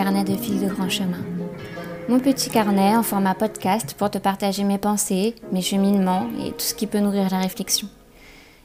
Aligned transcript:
De 0.00 0.34
fil 0.34 0.58
de 0.58 0.66
grand 0.66 0.88
chemin. 0.88 1.22
Mon 2.08 2.20
petit 2.20 2.48
carnet 2.48 2.96
en 2.96 3.02
format 3.02 3.34
podcast 3.34 3.92
pour 3.98 4.10
te 4.10 4.16
partager 4.16 4.64
mes 4.64 4.78
pensées, 4.78 5.34
mes 5.52 5.60
cheminements 5.60 6.30
et 6.42 6.52
tout 6.52 6.60
ce 6.60 6.74
qui 6.74 6.86
peut 6.86 7.00
nourrir 7.00 7.28
la 7.30 7.38
réflexion. 7.38 7.86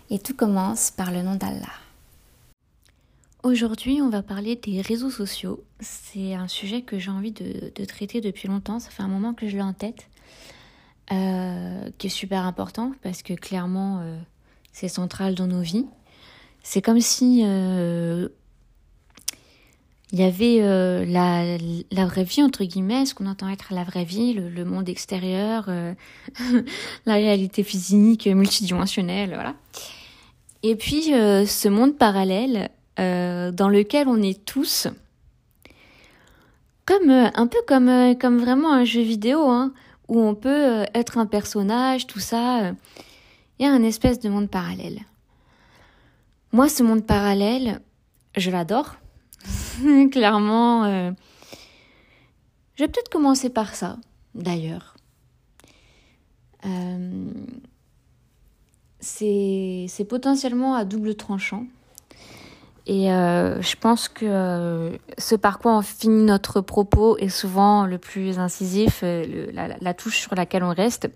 Et 0.10 0.18
tout 0.18 0.34
commence 0.34 0.92
par 0.92 1.12
le 1.12 1.24
nom 1.24 1.36
d'Allah. 1.36 1.74
Aujourd'hui, 3.44 4.02
on 4.02 4.10
va 4.10 4.24
parler 4.24 4.56
des 4.56 4.80
réseaux 4.80 5.10
sociaux. 5.10 5.62
C'est 5.82 6.36
un 6.36 6.48
sujet 6.48 6.84
que 6.84 7.00
j'ai 7.00 7.12
envie 7.12 7.34
de, 7.34 7.84
traiter 7.84 8.22
depuis 8.22 8.48
longtemps. 8.48 8.80
Ça 8.80 8.90
fait 8.90 9.04
un 9.04 9.10
moment 9.10 9.34
que 9.34 9.50
je 9.50 9.58
l'ai 9.58 9.62
en 9.62 9.74
tête, 9.74 10.08
euh, 11.12 11.90
qui 11.98 12.08
est 12.08 12.10
super 12.10 12.46
important 12.46 12.94
parce 13.04 13.24
que 13.24 13.34
clairement, 13.34 14.00
euh, 14.00 14.18
c'est 14.72 14.88
central 14.88 15.36
dans 15.36 15.48
nos 15.48 15.62
vies. 15.62 15.86
C'est 16.64 16.82
comme 16.82 17.02
si 17.02 17.42
euh, 17.44 18.30
il 20.12 20.20
y 20.20 20.24
avait 20.24 20.60
euh, 20.62 21.04
la, 21.06 21.58
la, 21.92 22.06
vraie 22.06 22.24
vie, 22.24 22.44
entre 22.44 22.64
guillemets, 22.64 23.06
ce 23.06 23.16
qu'on 23.16 23.26
entend 23.26 23.50
être 23.50 23.74
la 23.74 23.84
vraie 23.84 24.04
vie, 24.04 24.34
le, 24.34 24.66
monde 24.66 24.88
extérieur, 24.88 25.66
euh, 25.68 25.94
la 27.06 27.14
réalité 27.16 27.64
physique, 27.64 28.28
multidimensionnelle, 28.28 29.34
voilà. 29.34 29.56
Et 30.62 30.76
puis 30.76 31.14
euh, 31.14 31.46
ce 31.46 31.68
monde 31.70 31.98
parallèle 31.98 32.70
dans 32.98 33.68
lequel 33.68 34.08
on 34.08 34.22
est 34.22 34.46
tous, 34.46 34.88
comme 36.86 37.10
un 37.10 37.48
peu 37.48 37.58
comme, 37.68 38.16
comme 38.18 38.40
vraiment 38.40 38.72
un 38.72 38.86
jeu 38.86 39.02
vidéo, 39.02 39.50
hein, 39.50 39.74
où 40.08 40.22
on 40.22 40.34
peut 40.34 40.86
être 40.94 41.18
un 41.18 41.26
personnage, 41.26 42.08
tout 42.08 42.22
ça. 42.22 42.72
Il 43.60 43.66
y 43.66 43.68
a 43.68 43.74
un 43.74 43.84
espèce 43.84 44.22
de 44.22 44.30
monde 44.30 44.50
parallèle. 44.50 45.00
Moi, 46.54 46.70
ce 46.70 46.84
monde 46.84 47.06
parallèle, 47.06 47.82
je 48.38 48.50
l'adore 48.50 48.96
Clairement, 50.12 50.86
euh, 50.86 51.12
je 52.76 52.84
vais 52.84 52.88
peut-être 52.88 53.10
commencer 53.10 53.50
par 53.50 53.76
ça, 53.76 53.98
d'ailleurs. 54.34 54.96
Euh, 56.66 57.30
c'est 59.00 60.08
potentiellement 60.10 60.76
à 60.76 60.86
double 60.86 61.16
tranchant. 61.16 61.66
Et 62.88 63.12
euh, 63.12 63.62
je 63.62 63.76
pense 63.76 64.08
que 64.08 64.98
ce 65.18 65.36
par 65.36 65.58
quoi 65.58 65.78
on 65.78 65.82
finit 65.82 66.24
notre 66.24 66.62
propos 66.62 67.18
est 67.18 67.30
souvent 67.30 67.86
le 67.86 67.98
plus 67.98 68.38
incisif, 68.38 69.04
la, 69.04 69.94
touche 69.94 70.20
sur 70.20 70.36
laquelle 70.36 70.64
on 70.64 70.74
reste. 70.74 71.10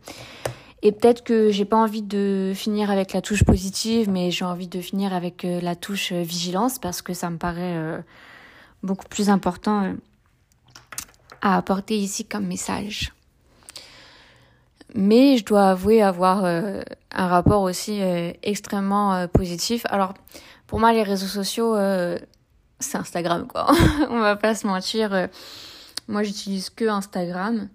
Et 0.82 0.92
peut-être 0.94 1.24
que 1.24 1.52
j'ai 1.52 1.66
pas 1.66 1.78
envie 1.78 2.02
de 2.02 2.54
finir 2.56 2.90
avec 2.90 3.12
la 3.12 3.22
touche 3.22 3.44
positive, 3.44 4.10
mais 4.10 4.32
j'ai 4.32 4.46
envie 4.46 4.68
de 4.68 4.80
finir 4.80 5.14
avec 5.14 5.44
euh, 5.44 5.60
la 5.62 5.76
touche 5.76 6.14
euh, 6.14 6.22
vigilance 6.22 6.80
parce 6.80 7.02
que 7.02 7.14
ça 7.14 7.30
me 7.30 7.38
paraît 7.38 7.76
euh, 7.76 8.00
beaucoup 8.82 9.08
plus 9.10 9.30
important 9.30 9.94
à 11.42 11.58
apporter 11.58 11.98
ici 11.98 12.26
comme 12.26 12.46
message. 12.46 13.14
Mais 14.96 15.38
je 15.38 15.46
dois 15.46 15.70
avouer 15.70 16.02
avoir 16.02 16.44
un 16.46 17.28
rapport 17.28 17.62
aussi 17.62 18.02
extrêmement 18.42 19.28
positif. 19.28 19.86
Alors, 19.88 20.16
pour 20.66 20.80
moi, 20.80 20.92
les 20.94 21.04
réseaux 21.04 21.28
sociaux, 21.28 21.78
c'est 22.80 22.98
Instagram, 22.98 23.46
quoi. 23.48 23.68
On 24.10 24.20
va 24.20 24.36
pas 24.36 24.56
se 24.56 24.66
mentir. 24.66 25.30
moi, 26.08 26.24
j'utilise 26.24 26.72
que 26.72 26.86
Instagram. 26.86 27.70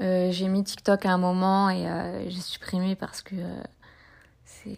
Euh, 0.00 0.30
j'ai 0.30 0.48
mis 0.48 0.62
TikTok 0.62 1.06
à 1.06 1.12
un 1.12 1.18
moment 1.18 1.70
et 1.70 1.86
euh, 1.86 2.28
j'ai 2.28 2.40
supprimé 2.40 2.94
parce 2.94 3.20
que 3.20 3.34
euh, 3.34 3.62
c'est 4.44 4.76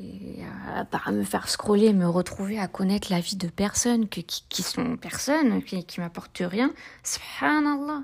à 0.74 0.84
part 0.84 1.12
me 1.12 1.24
faire 1.24 1.48
scroller, 1.48 1.92
me 1.92 2.08
retrouver 2.08 2.58
à 2.58 2.68
connaître 2.68 3.08
la 3.10 3.20
vie 3.20 3.36
de 3.36 3.48
personnes 3.48 4.08
qui, 4.08 4.24
sont 4.62 4.96
personnes, 4.96 5.62
qui, 5.62 5.84
qui 5.84 6.00
m'apportent 6.00 6.42
rien. 6.44 6.72
Subhanallah. 7.02 8.02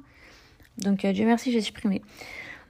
Donc 0.78 1.06
Dieu 1.06 1.24
merci, 1.24 1.52
j'ai 1.52 1.62
supprimé. 1.62 2.02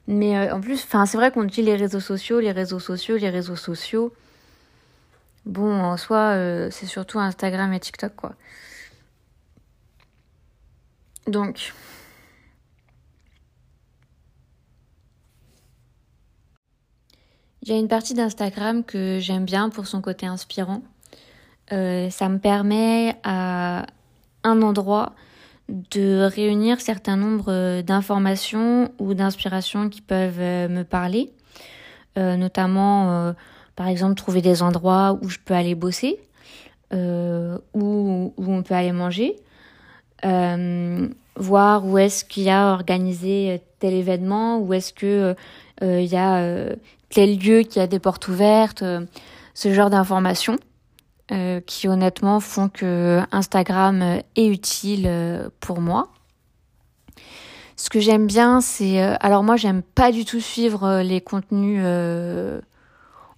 Mais 0.07 0.51
en 0.53 0.61
plus, 0.61 0.87
c'est 0.89 1.17
vrai 1.17 1.33
qu'on 1.33 1.43
dit 1.43 1.63
les 1.63 1.75
réseaux 1.75 1.99
sociaux, 1.99 2.39
les 2.39 2.53
réseaux 2.53 2.79
sociaux, 2.79 3.17
les 3.17 3.31
réseaux 3.31 3.57
sociaux. 3.57 4.13
Bon, 5.45 5.83
en 5.83 5.97
soi, 5.97 6.37
c'est 6.71 6.87
surtout 6.87 7.19
Instagram 7.19 7.73
et 7.73 7.81
TikTok, 7.81 8.15
quoi. 8.15 8.37
Donc, 11.27 11.73
Il 17.67 17.73
y 17.73 17.75
a 17.75 17.79
une 17.81 17.89
partie 17.89 18.15
d'Instagram 18.15 18.85
que 18.85 19.19
j'aime 19.19 19.45
bien 19.45 19.71
pour 19.71 19.89
son 19.89 20.01
côté 20.01 20.25
inspirant. 20.25 20.83
Euh, 21.73 22.09
ça 22.11 22.29
me 22.29 22.39
permet 22.39 23.17
à 23.25 23.87
un 24.45 24.63
endroit 24.63 25.15
de 25.69 26.29
réunir 26.33 26.81
certain 26.81 27.17
nombre 27.17 27.81
d'informations 27.81 28.93
ou 29.01 29.15
d'inspirations 29.15 29.89
qui 29.89 30.01
peuvent 30.01 30.39
euh, 30.39 30.69
me 30.69 30.85
parler, 30.85 31.33
euh, 32.17 32.37
notamment 32.37 33.35
par 33.75 33.89
exemple 33.89 34.15
trouver 34.15 34.43
des 34.43 34.63
endroits 34.63 35.19
où 35.21 35.29
je 35.29 35.39
peux 35.45 35.55
aller 35.55 35.75
bosser, 35.75 36.21
où, 36.93 36.97
où 37.75 38.33
on 38.47 38.63
peut 38.63 38.75
aller 38.75 38.93
manger, 38.93 39.35
voir 41.35 41.85
où 41.85 41.99
est-ce 41.99 42.25
qu'il 42.25 42.45
y 42.45 42.51
a 42.51 42.73
organisé 42.73 43.61
tel 43.81 43.93
événement, 43.93 44.61
où 44.61 44.73
est-ce 44.73 44.93
que 44.93 45.35
il 45.83 46.07
y 46.07 46.17
a 46.17 46.77
tel 47.11 47.39
lieu 47.39 47.63
qui 47.63 47.81
a 47.81 47.87
des 47.87 47.99
portes 47.99 48.29
ouvertes, 48.29 48.83
euh, 48.83 49.05
ce 49.55 49.73
genre 49.73 49.91
d'informations 49.91 50.59
euh, 51.33 51.61
qui 51.61 51.89
honnêtement 51.89 52.41
font 52.41 52.69
que 52.69 53.23
Instagram 53.33 54.21
est 54.37 54.47
utile 54.47 55.07
euh, 55.07 55.49
pour 55.61 55.81
moi. 55.81 56.09
Ce 57.77 57.91
que 57.91 58.01
j'aime 58.01 58.27
bien, 58.27 58.61
c'est 58.61 59.01
alors 59.21 59.43
moi 59.43 59.57
j'aime 59.57 59.83
pas 59.83 60.11
du 60.11 60.25
tout 60.25 60.41
suivre 60.41 61.03
les 61.03 61.21
contenus 61.21 61.85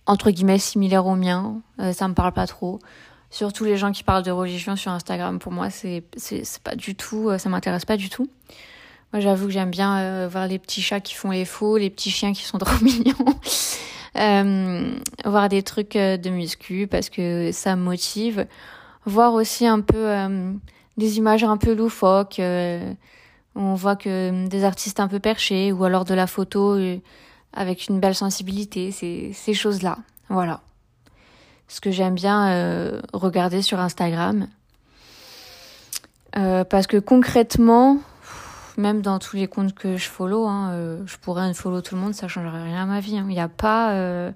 entre 0.06 0.30
guillemets 0.30 0.60
similaires 0.60 1.06
aux 1.06 1.16
miens, 1.16 1.60
ça 1.92 2.06
me 2.06 2.14
parle 2.14 2.32
pas 2.32 2.46
trop. 2.46 2.78
Surtout 3.30 3.64
les 3.64 3.76
gens 3.76 3.90
qui 3.90 4.04
parlent 4.04 4.22
de 4.22 4.30
religion 4.30 4.76
sur 4.76 4.92
Instagram, 4.92 5.40
pour 5.40 5.50
moi 5.50 5.70
c'est 5.70 6.04
c'est 6.16 6.62
pas 6.62 6.76
du 6.76 6.94
tout, 6.94 7.36
ça 7.36 7.48
m'intéresse 7.48 7.84
pas 7.84 7.96
du 7.96 8.10
tout. 8.10 8.28
Moi, 9.12 9.20
j'avoue 9.20 9.46
que 9.46 9.52
j'aime 9.52 9.70
bien 9.70 9.98
euh, 9.98 10.28
voir 10.30 10.46
les 10.46 10.58
petits 10.58 10.82
chats 10.82 11.00
qui 11.00 11.14
font 11.14 11.30
les 11.30 11.46
faux, 11.46 11.78
les 11.78 11.88
petits 11.88 12.10
chiens 12.10 12.34
qui 12.34 12.44
sont 12.44 12.58
trop 12.58 12.84
mignons. 12.84 13.14
euh, 14.16 14.94
voir 15.24 15.48
des 15.48 15.62
trucs 15.62 15.96
euh, 15.96 16.18
de 16.18 16.28
muscu 16.28 16.86
parce 16.86 17.08
que 17.08 17.50
ça 17.52 17.74
me 17.74 17.82
motive. 17.82 18.46
Voir 19.06 19.32
aussi 19.32 19.66
un 19.66 19.80
peu 19.80 20.12
des 20.98 21.16
images 21.16 21.42
un 21.42 21.56
peu 21.56 21.72
loufoques. 21.72 22.42
on 23.54 23.74
voit 23.74 23.96
que 23.96 24.46
des 24.48 24.64
artistes 24.64 25.00
un 25.00 25.08
peu 25.08 25.18
perchés 25.18 25.72
ou 25.72 25.82
alors 25.84 26.04
de 26.04 26.12
la 26.12 26.26
photo 26.26 26.78
avec 27.54 27.88
une 27.88 28.00
belle 28.00 28.14
sensibilité. 28.14 28.90
Ces 28.90 29.54
choses-là. 29.54 29.96
Voilà. 30.28 30.60
Ce 31.68 31.80
que 31.80 31.90
j'aime 31.90 32.16
bien 32.16 33.00
regarder 33.14 33.62
sur 33.62 33.80
Instagram. 33.80 34.48
parce 36.32 36.86
que 36.86 36.98
concrètement, 36.98 38.02
même 38.78 39.02
dans 39.02 39.18
tous 39.18 39.36
les 39.36 39.48
comptes 39.48 39.74
que 39.74 39.96
je 39.96 40.08
follow, 40.08 40.46
hein, 40.46 40.70
euh, 40.70 41.02
je 41.06 41.16
pourrais 41.18 41.42
un 41.42 41.52
follow 41.52 41.82
tout 41.82 41.96
le 41.96 42.00
monde, 42.00 42.14
ça 42.14 42.28
changerait 42.28 42.62
rien 42.62 42.84
à 42.84 42.86
ma 42.86 43.00
vie. 43.00 43.18
Hein. 43.18 43.26
Il 43.28 43.34
n'y 43.34 43.40
a 43.40 43.48
pas, 43.48 43.92
euh, 43.92 44.30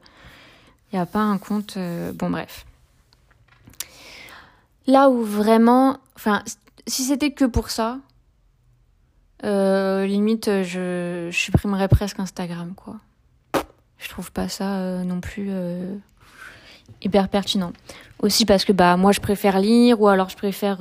il 0.93 0.99
a 0.99 1.07
pas 1.07 1.21
un 1.21 1.39
compte. 1.39 1.77
Euh, 1.77 2.13
bon 2.13 2.29
bref. 2.29 2.67
Là 4.87 5.09
où 5.09 5.23
vraiment, 5.23 5.99
enfin, 6.17 6.43
si 6.89 7.05
c'était 7.05 7.31
que 7.31 7.45
pour 7.45 7.71
ça, 7.71 7.99
limite, 9.45 10.47
je, 10.47 11.29
je 11.31 11.37
supprimerais 11.37 11.89
presque 11.89 12.19
Instagram, 12.19 12.75
quoi. 12.75 12.97
Je 13.99 14.09
trouve 14.09 14.33
pas 14.33 14.49
ça 14.49 15.05
non 15.05 15.21
plus 15.21 15.51
hyper 17.03 17.29
pertinent. 17.29 17.73
Aussi 18.19 18.45
parce 18.45 18.65
que 18.65 18.73
bah 18.73 18.97
moi 18.97 19.13
je 19.13 19.21
préfère 19.21 19.61
lire 19.61 20.01
ou 20.01 20.09
alors 20.09 20.29
je 20.29 20.37
préfère 20.37 20.79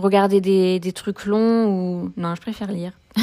regarder 0.00 0.40
des, 0.40 0.80
des 0.80 0.92
trucs 0.92 1.26
longs 1.26 1.66
ou... 1.66 2.12
Non, 2.16 2.34
je 2.34 2.40
préfère 2.40 2.70
lire. 2.70 2.92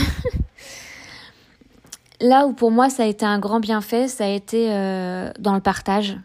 Là 2.22 2.48
où 2.48 2.54
pour 2.54 2.72
moi 2.72 2.90
ça 2.90 3.04
a 3.04 3.06
été 3.06 3.26
un 3.26 3.40
grand 3.40 3.60
bienfait, 3.60 4.08
ça 4.08 4.26
a 4.26 4.30
été 4.30 4.72
euh, 4.72 5.32
dans 5.40 5.54
le 5.54 5.60
partage. 5.60 6.18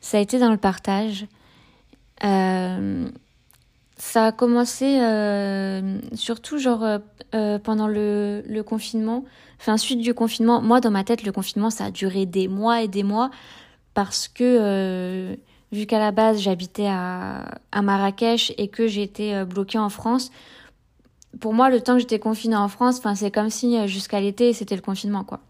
Ça 0.00 0.18
a 0.18 0.20
été 0.20 0.38
dans 0.38 0.50
le 0.50 0.56
partage. 0.56 1.26
Euh, 2.24 3.08
ça 3.96 4.26
a 4.26 4.32
commencé 4.32 5.00
euh, 5.00 5.98
surtout 6.14 6.58
genre 6.58 7.00
pendant 7.64 7.88
le, 7.88 8.44
le 8.46 8.62
confinement, 8.62 9.24
enfin 9.58 9.76
suite 9.76 10.00
du 10.00 10.14
confinement. 10.14 10.62
Moi 10.62 10.80
dans 10.80 10.92
ma 10.92 11.02
tête 11.02 11.24
le 11.24 11.32
confinement 11.32 11.70
ça 11.70 11.86
a 11.86 11.90
duré 11.90 12.26
des 12.26 12.46
mois 12.46 12.82
et 12.82 12.88
des 12.88 13.02
mois 13.02 13.30
parce 13.94 14.28
que 14.28 15.36
vu 15.74 15.86
qu'à 15.86 15.98
la 15.98 16.12
base 16.12 16.40
j'habitais 16.40 16.86
à, 16.86 17.60
Marrakech 17.74 18.54
et 18.56 18.68
que 18.68 18.86
j'étais 18.86 19.34
euh, 19.34 19.44
bloquée 19.44 19.78
en 19.78 19.90
France, 19.90 20.30
pour 21.40 21.52
moi 21.52 21.68
le 21.68 21.80
temps 21.80 21.94
que 21.94 22.00
j'étais 22.00 22.20
confinée 22.20 22.56
en 22.56 22.68
France, 22.68 23.00
c'est 23.16 23.30
comme 23.30 23.50
si 23.50 23.76
euh, 23.76 23.86
jusqu'à 23.86 24.20
l'été 24.20 24.52
c'était 24.52 24.76
le 24.76 24.82
confinement 24.82 25.24
quoi. 25.24 25.40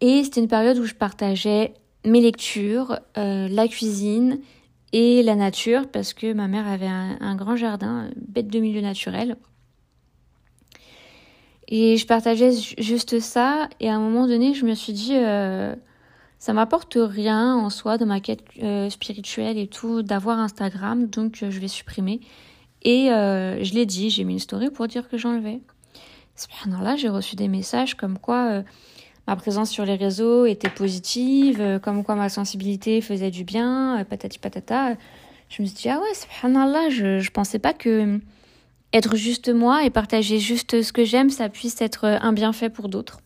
Et 0.00 0.22
c'était 0.24 0.40
une 0.40 0.48
période 0.48 0.78
où 0.78 0.84
je 0.84 0.94
partageais 0.94 1.74
mes 2.04 2.20
lectures, 2.20 3.00
euh, 3.18 3.48
la 3.48 3.66
cuisine 3.66 4.38
et 4.92 5.22
la 5.22 5.34
nature 5.34 5.88
parce 5.90 6.14
que 6.14 6.32
ma 6.32 6.46
mère 6.46 6.68
avait 6.68 6.86
un, 6.86 7.34
grand 7.34 7.56
jardin, 7.56 8.10
bête 8.16 8.48
de 8.48 8.60
milieu 8.60 8.80
naturel. 8.80 9.36
Et 11.68 11.96
je 11.96 12.06
partageais 12.06 12.52
juste 12.78 13.18
ça 13.18 13.68
et 13.80 13.88
à 13.88 13.96
un 13.96 13.98
moment 13.98 14.28
donné, 14.28 14.54
je 14.54 14.64
me 14.64 14.74
suis 14.74 14.92
dit 14.92 15.16
ça 16.38 16.52
m'apporte 16.52 16.96
rien 16.98 17.54
en 17.54 17.70
soi 17.70 17.98
dans 17.98 18.06
ma 18.06 18.20
quête 18.20 18.44
euh, 18.62 18.90
spirituelle 18.90 19.58
et 19.58 19.66
tout 19.66 20.02
d'avoir 20.02 20.38
Instagram, 20.38 21.06
donc 21.06 21.38
je 21.48 21.58
vais 21.60 21.68
supprimer. 21.68 22.20
Et 22.82 23.08
je 23.08 23.74
l'ai 23.74 23.84
dit, 23.84 24.10
j'ai 24.10 24.22
mis 24.22 24.34
une 24.34 24.38
story 24.38 24.70
pour 24.70 24.86
dire 24.86 25.08
que 25.08 25.18
j'enlevais. 25.18 25.60
Là, 26.66 26.94
j'ai 26.94 27.08
reçu 27.08 27.34
des 27.34 27.48
messages 27.48 27.94
comme 27.96 28.16
quoi 28.18 28.62
ma 29.26 29.36
présence 29.36 29.70
sur 29.70 29.84
les 29.84 29.96
réseaux 29.96 30.46
était 30.46 30.70
positive, 30.70 31.60
euh, 31.60 31.78
comme 31.78 32.04
quoi 32.04 32.14
ma 32.14 32.28
sensibilité 32.28 33.00
faisait 33.00 33.30
du 33.30 33.44
bien, 33.44 34.00
euh, 34.00 34.04
patati 34.04 34.38
patata. 34.38 34.94
Je 35.48 35.62
me 35.62 35.66
suis 35.66 35.76
dit, 35.76 35.88
ah 35.88 36.00
ouais, 36.00 36.14
subhanallah, 36.14 36.90
je, 36.90 37.18
je 37.18 37.30
pensais 37.30 37.58
pas 37.58 37.72
que 37.72 38.20
être 38.92 39.16
juste 39.16 39.52
moi 39.52 39.84
et 39.84 39.90
partager 39.90 40.38
juste 40.38 40.82
ce 40.82 40.92
que 40.92 41.04
j'aime, 41.04 41.30
ça 41.30 41.48
puisse 41.48 41.80
être 41.80 42.04
un 42.04 42.32
bienfait 42.32 42.70
pour 42.70 42.88
d'autres. 42.88 43.20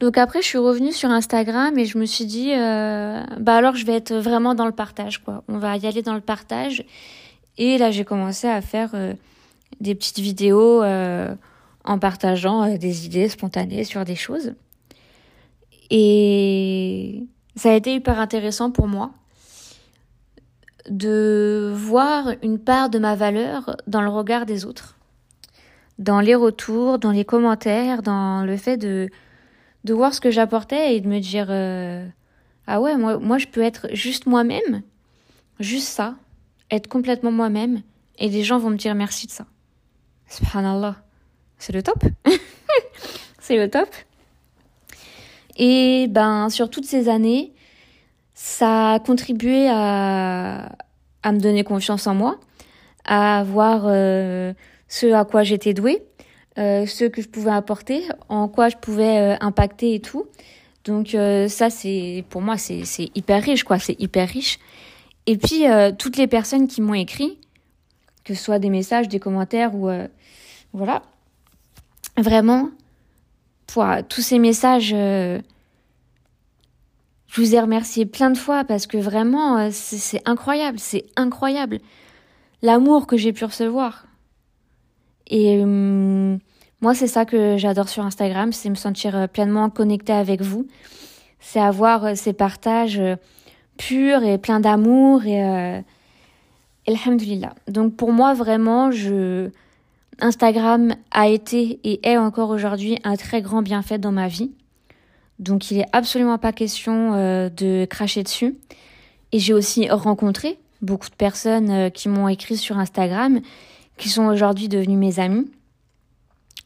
Donc 0.00 0.18
après, 0.18 0.42
je 0.42 0.46
suis 0.46 0.58
revenue 0.58 0.92
sur 0.92 1.10
Instagram 1.10 1.78
et 1.78 1.86
je 1.86 1.96
me 1.98 2.04
suis 2.04 2.26
dit, 2.26 2.52
euh, 2.52 3.22
bah 3.38 3.56
alors 3.56 3.76
je 3.76 3.86
vais 3.86 3.94
être 3.94 4.14
vraiment 4.14 4.54
dans 4.54 4.66
le 4.66 4.72
partage, 4.72 5.24
quoi. 5.24 5.42
On 5.48 5.58
va 5.58 5.76
y 5.76 5.86
aller 5.86 6.02
dans 6.02 6.14
le 6.14 6.20
partage. 6.20 6.84
Et 7.56 7.78
là, 7.78 7.90
j'ai 7.90 8.04
commencé 8.04 8.46
à 8.46 8.60
faire 8.60 8.90
des 9.80 9.94
petites 9.94 10.18
vidéos 10.18 10.82
en 11.86 11.98
partageant 11.98 12.64
euh, 12.64 12.76
des 12.76 13.06
idées 13.06 13.28
spontanées 13.28 13.84
sur 13.84 14.04
des 14.04 14.16
choses. 14.16 14.54
Et 15.90 17.22
ça 17.54 17.70
a 17.70 17.74
été 17.74 17.94
hyper 17.94 18.18
intéressant 18.18 18.70
pour 18.70 18.88
moi 18.88 19.12
de 20.90 21.72
voir 21.74 22.32
une 22.42 22.58
part 22.58 22.90
de 22.90 22.98
ma 22.98 23.14
valeur 23.14 23.76
dans 23.86 24.02
le 24.02 24.08
regard 24.08 24.46
des 24.46 24.64
autres, 24.64 24.96
dans 25.98 26.20
les 26.20 26.34
retours, 26.34 26.98
dans 26.98 27.10
les 27.10 27.24
commentaires, 27.24 28.02
dans 28.02 28.44
le 28.44 28.56
fait 28.56 28.76
de, 28.76 29.08
de 29.86 29.94
voir 29.94 30.12
ce 30.12 30.20
que 30.20 30.30
j'apportais 30.30 30.96
et 30.96 31.00
de 31.00 31.08
me 31.08 31.20
dire 31.20 31.46
euh, 31.48 32.06
ah 32.66 32.80
ouais 32.80 32.96
moi 32.96 33.18
moi 33.18 33.38
je 33.38 33.46
peux 33.46 33.62
être 33.62 33.88
juste 33.92 34.26
moi-même, 34.26 34.82
juste 35.60 35.88
ça, 35.88 36.16
être 36.70 36.88
complètement 36.88 37.32
moi-même 37.32 37.82
et 38.18 38.28
les 38.28 38.42
gens 38.42 38.58
vont 38.58 38.70
me 38.70 38.76
dire 38.76 38.94
merci 38.94 39.26
de 39.26 39.32
ça. 39.32 39.46
Subhanallah. 40.28 40.96
C'est 41.58 41.72
le 41.72 41.82
top. 41.82 42.04
c'est 43.40 43.56
le 43.56 43.70
top. 43.70 43.88
Et 45.56 46.06
ben, 46.08 46.50
sur 46.50 46.68
toutes 46.68 46.84
ces 46.84 47.08
années, 47.08 47.52
ça 48.34 48.92
a 48.92 48.98
contribué 48.98 49.68
à, 49.70 50.72
à 51.22 51.32
me 51.32 51.38
donner 51.40 51.64
confiance 51.64 52.06
en 52.06 52.14
moi, 52.14 52.38
à 53.04 53.42
voir 53.44 53.84
euh, 53.86 54.52
ce 54.88 55.12
à 55.12 55.24
quoi 55.24 55.44
j'étais 55.44 55.72
douée, 55.72 56.02
ce 56.56 57.04
que 57.04 57.22
je 57.22 57.28
pouvais 57.28 57.50
apporter, 57.50 58.02
en 58.28 58.48
quoi 58.48 58.68
je 58.68 58.76
pouvais 58.76 59.18
euh, 59.18 59.36
impacter 59.40 59.94
et 59.94 60.00
tout. 60.00 60.26
Donc 60.84 61.14
euh, 61.14 61.48
ça, 61.48 61.70
c'est 61.70 62.24
pour 62.30 62.42
moi, 62.42 62.56
c'est 62.56 62.82
hyper 63.14 63.42
riche, 63.42 63.64
quoi. 63.64 63.78
C'est 63.78 64.00
hyper 64.00 64.28
riche. 64.28 64.58
Et 65.26 65.36
puis 65.36 65.64
toutes 65.98 66.16
les 66.16 66.28
personnes 66.28 66.68
qui 66.68 66.80
m'ont 66.80 66.94
écrit, 66.94 67.38
que 68.24 68.34
ce 68.34 68.42
soit 68.42 68.60
des 68.60 68.70
messages, 68.70 69.08
des 69.08 69.18
commentaires 69.18 69.74
ou 69.74 69.90
voilà, 70.72 71.02
Vraiment, 72.16 72.70
pour 73.66 73.84
tous 74.08 74.22
ces 74.22 74.38
messages, 74.38 74.92
euh, 74.94 75.38
je 77.26 77.40
vous 77.42 77.54
ai 77.54 77.60
remercié 77.60 78.06
plein 78.06 78.30
de 78.30 78.38
fois 78.38 78.64
parce 78.64 78.86
que 78.86 78.96
vraiment, 78.96 79.58
euh, 79.58 79.68
c'est 79.70 80.22
incroyable, 80.24 80.78
c'est 80.78 81.04
incroyable 81.16 81.80
l'amour 82.62 83.06
que 83.06 83.18
j'ai 83.18 83.34
pu 83.34 83.44
recevoir. 83.44 84.06
Et 85.28 85.62
euh, 85.62 86.36
moi, 86.80 86.94
c'est 86.94 87.06
ça 87.06 87.24
que 87.24 87.56
j'adore 87.56 87.88
sur 87.88 88.04
Instagram, 88.04 88.52
c'est 88.52 88.70
me 88.70 88.74
sentir 88.74 89.28
pleinement 89.28 89.70
connectée 89.70 90.12
avec 90.12 90.42
vous. 90.42 90.66
C'est 91.40 91.60
avoir 91.60 92.16
ces 92.16 92.32
partages 92.32 93.00
purs 93.76 94.22
et 94.24 94.38
pleins 94.38 94.60
d'amour 94.60 95.24
et 95.24 95.42
euh, 95.42 95.80
alhamdulillah. 96.86 97.54
Donc 97.68 97.96
pour 97.96 98.12
moi, 98.12 98.34
vraiment, 98.34 98.90
Instagram 100.20 100.94
a 101.10 101.28
été 101.28 101.80
et 101.84 102.08
est 102.08 102.16
encore 102.16 102.50
aujourd'hui 102.50 102.98
un 103.04 103.16
très 103.16 103.42
grand 103.42 103.62
bienfait 103.62 103.98
dans 103.98 104.12
ma 104.12 104.28
vie. 104.28 104.50
Donc 105.38 105.70
il 105.70 105.78
est 105.78 105.86
absolument 105.92 106.38
pas 106.38 106.52
question 106.52 107.14
euh, 107.14 107.48
de 107.50 107.86
cracher 107.88 108.22
dessus. 108.22 108.56
Et 109.32 109.38
j'ai 109.38 109.52
aussi 109.52 109.90
rencontré 109.90 110.58
beaucoup 110.82 111.10
de 111.10 111.14
personnes 111.14 111.70
euh, 111.70 111.90
qui 111.90 112.08
m'ont 112.08 112.28
écrit 112.28 112.56
sur 112.56 112.78
Instagram, 112.78 113.40
qui 113.96 114.08
sont 114.08 114.26
aujourd'hui 114.26 114.68
devenues 114.68 114.96
mes 114.96 115.18
amis. 115.18 115.50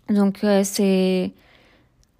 Donc 0.08 0.42
euh, 0.42 0.62
c'est 0.64 1.32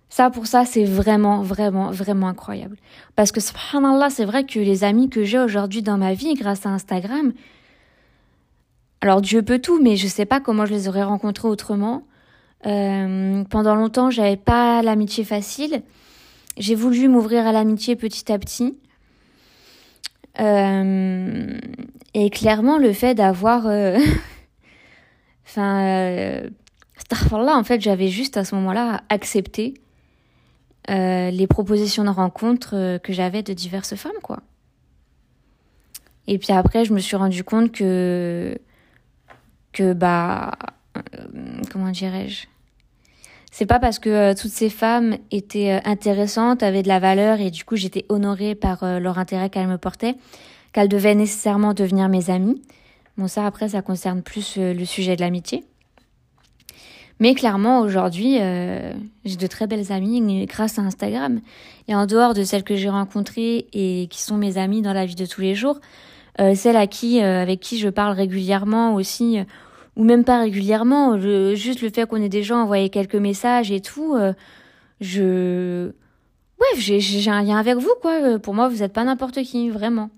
ça 0.09 0.31
pour 0.31 0.47
ça 0.47 0.65
c'est 0.65 0.85
vraiment 0.85 1.43
vraiment 1.43 1.91
vraiment 1.91 2.29
incroyable. 2.29 2.77
Parce 3.17 3.33
que 3.33 3.41
subhanallah, 3.41 4.11
c'est 4.11 4.25
vrai 4.25 4.45
que 4.45 4.59
les 4.59 4.85
amis 4.85 5.09
que 5.09 5.25
j'ai 5.25 5.39
aujourd'hui 5.39 5.83
dans 5.83 5.99
ma 5.99 6.15
vie 6.15 6.35
grâce 6.35 6.67
à 6.67 6.71
Instagram, 6.71 7.33
alors 9.01 9.21
Dieu 9.21 9.43
peut 9.43 9.59
tout, 9.59 9.81
mais 9.83 9.97
je 9.97 10.07
sais 10.07 10.27
pas 10.27 10.41
comment 10.41 10.67
je 10.67 10.73
les 10.73 10.89
aurais 10.89 11.03
rencontrés 11.03 11.49
autrement. 11.49 12.05
Euh, 12.67 13.45
pendant 13.45 13.75
longtemps, 13.75 14.11
j'avais 14.11 14.37
pas 14.37 14.83
l'amitié 14.83 15.25
facile. 15.25 15.83
J'ai 16.59 16.75
voulu 16.75 17.09
m'ouvrir 17.09 17.47
à 17.47 17.53
l'amitié 17.53 17.97
petit 17.97 18.31
à 18.31 18.39
petit. 18.39 18.77
Euh, 20.39 21.59
et 22.15 22.31
clairement, 22.31 22.77
le 22.77 22.93
fait 22.93 23.15
d'avoir, 23.15 23.67
euh, 23.67 23.99
enfin, 25.47 25.83
euh, 25.85 26.51
là, 27.33 27.57
en 27.57 27.65
fait, 27.65 27.81
j'avais 27.81 28.09
juste 28.09 28.37
à 28.37 28.45
ce 28.45 28.55
moment-là 28.55 29.03
accepté 29.09 29.75
euh, 30.89 31.31
les 31.31 31.47
propositions 31.47 32.05
de 32.05 32.11
rencontre 32.11 32.99
que 32.99 33.13
j'avais 33.13 33.43
de 33.43 33.53
diverses 33.53 33.95
femmes, 33.95 34.13
quoi. 34.23 34.41
Et 36.27 36.39
puis 36.39 36.53
après, 36.53 36.85
je 36.85 36.93
me 36.93 37.01
suis 37.01 37.17
rendu 37.17 37.45
compte 37.45 37.73
que 37.73 38.57
que 39.73 39.93
bah 39.93 40.53
euh, 40.97 41.03
comment 41.73 41.91
dirais-je? 41.91 42.47
C'est 43.53 43.67
pas 43.67 43.81
parce 43.81 43.99
que 43.99 44.09
euh, 44.09 44.35
toutes 44.35 44.51
ces 44.51 44.71
femmes 44.71 45.17
étaient 45.31 45.73
euh, 45.73 45.81
intéressantes, 45.85 46.63
avaient 46.63 46.83
de 46.83 46.89
la 46.89 47.01
valeur 47.01 47.41
et 47.41 47.51
du 47.51 47.65
coup 47.65 47.77
j'étais 47.77 48.07
honorée 48.09 48.55
par 48.55 48.85
leur 49.01 49.19
intérêt 49.19 49.51
qu'elles 49.51 49.69
me 49.69 49.79
portaient 49.79 50.17
qu'elles 50.73 50.89
devaient 50.89 51.17
nécessairement 51.17 51.75
devenir 51.75 52.09
mes 52.09 52.31
amies. 52.31 52.63
Bon 53.21 53.29
ça 53.29 53.47
après 53.47 53.69
ça 53.69 53.83
concerne 53.83 54.23
plus 54.23 54.57
le 54.57 54.85
sujet 54.85 55.15
de 55.15 55.21
l'amitié. 55.21 55.63
Mais 57.19 57.35
clairement 57.35 57.81
aujourd'hui 57.81 58.39
j'ai 59.25 59.37
de 59.37 59.47
très 59.47 59.67
belles 59.67 59.93
amies 59.93 60.47
grâce 60.47 60.79
à 60.79 60.83
Instagram 60.83 61.41
et 61.87 61.95
en 61.95 62.07
dehors 62.07 62.33
de 62.33 62.45
celles 62.45 62.65
que 62.65 62.77
j'ai 62.77 62.89
rencontrées 62.89 63.67
et 63.75 64.09
qui 64.11 64.23
sont 64.23 64.39
mes 64.39 64.57
amies 64.57 64.81
dans 64.81 64.95
la 64.95 65.05
vie 65.05 65.17
de 65.17 65.27
tous 65.27 65.43
les 65.43 65.55
jours, 65.55 65.81
euh, 66.41 66.55
celle 66.55 66.77
à 66.77 66.87
qui, 66.87 67.23
euh, 67.23 67.43
avec 67.43 67.61
qui 67.61 67.79
je 67.79 67.89
parle 67.89 68.15
régulièrement 68.17 68.95
aussi, 68.95 69.39
euh, 69.39 69.45
ou 69.97 70.05
même 70.05 70.25
pas 70.25 70.41
régulièrement, 70.41 71.19
juste 71.55 71.83
le 71.83 71.91
fait 71.91 72.07
qu'on 72.07 72.23
ait 72.23 72.29
déjà 72.31 72.57
envoyé 72.57 72.89
quelques 72.89 73.17
messages 73.17 73.71
et 73.71 73.81
tout, 73.81 74.17
je... 75.01 75.89
Ouais, 76.61 76.79
j'ai 76.79 77.31
un 77.31 77.43
lien 77.43 77.59
avec 77.59 77.77
vous, 77.77 77.93
quoi. 78.01 78.39
Pour 78.39 78.55
moi, 78.55 78.69
vous 78.69 78.79
n'êtes 78.79 78.93
pas 78.93 79.05
n'importe 79.05 79.43
qui, 79.43 79.69
vraiment. 79.69 80.11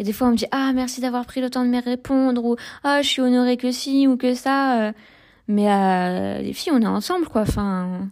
Et 0.00 0.02
des 0.02 0.12
fois, 0.12 0.26
on 0.26 0.30
me 0.32 0.36
dit 0.36 0.46
Ah, 0.50 0.72
merci 0.72 1.00
d'avoir 1.00 1.24
pris 1.24 1.40
le 1.40 1.48
temps 1.48 1.64
de 1.64 1.70
me 1.70 1.80
répondre, 1.80 2.44
ou 2.44 2.56
Ah, 2.82 3.02
je 3.02 3.08
suis 3.08 3.22
honorée 3.22 3.56
que 3.56 3.70
si 3.70 4.08
ou 4.08 4.16
que 4.16 4.34
ça. 4.34 4.92
Mais 5.46 6.42
les 6.42 6.52
filles, 6.52 6.72
on 6.74 6.80
est 6.80 6.86
ensemble, 6.86 7.28
quoi. 7.28 7.42
Enfin, 7.42 8.08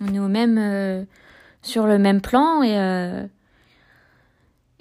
on 0.00 0.12
est 0.12 0.18
au 0.18 0.28
même. 0.28 1.06
sur 1.62 1.86
le 1.86 1.96
même 1.98 2.20
plan 2.20 2.62
et. 2.62 3.28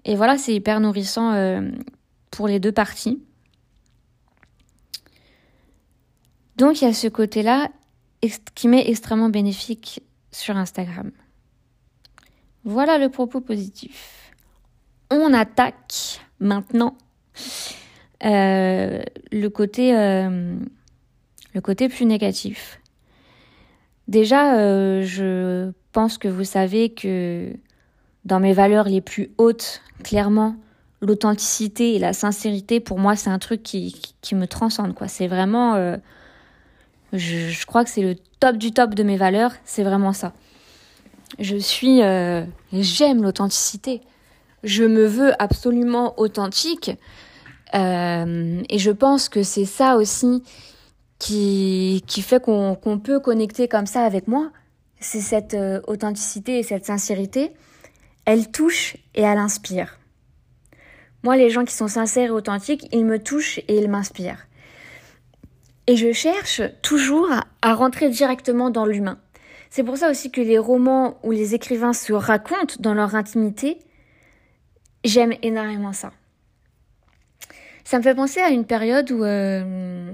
Et 0.08 0.16
voilà, 0.16 0.38
c'est 0.38 0.56
hyper 0.56 0.80
nourrissant 0.80 1.34
euh, 1.34 1.70
pour 2.32 2.48
les 2.48 2.62
deux 2.62 2.72
parties. 2.72 3.22
Donc 6.56 6.82
il 6.82 6.86
y 6.86 6.88
a 6.88 6.94
ce 6.94 7.10
côté-là 7.10 7.70
qui 8.56 8.70
m'est 8.70 8.90
extrêmement 8.90 9.30
bénéfique 9.30 10.02
sur 10.32 10.56
Instagram. 10.56 11.12
Voilà 12.64 12.98
le 12.98 13.10
propos 13.10 13.42
positif. 13.42 14.32
On 15.12 15.34
attaque 15.34 16.22
maintenant 16.40 16.96
euh, 18.26 19.02
le 19.32 19.48
côté 19.50 19.96
euh, 19.96 20.56
le 21.54 21.62
côté 21.62 21.90
plus 21.90 22.06
négatif. 22.06 22.80
Déjà, 24.08 24.54
je 25.04 25.72
pense 25.92 26.18
que 26.18 26.30
vous 26.30 26.46
savez 26.46 26.94
que 26.94 27.52
dans 28.24 28.40
mes 28.40 28.54
valeurs 28.54 28.88
les 28.88 29.02
plus 29.02 29.32
hautes, 29.38 29.82
clairement, 30.04 30.56
l'authenticité 31.02 31.96
et 31.96 32.00
la 32.00 32.14
sincérité, 32.14 32.80
pour 32.80 33.00
moi, 33.00 33.16
c'est 33.16 33.30
un 33.30 33.40
truc 33.40 33.64
qui, 33.64 33.96
qui, 34.22 34.36
me 34.36 34.48
transcende, 34.48 34.94
quoi. 34.94 35.08
C'est 35.08 35.28
vraiment, 35.28 35.76
euh, 35.76 35.98
je, 37.14 37.66
crois 37.66 37.84
que 37.84 37.90
c'est 37.90 38.02
le 38.02 38.16
top 38.40 38.58
du 38.58 38.72
top 38.72 38.96
de 38.96 39.04
mes 39.04 39.18
valeurs, 39.18 39.52
c'est 39.64 39.84
vraiment 39.84 40.14
ça. 40.14 40.34
Je 41.40 41.58
suis, 41.58 42.02
euh, 42.02 42.44
j'aime 42.74 43.22
l'authenticité. 43.22 44.02
Je 44.64 44.84
me 44.84 45.06
veux 45.06 45.32
absolument 45.42 46.20
authentique. 46.20 46.92
Euh, 47.76 48.62
et 48.70 48.80
je 48.80 48.92
pense 48.92 49.30
que 49.30 49.44
c'est 49.44 49.66
ça 49.66 49.98
aussi 49.98 50.44
qui, 51.20 52.04
qui 52.08 52.22
fait 52.22 52.42
qu'on 52.42 53.02
peut 53.04 53.20
connecter 53.20 53.68
comme 53.68 53.86
ça 53.86 54.04
avec 54.04 54.28
moi. 54.28 54.52
C'est 55.00 55.22
cette 55.22 55.54
euh, 55.54 55.82
authenticité 55.88 56.60
et 56.60 56.64
cette 56.64 56.86
sincérité. 56.86 57.52
Elle 58.26 58.52
touche 58.52 58.98
et 59.16 59.22
elle 59.22 59.38
inspire. 59.38 60.00
Moi, 61.24 61.38
les 61.38 61.50
gens 61.50 61.66
qui 61.66 61.74
sont 61.74 61.88
sincères 61.88 62.28
et 62.28 62.32
authentiques, 62.32 62.88
ils 62.92 63.06
me 63.06 63.20
touchent 63.20 63.60
et 63.60 63.78
ils 63.78 63.90
m'inspirent. 63.90 64.48
Et 65.88 65.96
je 65.96 66.12
cherche 66.12 66.62
toujours 66.82 67.30
à 67.62 67.74
rentrer 67.74 68.10
directement 68.10 68.70
dans 68.70 68.86
l'humain. 68.86 69.18
C'est 69.70 69.84
pour 69.84 69.98
ça 69.98 70.10
aussi 70.10 70.32
que 70.32 70.42
les 70.42 70.58
romans 70.58 71.18
où 71.24 71.32
les 71.32 71.56
écrivains 71.56 71.94
se 71.94 72.14
racontent 72.14 72.76
dans 72.80 72.94
leur 72.94 73.16
intimité, 73.16 73.80
j'aime 75.08 75.34
énormément 75.42 75.94
ça. 75.94 76.12
Ça 77.84 77.98
me 77.98 78.04
fait 78.04 78.16
penser 78.16 78.42
à 78.42 78.50
une 78.50 78.66
période 78.66 79.10
où... 79.12 79.24
Euh, 79.24 80.12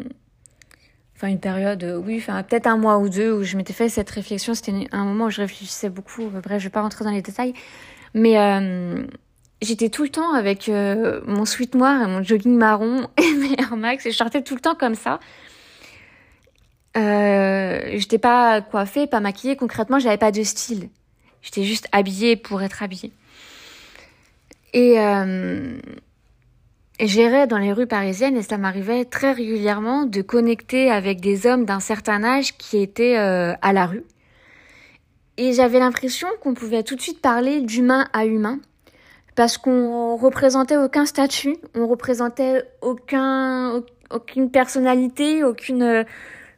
enfin 1.16 1.28
une 1.28 1.40
période, 1.40 1.84
euh, 1.84 1.98
oui, 1.98 2.18
enfin 2.18 2.44
peut-être 2.44 2.68
un 2.68 2.78
mois 2.78 3.00
ou 3.00 3.10
deux 3.10 3.34
où 3.34 3.44
je 3.44 3.58
m'étais 3.58 3.74
fait 3.74 3.90
cette 3.90 4.10
réflexion. 4.10 4.54
C'était 4.54 4.88
un 4.92 5.06
moment 5.06 5.26
où 5.26 5.30
je 5.30 5.42
réfléchissais 5.42 5.90
beaucoup. 5.90 6.30
Bref, 6.30 6.60
je 6.60 6.66
vais 6.66 6.70
pas 6.70 6.82
rentrer 6.82 7.04
dans 7.04 7.12
les 7.12 7.22
détails, 7.22 7.54
mais 8.14 8.38
euh, 8.38 9.04
j'étais 9.62 9.90
tout 9.90 10.04
le 10.04 10.10
temps 10.10 10.34
avec 10.34 10.68
mon 10.68 11.46
sweat 11.46 11.76
noir 11.76 12.02
et 12.02 12.08
mon 12.08 12.22
jogging 12.22 12.56
marron 12.56 13.08
et 13.18 13.34
mes 13.34 13.54
Air 13.58 13.76
Max 13.76 14.06
et 14.06 14.12
je 14.12 14.18
sortais 14.18 14.44
tout 14.44 14.56
le 14.56 14.62
temps 14.62 14.76
comme 14.76 14.96
ça. 14.96 15.20
Euh, 16.96 17.82
j'étais 17.96 18.20
pas 18.20 18.62
coiffée, 18.62 19.08
pas 19.08 19.20
maquillée. 19.20 19.56
Concrètement, 19.56 20.00
j'avais 20.00 20.18
pas 20.18 20.32
de 20.32 20.44
style. 20.44 20.90
J'étais 21.42 21.64
juste 21.64 21.88
habillée 21.92 22.36
pour 22.36 22.62
être 22.62 22.84
habillée. 22.84 23.12
Et, 24.74 25.00
euh, 25.00 25.78
j'irais 27.00 27.48
dans 27.48 27.58
les 27.58 27.74
rues 27.74 27.88
parisiennes 27.88 28.38
et 28.38 28.42
ça 28.42 28.58
m'arrivait 28.58 29.06
très 29.06 29.32
régulièrement 29.32 30.06
de 30.06 30.22
connecter 30.22 30.90
avec 30.90 31.22
des 31.22 31.48
hommes 31.48 31.66
d'un 31.66 31.80
certain 31.80 32.24
âge 32.24 32.58
qui 32.58 32.78
étaient 32.82 33.18
euh, 33.18 33.54
à 33.62 33.74
la 33.74 33.86
rue. 33.86 34.04
Et 35.38 35.54
j'avais 35.54 35.80
l'impression 35.80 36.28
qu'on 36.42 36.54
pouvait 36.54 36.84
tout 36.84 36.96
de 36.96 37.02
suite 37.02 37.22
parler 37.22 37.62
d'humain 37.62 38.08
à 38.14 38.26
humain 38.26 38.60
parce 39.36 39.58
qu'on 39.58 40.16
représentait 40.16 40.78
aucun 40.78 41.08
statut, 41.08 41.56
on 41.74 41.88
représentait 41.88 42.64
aucun, 42.82 43.82
aucune 44.12 44.52
personnalité, 44.52 45.44
aucune 45.44 46.06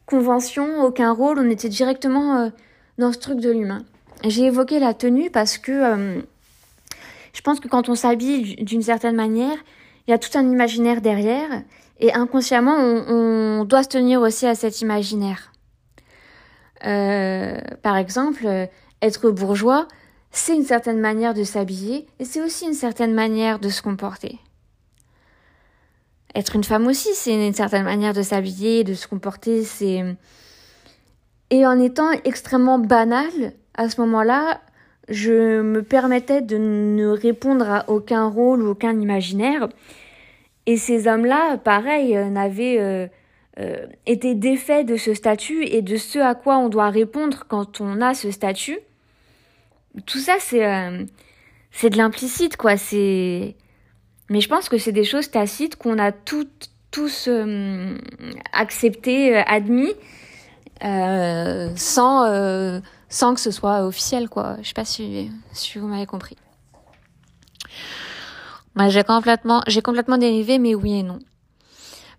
convention, 0.05 0.84
aucun 0.84 1.12
rôle, 1.12 1.39
on 1.39 1.50
était 1.50 1.69
directement 1.69 2.38
euh, 2.38 2.50
dans 2.98 3.12
ce 3.12 3.19
truc 3.19 3.39
de 3.39 3.51
l'humain. 3.51 3.84
J'ai 4.24 4.45
évoqué 4.45 4.79
la 4.79 4.93
tenue 4.93 5.29
parce 5.29 5.57
que 5.57 5.72
euh, 5.72 6.22
je 7.36 7.42
pense 7.42 7.60
que 7.60 7.68
quand 7.68 7.89
on 7.89 7.96
s'habille 7.96 8.56
d'une 8.63 8.82
certaine 8.82 9.15
manière, 9.15 9.58
il 10.08 10.12
y 10.12 10.13
a 10.13 10.18
tout 10.18 10.36
un 10.38 10.50
imaginaire 10.50 11.01
derrière 11.01 11.63
et 12.00 12.13
inconsciemment 12.13 12.75
on, 12.77 13.65
doit 13.65 13.84
se 13.84 13.89
tenir 13.89 14.22
aussi 14.22 14.48
à 14.48 14.56
cet 14.56 14.80
imaginaire. 14.82 15.51
Euh, 16.86 17.60
par 17.82 17.98
exemple, 17.98 18.48
être 19.01 19.30
bourgeois, 19.32 19.88
c'est 20.32 20.56
une 20.56 20.63
certaine 20.63 21.00
manière 21.00 21.34
de 21.34 21.44
s'habiller 21.44 22.08
et 22.20 22.25
c'est 22.25 22.42
aussi 22.42 22.65
une 22.65 22.74
certaine 22.74 23.13
manière 23.13 23.60
de 23.60 23.70
se 23.70 23.82
comporter 23.82 24.39
être 26.36 26.56
une 26.56 26.65
femme 26.65 26.86
aussi, 26.88 27.08
c'est 27.13 27.48
une 27.48 27.54
certaine 27.54 27.86
manière 27.86 28.13
de 28.13 28.22
s'habiller, 28.22 28.84
de 28.84 28.94
se 28.94 29.08
comporter, 29.08 29.63
c'est 29.63 30.04
et 31.50 31.65
en 31.65 31.80
étant 31.80 32.12
extrêmement 32.25 32.80
banale 32.80 33.54
à 33.75 33.89
ce 33.89 34.01
moment-là, 34.01 34.60
je 35.10 35.62
me 35.62 35.84
permettais 35.84 36.42
de 36.42 36.58
ne 36.58 37.08
répondre 37.08 37.70
à 37.70 37.90
aucun 37.90 38.28
rôle 38.28 38.64
ou 38.64 38.70
aucun 38.70 39.00
imaginaire. 39.00 39.70
Et 40.66 40.78
ces 40.78 41.08
hommes-là, 41.08 41.58
pareil, 41.58 42.18
euh, 42.18 42.30
n'avaient 42.30 42.80
euh, 42.80 43.08
euh, 43.60 43.86
été 44.08 44.34
défaits 44.34 44.86
de 44.86 44.98
ce 44.98 45.14
statut 45.14 45.64
et 45.64 45.82
de 45.82 45.98
ce 45.98 46.20
à 46.20 46.34
quoi 46.34 46.58
on 46.58 46.70
doit 46.70 46.90
répondre 46.90 47.46
quand 47.48 47.82
on 47.82 48.02
a 48.02 48.14
ce 48.14 48.32
statut. 48.32 48.80
Tout 50.06 50.20
ça, 50.20 50.38
c'est 50.40 50.60
de 51.90 51.98
l'implicite, 51.98 52.58
quoi. 52.58 52.76
C'est 52.78 53.56
mais 54.28 54.42
je 54.42 54.50
pense 54.50 54.70
que 54.70 54.80
c'est 54.80 54.92
des 54.92 55.04
choses 55.04 55.30
tacites 55.30 55.76
qu'on 55.76 56.00
a 56.00 56.12
toutes, 56.12 56.72
tous 56.90 57.30
acceptées, 58.52 59.36
admis, 59.36 59.94
euh, 60.84 61.70
sans, 61.75 62.25
euh, 62.25 62.79
sans 63.10 63.34
que 63.34 63.39
ce 63.39 63.51
soit 63.51 63.86
officiel, 63.86 64.29
quoi. 64.29 64.58
Je 64.62 64.67
sais 64.67 64.74
pas 64.74 64.86
si, 64.86 65.32
si 65.53 65.79
vous 65.79 65.88
m'avez 65.88 66.05
compris. 66.05 66.38
J'ai 68.89 69.03
complètement, 69.03 69.62
j'ai 69.67 69.82
complètement 69.82 70.17
dérivé, 70.17 70.60
mais 70.60 70.75
oui 70.75 71.00
et 71.00 71.03
non. 71.03 71.20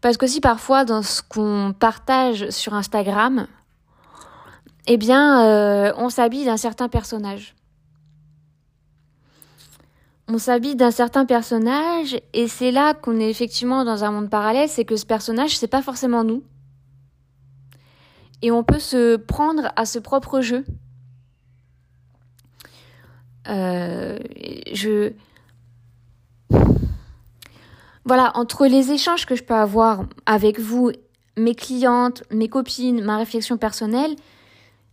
Parce 0.00 0.16
que 0.16 0.26
si 0.26 0.40
parfois, 0.40 0.84
dans 0.84 1.02
ce 1.02 1.20
qu'on 1.20 1.74
partage 1.78 2.48
sur 2.50 2.72
Instagram, 2.72 3.46
eh 4.86 4.96
bien, 4.96 5.92
on 5.98 6.08
s'habille 6.08 6.46
d'un 6.46 6.56
certain 6.56 6.88
personnage 6.88 7.56
on 10.28 10.38
s'habille 10.38 10.74
d'un 10.74 10.90
certain 10.90 11.24
personnage 11.24 12.20
et 12.32 12.48
c'est 12.48 12.70
là 12.70 12.94
qu'on 12.94 13.20
est 13.20 13.30
effectivement 13.30 13.84
dans 13.84 14.04
un 14.04 14.10
monde 14.10 14.28
parallèle, 14.28 14.68
c'est 14.68 14.84
que 14.84 14.96
ce 14.96 15.06
personnage 15.06 15.56
c'est 15.56 15.68
pas 15.68 15.82
forcément 15.82 16.24
nous. 16.24 16.42
Et 18.46 18.52
on 18.52 18.62
peut 18.62 18.78
se 18.78 19.16
prendre 19.16 19.72
à 19.74 19.84
ce 19.86 19.98
propre 19.98 20.40
jeu. 20.40 20.64
Euh, 23.48 24.16
voilà, 28.04 28.30
entre 28.36 28.68
les 28.68 28.92
échanges 28.92 29.26
que 29.26 29.34
je 29.34 29.42
peux 29.42 29.52
avoir 29.52 30.04
avec 30.26 30.60
vous, 30.60 30.92
mes 31.36 31.56
clientes, 31.56 32.22
mes 32.30 32.46
copines, 32.46 33.02
ma 33.02 33.16
réflexion 33.16 33.56
personnelle, 33.56 34.14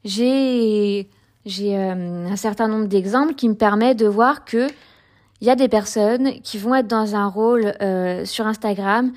j'ai 0.03 1.11
j'ai 1.45 1.77
euh, 1.77 2.25
un 2.27 2.35
certain 2.35 2.67
nombre 2.67 2.87
d'exemples 2.87 3.35
qui 3.35 3.47
me 3.49 3.55
permettent 3.55 3.99
de 3.99 4.07
voir 4.07 4.45
que 4.45 4.67
il 5.41 5.47
y 5.47 5.51
a 5.51 5.55
des 5.55 5.69
personnes 5.69 6.41
qui 6.41 6.57
vont 6.57 6.73
être 6.73 6.87
dans 6.87 7.15
un 7.15 7.27
rôle 7.27 7.75
euh, 7.83 8.25
sur 8.25 8.47
Instagram 8.47 9.11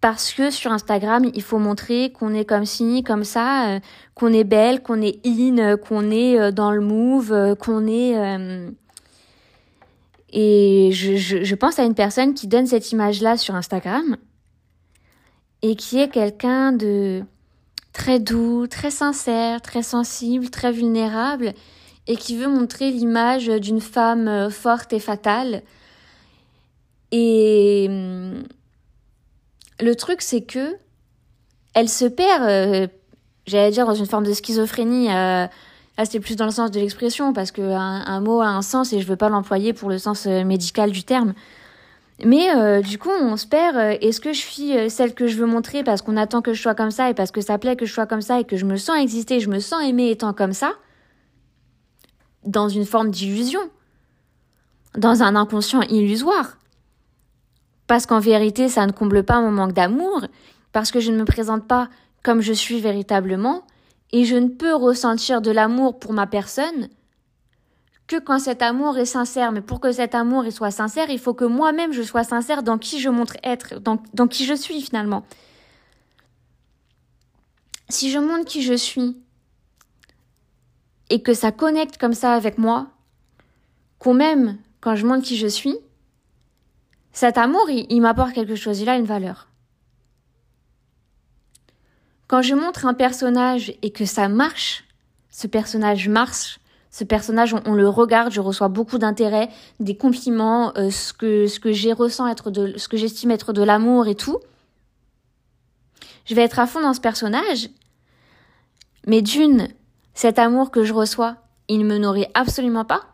parce 0.00 0.32
que 0.32 0.50
sur 0.50 0.72
Instagram, 0.72 1.30
il 1.34 1.42
faut 1.42 1.58
montrer 1.58 2.10
qu'on 2.12 2.32
est 2.34 2.44
comme 2.44 2.64
ci, 2.64 3.02
comme 3.02 3.24
ça, 3.24 3.68
euh, 3.68 3.80
qu'on 4.14 4.32
est 4.32 4.44
belle, 4.44 4.82
qu'on 4.82 5.02
est 5.02 5.20
in, 5.26 5.76
qu'on 5.76 6.10
est 6.10 6.38
euh, 6.38 6.50
dans 6.50 6.72
le 6.72 6.80
move, 6.80 7.56
qu'on 7.56 7.86
est... 7.86 8.70
Et 10.32 10.90
je, 10.92 11.16
je, 11.16 11.42
je, 11.42 11.54
pense 11.56 11.80
à 11.80 11.82
une 11.82 11.96
personne 11.96 12.34
qui 12.34 12.46
donne 12.46 12.66
cette 12.66 12.92
image-là 12.92 13.36
sur 13.36 13.56
Instagram 13.56 14.16
et 15.62 15.74
qui 15.74 15.98
est 15.98 16.08
quelqu'un 16.08 16.70
de 16.70 17.24
très 17.92 18.20
doux, 18.20 18.66
très 18.68 18.90
sincère, 18.90 19.60
très 19.60 19.82
sensible, 19.82 20.50
très 20.50 20.72
vulnérable 20.72 21.52
et 22.06 22.16
qui 22.16 22.36
veut 22.36 22.48
montrer 22.48 22.90
l'image 22.90 23.46
d'une 23.46 23.80
femme 23.80 24.28
euh, 24.28 24.50
forte 24.50 24.92
et 24.92 25.00
fatale. 25.00 25.62
Et 27.12 27.86
hum, 27.88 28.42
le 29.82 29.94
truc, 29.94 30.22
c'est 30.22 30.42
que 30.42 30.76
elle 31.74 31.88
se 31.88 32.04
perd, 32.04 32.42
euh, 32.42 32.88
j'allais 33.46 33.70
dire, 33.70 33.86
dans 33.86 33.94
une 33.94 34.06
forme 34.06 34.24
de 34.24 34.32
schizophrénie. 34.32 35.08
Euh, 35.08 35.46
là, 35.96 36.04
c'était 36.04 36.20
plus 36.20 36.36
dans 36.36 36.46
le 36.46 36.50
sens 36.50 36.70
de 36.70 36.80
l'expression, 36.80 37.32
parce 37.32 37.52
qu'un 37.52 37.78
un 37.78 38.20
mot 38.20 38.40
a 38.40 38.48
un 38.48 38.62
sens 38.62 38.92
et 38.92 39.00
je 39.00 39.06
veux 39.06 39.16
pas 39.16 39.28
l'employer 39.28 39.72
pour 39.72 39.88
le 39.88 39.98
sens 39.98 40.26
médical 40.26 40.90
du 40.90 41.04
terme. 41.04 41.34
Mais 42.24 42.82
du 42.82 42.98
coup, 42.98 43.08
on 43.08 43.36
se 43.36 43.46
perd. 43.46 43.76
Est-ce 44.02 44.20
que 44.20 44.32
je 44.32 44.38
suis 44.38 44.90
celle 44.90 45.14
que 45.14 45.26
je 45.26 45.36
veux 45.38 45.46
montrer 45.46 45.82
parce 45.82 46.02
qu'on 46.02 46.18
attend 46.18 46.42
que 46.42 46.52
je 46.52 46.60
sois 46.60 46.74
comme 46.74 46.90
ça 46.90 47.08
et 47.08 47.14
parce 47.14 47.30
que 47.30 47.40
ça 47.40 47.56
plaît 47.56 47.76
que 47.76 47.86
je 47.86 47.92
sois 47.94 48.06
comme 48.06 48.20
ça 48.20 48.40
et 48.40 48.44
que 48.44 48.58
je 48.58 48.66
me 48.66 48.76
sens 48.76 48.98
exister, 48.98 49.40
je 49.40 49.48
me 49.48 49.58
sens 49.58 49.82
aimer 49.82 50.10
étant 50.10 50.34
comme 50.34 50.52
ça? 50.52 50.72
Dans 52.44 52.68
une 52.68 52.84
forme 52.84 53.10
d'illusion, 53.10 53.60
dans 54.96 55.22
un 55.22 55.34
inconscient 55.34 55.82
illusoire. 55.82 56.58
Parce 57.90 58.06
qu'en 58.06 58.20
vérité, 58.20 58.68
ça 58.68 58.86
ne 58.86 58.92
comble 58.92 59.24
pas 59.24 59.40
mon 59.40 59.50
manque 59.50 59.72
d'amour, 59.72 60.24
parce 60.70 60.92
que 60.92 61.00
je 61.00 61.10
ne 61.10 61.16
me 61.16 61.24
présente 61.24 61.66
pas 61.66 61.88
comme 62.22 62.40
je 62.40 62.52
suis 62.52 62.78
véritablement, 62.78 63.66
et 64.12 64.24
je 64.24 64.36
ne 64.36 64.46
peux 64.46 64.72
ressentir 64.72 65.42
de 65.42 65.50
l'amour 65.50 65.98
pour 65.98 66.12
ma 66.12 66.28
personne 66.28 66.88
que 68.06 68.20
quand 68.20 68.38
cet 68.38 68.62
amour 68.62 68.96
est 68.96 69.06
sincère. 69.06 69.50
Mais 69.50 69.60
pour 69.60 69.80
que 69.80 69.90
cet 69.90 70.14
amour 70.14 70.44
soit 70.52 70.70
sincère, 70.70 71.10
il 71.10 71.18
faut 71.18 71.34
que 71.34 71.44
moi-même 71.44 71.92
je 71.92 72.02
sois 72.02 72.22
sincère 72.22 72.62
dans 72.62 72.78
qui 72.78 73.00
je 73.00 73.08
montre 73.08 73.36
être, 73.42 73.80
dans, 73.80 74.28
qui 74.28 74.44
je 74.44 74.54
suis 74.54 74.80
finalement. 74.80 75.24
Si 77.88 78.12
je 78.12 78.20
montre 78.20 78.44
qui 78.44 78.62
je 78.62 78.74
suis, 78.74 79.20
et 81.08 81.22
que 81.22 81.34
ça 81.34 81.50
connecte 81.50 81.98
comme 81.98 82.14
ça 82.14 82.34
avec 82.34 82.56
moi, 82.56 82.86
qu'on 83.98 84.14
m'aime 84.14 84.58
quand 84.80 84.94
je 84.94 85.04
montre 85.04 85.24
qui 85.24 85.36
je 85.36 85.48
suis, 85.48 85.76
cet 87.12 87.38
amour, 87.38 87.68
il, 87.70 88.00
m'apporte 88.00 88.32
quelque 88.32 88.54
chose, 88.54 88.80
il 88.80 88.88
a 88.88 88.96
une 88.96 89.04
valeur. 89.04 89.48
Quand 92.28 92.42
je 92.42 92.54
montre 92.54 92.86
un 92.86 92.94
personnage 92.94 93.74
et 93.82 93.90
que 93.90 94.04
ça 94.04 94.28
marche, 94.28 94.84
ce 95.30 95.46
personnage 95.46 96.08
marche, 96.08 96.60
Ce 96.92 97.04
personnage, 97.04 97.54
on, 97.66 97.74
le 97.74 97.88
regarde, 97.88 98.32
je 98.32 98.40
reçois 98.40 98.66
beaucoup 98.66 98.98
d'intérêt, 98.98 99.48
des 99.78 99.96
compliments, 99.96 100.72
euh, 100.76 100.90
ce 100.90 101.12
que 101.12 101.46
ce 101.46 101.94
ressent 101.94 102.26
être 102.26 102.50
de 102.50 102.76
ce 102.78 102.88
que 102.88 102.96
j'estime 102.96 103.30
être 103.30 103.52
de 103.52 103.62
l'amour 103.62 104.08
et 104.08 104.16
tout. 104.16 104.40
Je 106.24 106.34
vais 106.34 106.42
être 106.42 106.58
à 106.58 106.66
fond 106.66 106.80
dans 106.80 106.92
ce 106.92 107.00
personnage. 107.00 107.70
Mais 109.06 109.22
d'une, 109.22 109.68
cet 110.14 110.40
amour 110.40 110.72
que 110.72 110.82
je 110.82 110.92
reçois, 110.92 111.36
il 111.68 111.78
ne 111.78 111.84
me 111.84 111.98
nourrit 111.98 112.26
absolument 112.34 112.84
pas. 112.84 113.09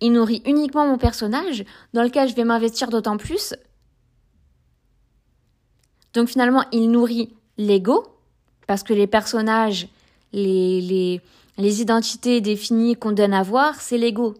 Il 0.00 0.12
nourrit 0.12 0.42
uniquement 0.46 0.86
mon 0.86 0.98
personnage, 0.98 1.64
dans 1.92 2.02
lequel 2.02 2.28
je 2.28 2.34
vais 2.34 2.44
m'investir 2.44 2.88
d'autant 2.88 3.16
plus. 3.16 3.54
Donc 6.14 6.28
finalement, 6.28 6.64
il 6.72 6.90
nourrit 6.90 7.34
l'ego, 7.58 8.06
parce 8.66 8.82
que 8.82 8.92
les 8.92 9.06
personnages, 9.06 9.88
les, 10.32 11.20
les, 11.58 11.80
identités 11.80 12.40
définies 12.40 12.96
qu'on 12.96 13.12
donne 13.12 13.34
à 13.34 13.42
voir, 13.42 13.80
c'est 13.80 13.98
l'ego. 13.98 14.34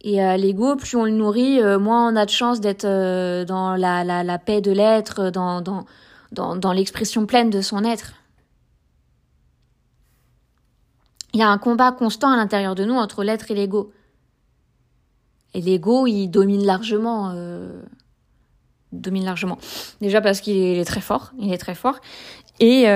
Et 0.00 0.22
euh, 0.22 0.36
l'ego, 0.36 0.76
plus 0.76 0.96
on 0.96 1.04
le 1.04 1.10
nourrit, 1.10 1.60
euh, 1.60 1.78
moins 1.78 2.10
on 2.12 2.16
a 2.16 2.24
de 2.24 2.30
chance 2.30 2.60
d'être 2.60 2.84
euh, 2.84 3.44
dans 3.44 3.74
la, 3.74 4.04
la, 4.04 4.38
paix 4.38 4.60
de 4.60 4.70
l'être, 4.70 5.30
dans, 5.30 5.60
dans 6.30 6.72
l'expression 6.72 7.26
pleine 7.26 7.50
de 7.50 7.60
son 7.60 7.84
être. 7.84 8.12
Il 11.34 11.40
y 11.40 11.42
a 11.42 11.48
un 11.48 11.58
combat 11.58 11.92
constant 11.92 12.30
à 12.30 12.36
l'intérieur 12.36 12.74
de 12.74 12.84
nous 12.84 12.94
entre 12.94 13.22
l'être 13.22 13.50
et 13.50 13.54
l'ego. 13.54 13.92
Et 15.54 15.60
l'ego, 15.60 16.06
il 16.06 16.28
domine 16.28 16.64
largement. 16.64 17.34
domine 18.92 19.24
largement. 19.24 19.58
Déjà 20.00 20.20
parce 20.20 20.40
qu'il 20.40 20.56
est, 20.56 20.84
très 20.84 21.00
fort. 21.00 21.32
Il 21.38 21.52
est 21.52 21.58
très 21.58 21.74
fort. 21.74 22.00
Et 22.60 22.86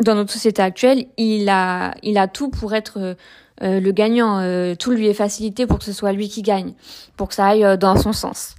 dans 0.00 0.14
notre 0.14 0.32
société 0.32 0.62
actuelle, 0.62 1.06
il 1.16 1.48
a, 1.48 1.94
il 2.02 2.18
a 2.18 2.28
tout 2.28 2.50
pour 2.50 2.74
être 2.74 3.16
euh, 3.62 3.80
le 3.80 3.92
gagnant. 3.92 4.38
Euh, 4.38 4.74
tout 4.74 4.90
lui 4.92 5.08
est 5.08 5.14
facilité 5.14 5.66
pour 5.66 5.78
que 5.78 5.84
ce 5.84 5.92
soit 5.92 6.12
lui 6.12 6.28
qui 6.28 6.42
gagne, 6.42 6.74
pour 7.16 7.28
que 7.28 7.34
ça 7.34 7.46
aille 7.46 7.64
euh, 7.64 7.76
dans 7.76 7.96
son 7.96 8.12
sens. 8.12 8.54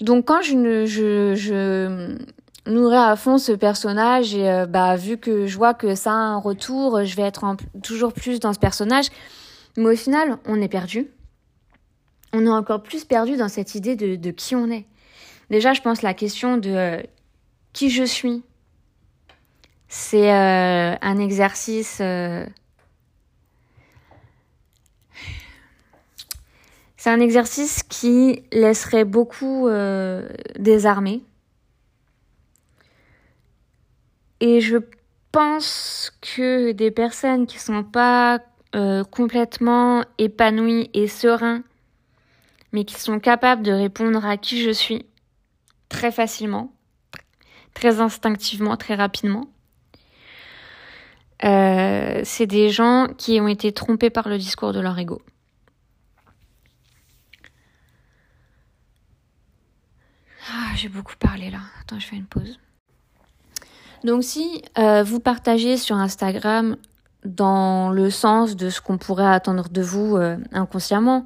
Donc 0.00 0.26
quand 0.26 0.42
je, 0.42 0.84
je, 0.84 1.34
je 1.34 2.18
nourris 2.66 2.96
à 2.96 3.14
fond 3.16 3.38
ce 3.38 3.52
personnage 3.52 4.34
et 4.34 4.64
bah 4.68 4.96
vu 4.96 5.18
que 5.18 5.46
je 5.46 5.56
vois 5.56 5.74
que 5.74 5.94
ça 5.94 6.12
a 6.12 6.14
un 6.14 6.38
retour, 6.38 7.04
je 7.04 7.16
vais 7.16 7.22
être 7.22 7.44
toujours 7.82 8.12
plus 8.12 8.40
dans 8.40 8.52
ce 8.52 8.58
personnage. 8.58 9.08
Mais 9.76 9.92
au 9.92 9.96
final, 9.96 10.38
on 10.46 10.60
est 10.60 10.68
perdu. 10.68 11.08
On 12.32 12.46
est 12.46 12.50
encore 12.50 12.82
plus 12.82 13.04
perdu 13.04 13.36
dans 13.36 13.48
cette 13.48 13.74
idée 13.74 13.96
de, 13.96 14.30
qui 14.30 14.54
on 14.54 14.70
est. 14.70 14.86
Déjà, 15.50 15.72
je 15.72 15.80
pense 15.80 16.02
la 16.02 16.14
question 16.14 16.56
de 16.56 16.70
euh, 16.70 17.02
qui 17.72 17.90
je 17.90 18.04
suis, 18.04 18.42
c'est 19.88 20.32
euh, 20.32 20.96
un 21.00 21.18
exercice. 21.18 21.98
Euh, 22.00 22.46
c'est 26.96 27.10
un 27.10 27.20
exercice 27.20 27.82
qui 27.82 28.42
laisserait 28.50 29.04
beaucoup 29.04 29.68
désarmés. 30.58 31.22
Et 34.46 34.60
je 34.60 34.76
pense 35.32 36.12
que 36.20 36.72
des 36.72 36.90
personnes 36.90 37.46
qui 37.46 37.58
sont 37.58 37.82
pas 37.82 38.40
complètement 39.10 40.04
épanouies 40.18 40.90
et 40.92 41.08
sereins, 41.08 41.62
mais 42.72 42.84
qui 42.84 43.00
sont 43.00 43.20
capables 43.20 43.62
de 43.62 43.72
répondre 43.72 44.26
à 44.26 44.36
qui 44.36 44.60
je 44.60 44.68
suis, 44.68 45.06
très 45.88 46.12
facilement, 46.12 46.74
très 47.72 48.00
instinctivement, 48.00 48.76
très 48.76 48.96
rapidement. 48.96 49.48
Euh, 51.42 52.20
c'est 52.22 52.46
des 52.46 52.68
gens 52.68 53.06
qui 53.16 53.40
ont 53.40 53.48
été 53.48 53.72
trompés 53.72 54.10
par 54.10 54.28
le 54.28 54.36
discours 54.36 54.74
de 54.74 54.80
leur 54.80 54.98
ego. 54.98 55.22
Ah, 60.52 60.72
j'ai 60.76 60.90
beaucoup 60.90 61.16
parlé 61.16 61.50
là. 61.50 61.60
Attends, 61.80 61.98
je 61.98 62.06
fais 62.06 62.16
une 62.16 62.26
pause. 62.26 62.58
Donc 64.04 64.22
si 64.22 64.62
euh, 64.78 65.02
vous 65.02 65.18
partagez 65.18 65.76
sur 65.76 65.96
Instagram 65.96 66.76
dans 67.24 67.90
le 67.90 68.10
sens 68.10 68.54
de 68.54 68.70
ce 68.70 68.80
qu'on 68.80 68.98
pourrait 68.98 69.26
attendre 69.26 69.68
de 69.70 69.82
vous 69.82 70.16
euh, 70.16 70.36
inconsciemment, 70.52 71.24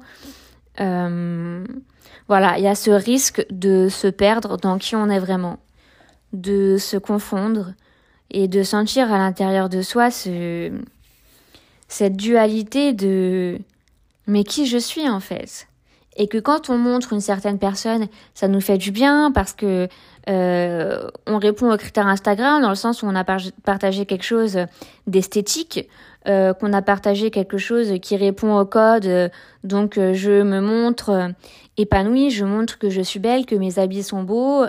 voilà, 0.77 2.57
il 2.57 2.63
y 2.63 2.67
a 2.67 2.75
ce 2.75 2.91
risque 2.91 3.45
de 3.49 3.89
se 3.89 4.07
perdre 4.07 4.55
dans 4.55 4.77
qui 4.77 4.95
on 4.95 5.09
est 5.09 5.19
vraiment, 5.19 5.59
de 6.31 6.77
se 6.77 6.95
confondre 6.95 7.73
et 8.31 8.47
de 8.47 8.63
sentir 8.63 9.11
à 9.11 9.17
l'intérieur 9.17 9.67
de 9.67 9.81
soi 9.81 10.09
ce, 10.09 10.71
cette 11.89 12.15
dualité 12.15 12.93
de 12.93 13.59
mais 14.27 14.43
qui 14.43 14.67
je 14.67 14.77
suis 14.77 15.09
en 15.09 15.19
fait? 15.19 15.67
Et 16.15 16.27
que 16.27 16.37
quand 16.37 16.69
on 16.69 16.77
montre 16.77 17.13
une 17.13 17.21
certaine 17.21 17.59
personne, 17.59 18.07
ça 18.33 18.47
nous 18.47 18.61
fait 18.61 18.77
du 18.77 18.91
bien 18.91 19.31
parce 19.31 19.53
que 19.53 19.87
euh, 20.29 21.09
on 21.25 21.39
répond 21.39 21.71
aux 21.73 21.77
critères 21.77 22.07
Instagram 22.07 22.61
dans 22.61 22.69
le 22.69 22.75
sens 22.75 23.01
où 23.01 23.07
on 23.07 23.15
a 23.15 23.23
partagé 23.23 24.05
quelque 24.05 24.23
chose 24.23 24.59
d'esthétique, 25.07 25.89
euh, 26.27 26.53
qu'on 26.53 26.71
a 26.73 26.81
partagé 26.81 27.31
quelque 27.31 27.57
chose 27.57 27.93
qui 28.01 28.15
répond 28.15 28.57
au 28.57 28.65
code. 28.65 29.31
donc 29.63 29.97
euh, 29.97 30.13
je 30.13 30.43
me 30.43 30.61
montre 30.61 31.31
épanouie, 31.77 32.29
je 32.29 32.45
montre 32.45 32.77
que 32.77 32.89
je 32.89 33.01
suis 33.01 33.19
belle, 33.19 33.45
que 33.45 33.55
mes 33.55 33.79
habits 33.79 34.03
sont 34.03 34.23
beaux, 34.23 34.65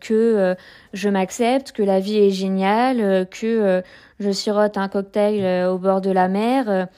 que 0.00 0.56
je 0.94 1.08
m'accepte, 1.10 1.72
que 1.72 1.82
la 1.82 2.00
vie 2.00 2.16
est 2.16 2.30
géniale, 2.30 3.28
que 3.28 3.82
je 4.18 4.30
sirote 4.30 4.78
un 4.78 4.88
cocktail 4.88 5.66
au 5.66 5.78
bord 5.78 6.00
de 6.00 6.10
la 6.10 6.28
mer. 6.28 6.88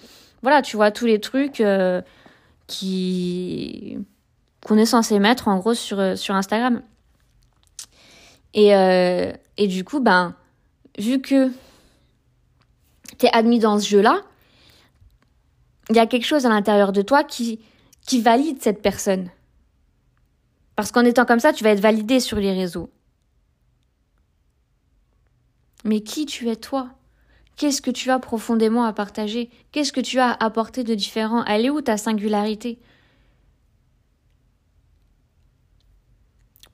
voilà, 0.42 0.62
tu 0.62 0.76
vois 0.76 0.92
tous 0.92 1.06
les 1.06 1.18
trucs 1.18 1.62
qui 2.68 3.98
qu'on 4.64 4.78
est 4.78 4.86
censé 4.86 5.18
mettre 5.18 5.48
en 5.48 5.58
gros 5.58 5.74
sur 5.74 5.98
Instagram. 6.28 6.80
Et 8.56 8.70
et 9.58 9.68
du 9.68 9.84
coup 9.84 10.00
ben 10.00 10.34
vu 10.98 11.20
que 11.20 11.50
t'es 13.18 13.30
admis 13.32 13.58
dans 13.58 13.78
ce 13.78 13.88
jeu-là, 13.88 14.22
il 15.90 15.96
y 15.96 15.98
a 15.98 16.06
quelque 16.06 16.26
chose 16.26 16.46
à 16.46 16.48
l'intérieur 16.48 16.92
de 16.92 17.02
toi 17.02 17.24
qui, 17.24 17.60
qui 18.06 18.20
valide 18.20 18.62
cette 18.62 18.82
personne. 18.82 19.30
Parce 20.74 20.92
qu'en 20.92 21.04
étant 21.04 21.24
comme 21.24 21.40
ça, 21.40 21.52
tu 21.52 21.64
vas 21.64 21.70
être 21.70 21.80
validé 21.80 22.20
sur 22.20 22.38
les 22.38 22.52
réseaux. 22.52 22.90
Mais 25.84 26.00
qui 26.00 26.26
tu 26.26 26.50
es 26.50 26.56
toi? 26.56 26.90
Qu'est-ce 27.56 27.80
que 27.80 27.90
tu 27.90 28.10
as 28.10 28.18
profondément 28.18 28.84
à 28.84 28.92
partager? 28.92 29.48
Qu'est-ce 29.72 29.92
que 29.92 30.00
tu 30.00 30.18
as 30.18 30.30
à 30.30 30.44
apporter 30.44 30.84
de 30.84 30.94
différent? 30.94 31.44
Elle 31.44 31.64
est 31.64 31.70
où 31.70 31.80
ta 31.80 31.96
singularité? 31.96 32.78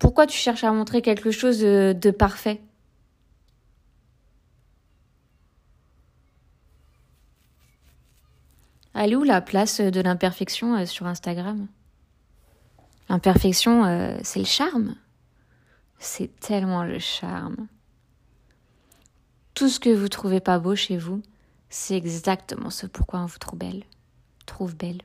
Pourquoi 0.02 0.26
tu 0.26 0.36
cherches 0.36 0.64
à 0.64 0.72
montrer 0.72 1.00
quelque 1.00 1.30
chose 1.30 1.60
de 1.60 2.10
parfait? 2.10 2.60
Elle 8.94 9.14
où 9.16 9.22
la 9.22 9.40
place 9.40 9.80
de 9.80 10.00
l'imperfection 10.00 10.76
euh, 10.76 10.86
sur 10.86 11.06
Instagram? 11.06 11.68
L'imperfection, 13.10 13.84
euh, 13.84 14.18
c'est 14.24 14.40
le 14.40 14.44
charme. 14.44 14.96
C'est 16.00 16.34
tellement 16.40 16.82
le 16.82 16.98
charme. 16.98 17.68
Tout 19.54 19.68
ce 19.68 19.78
que 19.78 19.90
vous 19.90 20.08
trouvez 20.08 20.40
pas 20.40 20.58
beau 20.58 20.74
chez 20.74 20.96
vous, 20.96 21.22
c'est 21.70 21.96
exactement 21.96 22.70
ce 22.70 22.88
pourquoi 22.88 23.20
on 23.20 23.26
vous 23.26 23.38
trouve 23.38 23.60
belle. 23.60 23.84
Trouve 24.46 24.74
belle. 24.74 25.02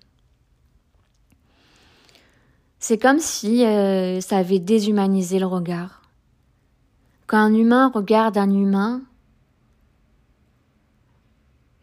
C'est 2.80 2.98
comme 2.98 3.20
si 3.20 3.66
euh, 3.66 4.22
ça 4.22 4.38
avait 4.38 4.60
déshumanisé 4.60 5.40
le 5.40 5.46
regard. 5.46 6.02
Quand 7.26 7.40
un 7.40 7.54
humain 7.54 7.92
regarde 7.94 8.38
un 8.38 8.52
humain, 8.52 9.02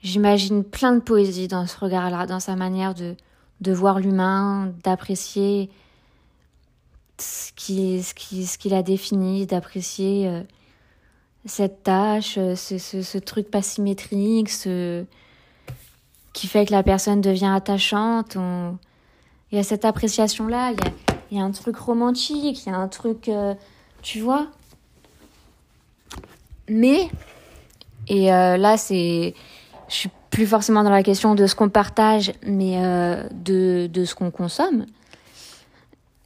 J'imagine 0.05 0.65
plein 0.65 0.93
de 0.93 1.01
poésie 1.01 1.49
dans 1.49 1.67
ce 1.67 1.79
regard-là, 1.79 2.27
dans 2.27 2.39
sa 2.39 2.57
manière 2.57 2.95
de, 2.95 3.17
voir 3.73 3.99
l'humain, 3.99 4.75
d'apprécier 4.85 5.71
ce 7.19 7.51
qu'il 7.53 8.05
qui, 8.15 8.45
ce 8.45 8.75
a 8.75 8.83
défini, 8.83 9.47
d'apprécier 9.47 10.29
euh, 10.29 10.43
cette 11.47 11.85
tâche, 11.85 12.35
euh, 12.37 12.55
ce, 12.55 13.17
truc 13.17 13.51
pas 13.51 13.63
symétrique, 13.63 14.51
ce 14.51 15.07
qui 16.35 16.49
fait 16.49 16.67
que 16.67 16.73
la 16.73 16.83
personne 16.83 17.23
devient 17.23 17.53
attachante. 17.55 18.37
Il 19.55 19.57
y 19.57 19.61
a 19.61 19.63
cette 19.63 19.85
appréciation-là, 19.85 20.73
il 20.73 20.85
y 20.85 20.89
a, 20.89 20.93
il 21.31 21.39
y 21.39 21.41
a 21.41 21.45
un 21.45 21.53
truc 21.53 21.77
romantique, 21.77 22.67
il 22.67 22.71
y 22.71 22.73
a 22.73 22.77
un 22.77 22.89
truc, 22.89 23.29
euh, 23.29 23.55
tu 24.03 24.19
vois. 24.19 24.49
Mais, 26.69 27.09
et 28.09 28.27
là 28.27 28.77
c'est 28.77 29.35
je 29.89 29.95
suis 29.95 30.11
plus 30.31 30.47
forcément 30.47 30.83
dans 30.83 30.91
la 30.91 31.05
question 31.05 31.37
de 31.37 31.47
ce 31.47 31.55
qu'on 31.55 31.69
partage, 31.69 32.33
mais 32.45 32.79
euh, 32.79 33.29
de, 33.31 33.87
de 33.87 34.05
ce 34.05 34.17
qu'on 34.17 34.33
consomme. 34.33 34.87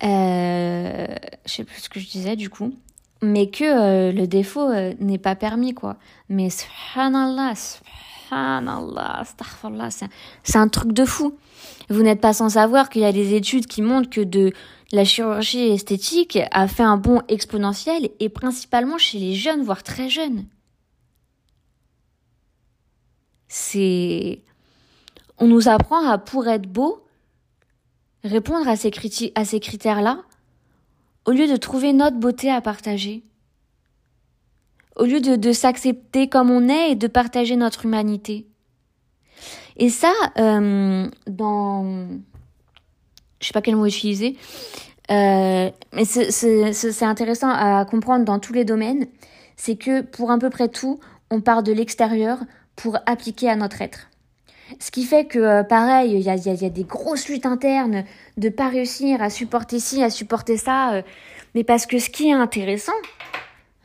Euh, 0.03 1.07
je 1.45 1.53
sais 1.53 1.65
plus 1.65 1.81
ce 1.81 1.89
que 1.91 2.01
je 2.01 2.09
disais 2.09 2.35
du 2.35 2.49
coup. 2.49 2.73
mais 3.21 3.49
que 3.51 3.65
euh, 3.65 4.13
le 4.13 4.27
défaut 4.27 4.71
euh, 4.71 4.95
n'est 5.01 5.19
pas 5.19 5.35
permis, 5.35 5.75
quoi. 5.75 5.97
Mais 6.29 6.51
subhanallah, 6.51 7.55
subhanallah, 7.55 8.08
c'est 10.43 10.59
un 10.59 10.69
truc 10.69 10.93
de 10.93 11.05
fou. 11.05 11.37
Vous 11.89 12.03
n'êtes 12.03 12.21
pas 12.21 12.33
sans 12.33 12.51
savoir 12.51 12.91
qu'il 12.91 13.03
y 13.03 13.07
a 13.07 13.13
des 13.13 13.35
études 13.35 13.67
qui 13.67 13.83
montrent 13.83 14.11
que 14.11 14.21
de 14.21 14.53
la 14.93 15.05
chirurgie 15.05 15.69
esthétique 15.69 16.39
a 16.51 16.69
fait 16.69 16.83
un 16.83 16.97
bond 16.97 17.23
exponentiel 17.29 18.11
et 18.21 18.29
principalement 18.29 18.99
chez 18.99 19.19
les 19.19 19.35
jeunes, 19.35 19.63
voire 19.63 19.83
très 19.83 20.09
jeunes. 20.09 20.45
C'est... 23.49 24.43
On 25.39 25.47
nous 25.47 25.69
apprend 25.69 26.07
à, 26.07 26.19
pour 26.19 26.49
être 26.49 26.67
beau, 26.69 27.05
répondre 28.25 28.69
à 28.69 28.77
ces, 28.77 28.91
à 29.35 29.45
ces 29.45 29.61
critères-là, 29.61 30.23
au 31.27 31.31
lieu 31.31 31.47
de 31.47 31.57
trouver 31.57 31.93
notre 31.93 32.17
beauté 32.17 32.51
à 32.51 32.61
partager, 32.61 33.23
au 34.99 35.05
lieu 35.05 35.21
de, 35.21 35.53
s'accepter 35.53 36.29
comme 36.29 36.51
on 36.51 36.69
est 36.69 36.93
et 36.93 36.95
de 36.95 37.07
partager 37.07 37.57
notre 37.57 37.85
humanité. 37.85 38.47
Et 39.77 39.89
ça, 39.89 40.13
euh, 40.39 41.09
dans... 41.27 42.09
Je 43.41 43.47
sais 43.47 43.53
pas 43.53 43.63
quel 43.63 43.77
mot 43.77 43.87
utiliser, 43.87 44.37
euh, 45.11 45.71
mais 45.93 46.05
c'est 46.05 47.05
intéressant 47.05 47.51
à 47.51 47.85
comprendre 47.85 48.25
dans 48.25 48.41
tous 48.41 48.53
les 48.53 48.65
domaines, 48.65 49.07
c'est 49.57 49.77
que 49.77 50.01
pour 50.01 50.33
à 50.33 50.39
peu 50.39 50.51
près 50.51 50.69
tout, 50.69 50.99
on 51.31 51.41
part 51.41 51.63
de 51.63 51.73
l'extérieur 51.73 52.39
pour 52.75 52.99
appliquer 53.07 53.49
à 53.49 53.57
notre 53.57 53.81
être. 53.81 54.09
Ce 54.81 54.91
qui 54.91 55.05
fait 55.05 55.25
que, 55.25 55.39
euh, 55.39 55.63
pareil, 55.63 56.13
il 56.13 56.21
y 56.21 56.29
a, 56.29 56.37
y 56.37 56.65
a, 56.65 56.71
des 56.71 56.85
grosses 56.85 57.29
luttes 57.29 57.47
internes 57.47 58.05
de 58.37 58.49
pas 58.49 58.69
réussir 58.69 59.23
à 59.23 59.31
supporter 59.31 59.79
ci, 59.79 60.03
à 60.03 60.11
supporter 60.11 60.57
ça. 60.57 60.93
Euh, 60.93 61.03
mais 61.55 61.65
parce 61.65 61.87
que 61.87 61.99
ce 61.99 62.11
qui 62.11 62.29
est 62.29 62.35
intéressant, 62.35 62.93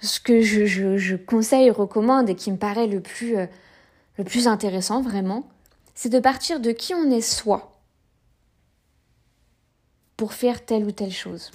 ce 0.04 0.20
que 0.20 0.42
je, 0.42 1.16
conseille, 1.16 1.70
recommande 1.70 2.30
et 2.30 2.36
qui 2.36 2.52
me 2.52 2.58
paraît 2.58 2.88
le 2.88 3.00
plus, 3.00 3.38
euh, 3.38 3.46
le 4.18 4.24
plus 4.24 4.48
intéressant 4.48 5.02
vraiment, 5.02 5.48
c'est 5.96 6.10
de 6.10 6.20
partir 6.20 6.60
de 6.60 6.72
qui 6.72 6.94
on 6.94 7.10
est 7.10 7.22
soi 7.22 7.72
pour 10.18 10.34
faire 10.34 10.66
telle 10.66 10.86
ou 10.86 10.92
telle 10.92 11.12
chose. 11.12 11.52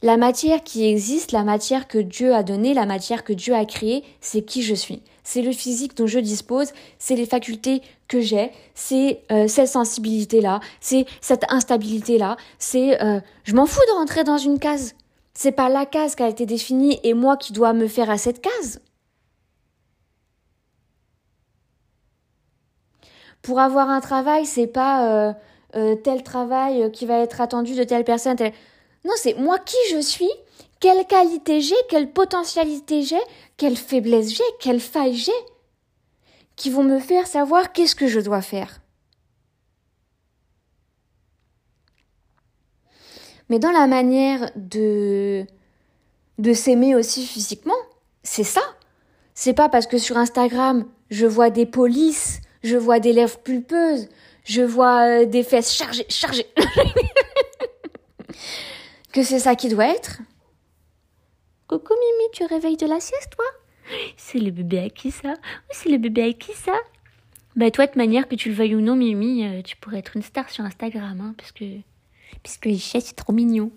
La 0.00 0.16
matière 0.16 0.62
qui 0.62 0.86
existe, 0.86 1.32
la 1.32 1.42
matière 1.42 1.88
que 1.88 1.98
Dieu 1.98 2.32
a 2.32 2.44
donnée, 2.44 2.72
la 2.72 2.86
matière 2.86 3.24
que 3.24 3.32
Dieu 3.32 3.54
a 3.54 3.64
créée, 3.64 4.04
c'est 4.20 4.42
qui 4.42 4.62
je 4.62 4.74
suis. 4.74 5.02
C'est 5.24 5.42
le 5.42 5.50
physique 5.50 5.96
dont 5.96 6.06
je 6.06 6.20
dispose, 6.20 6.72
c'est 7.00 7.16
les 7.16 7.26
facultés 7.26 7.82
que 8.06 8.20
j'ai, 8.20 8.52
c'est 8.74 9.22
euh, 9.32 9.48
cette 9.48 9.68
sensibilité-là, 9.68 10.60
c'est 10.80 11.04
cette 11.20 11.44
instabilité-là, 11.50 12.36
c'est 12.60 13.02
euh, 13.02 13.20
je 13.42 13.54
m'en 13.54 13.66
fous 13.66 13.82
de 13.88 13.92
rentrer 13.94 14.22
dans 14.22 14.38
une 14.38 14.60
case. 14.60 14.94
C'est 15.40 15.52
pas 15.52 15.68
la 15.68 15.86
case 15.86 16.16
qui 16.16 16.24
a 16.24 16.28
été 16.28 16.46
définie 16.46 16.98
et 17.04 17.14
moi 17.14 17.36
qui 17.36 17.52
dois 17.52 17.72
me 17.72 17.86
faire 17.86 18.10
à 18.10 18.18
cette 18.18 18.40
case. 18.40 18.80
Pour 23.40 23.60
avoir 23.60 23.88
un 23.88 24.00
travail, 24.00 24.46
c'est 24.46 24.66
pas 24.66 25.32
euh, 25.76 25.94
tel 26.02 26.24
travail 26.24 26.90
qui 26.90 27.06
va 27.06 27.20
être 27.20 27.40
attendu 27.40 27.76
de 27.76 27.84
telle 27.84 28.02
personne. 28.02 28.36
Non, 29.04 29.12
c'est 29.14 29.34
moi 29.34 29.60
qui 29.60 29.76
je 29.92 30.00
suis, 30.00 30.28
quelle 30.80 31.06
qualité 31.06 31.60
j'ai, 31.60 31.76
quelle 31.88 32.10
potentialité 32.10 33.02
j'ai, 33.02 33.22
quelle 33.56 33.76
faiblesse 33.76 34.30
j'ai, 34.30 34.50
quelle 34.58 34.80
faille 34.80 35.14
j'ai, 35.14 35.30
qui 36.56 36.68
vont 36.68 36.82
me 36.82 36.98
faire 36.98 37.28
savoir 37.28 37.72
qu'est-ce 37.72 37.94
que 37.94 38.08
je 38.08 38.18
dois 38.18 38.42
faire. 38.42 38.80
Mais 43.48 43.58
dans 43.58 43.70
la 43.70 43.86
manière 43.86 44.50
de, 44.56 45.44
de 46.38 46.52
s'aimer 46.52 46.94
aussi 46.94 47.26
physiquement, 47.26 47.74
c'est 48.22 48.44
ça. 48.44 48.62
C'est 49.34 49.54
pas 49.54 49.68
parce 49.68 49.86
que 49.86 49.98
sur 49.98 50.16
Instagram, 50.16 50.84
je 51.10 51.26
vois 51.26 51.50
des 51.50 51.66
polices, 51.66 52.40
je 52.62 52.76
vois 52.76 53.00
des 53.00 53.12
lèvres 53.12 53.38
pulpeuses, 53.38 54.08
je 54.44 54.62
vois 54.62 55.06
euh, 55.06 55.24
des 55.26 55.42
fesses 55.42 55.72
chargées, 55.72 56.06
chargées. 56.08 56.46
que 59.12 59.22
c'est 59.22 59.38
ça 59.38 59.54
qui 59.54 59.68
doit 59.68 59.88
être. 59.88 60.20
Coucou 61.68 61.94
Mimi, 61.94 62.30
tu 62.32 62.44
réveilles 62.44 62.76
de 62.76 62.86
la 62.86 63.00
sieste, 63.00 63.30
toi? 63.36 63.44
C'est 64.16 64.38
le 64.38 64.50
bébé 64.50 64.78
à 64.78 64.90
qui 64.90 65.10
ça? 65.10 65.34
C'est 65.70 65.88
le 65.88 65.98
bébé 65.98 66.22
à 66.22 66.32
qui 66.32 66.52
ça? 66.54 66.74
Bah 67.56 67.70
toi, 67.70 67.86
de 67.86 67.96
manière 67.96 68.28
que 68.28 68.34
tu 68.34 68.50
le 68.50 68.54
veuilles 68.54 68.74
ou 68.74 68.80
non, 68.80 68.96
Mimi, 68.96 69.44
euh, 69.44 69.62
tu 69.62 69.76
pourrais 69.76 69.98
être 69.98 70.16
une 70.16 70.22
star 70.22 70.48
sur 70.50 70.64
Instagram, 70.64 71.20
hein, 71.20 71.34
parce 71.36 71.52
que 71.52 71.64
puisque 72.42 72.66
les 72.66 72.78
chats 72.78 73.00
c'est 73.00 73.16
trop 73.16 73.32
mignon. 73.32 73.70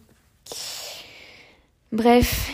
Bref, 1.91 2.51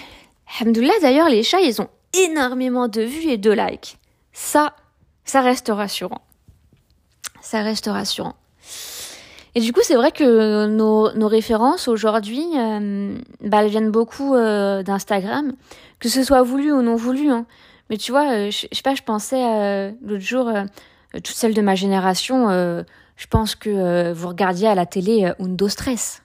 Alhamdoulilah 0.59 0.99
d'ailleurs, 1.01 1.29
les 1.29 1.43
chats, 1.43 1.61
ils 1.61 1.81
ont 1.81 1.89
énormément 2.13 2.87
de 2.87 3.01
vues 3.01 3.29
et 3.29 3.37
de 3.37 3.51
likes. 3.51 3.97
Ça, 4.33 4.73
ça 5.25 5.41
reste 5.41 5.69
rassurant. 5.69 6.21
Ça 7.41 7.61
reste 7.61 7.85
rassurant. 7.85 8.35
Et 9.55 9.59
du 9.59 9.73
coup, 9.73 9.81
c'est 9.83 9.95
vrai 9.95 10.11
que 10.11 10.67
nos, 10.67 11.11
nos 11.13 11.27
références 11.27 11.87
aujourd'hui, 11.87 12.45
euh, 12.55 13.17
bah, 13.41 13.63
elles 13.63 13.69
viennent 13.69 13.91
beaucoup 13.91 14.35
euh, 14.35 14.83
d'Instagram, 14.83 15.53
que 15.99 16.09
ce 16.09 16.23
soit 16.23 16.43
voulu 16.43 16.71
ou 16.71 16.81
non 16.81 16.95
voulu. 16.95 17.31
Hein. 17.31 17.45
Mais 17.89 17.97
tu 17.97 18.11
vois, 18.11 18.31
euh, 18.31 18.51
je, 18.51 18.67
je, 18.71 18.75
sais 18.75 18.83
pas, 18.83 18.95
je 18.95 19.03
pensais 19.03 19.93
l'autre 20.03 20.23
jour, 20.23 20.51
toutes 21.13 21.27
celles 21.27 21.53
de 21.53 21.61
ma 21.61 21.75
génération, 21.75 22.49
je 23.17 23.27
pense 23.27 23.55
que 23.55 24.13
vous 24.13 24.27
regardiez 24.27 24.67
à 24.67 24.75
la 24.75 24.85
télé 24.85 25.31
Undo 25.39 25.67
Stress. 25.67 26.23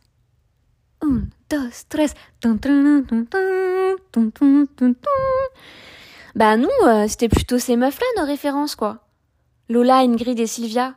Un, 1.00 1.22
dos, 1.50 1.68
stress. 1.72 2.14
Bah 6.34 6.56
nous, 6.56 6.68
c'était 7.08 7.28
plutôt 7.28 7.58
ces 7.58 7.76
meufs-là, 7.76 8.22
nos 8.22 8.26
références, 8.26 8.76
quoi. 8.76 9.00
Lola, 9.68 9.98
Ingrid 9.98 10.38
et 10.38 10.46
Sylvia. 10.46 10.94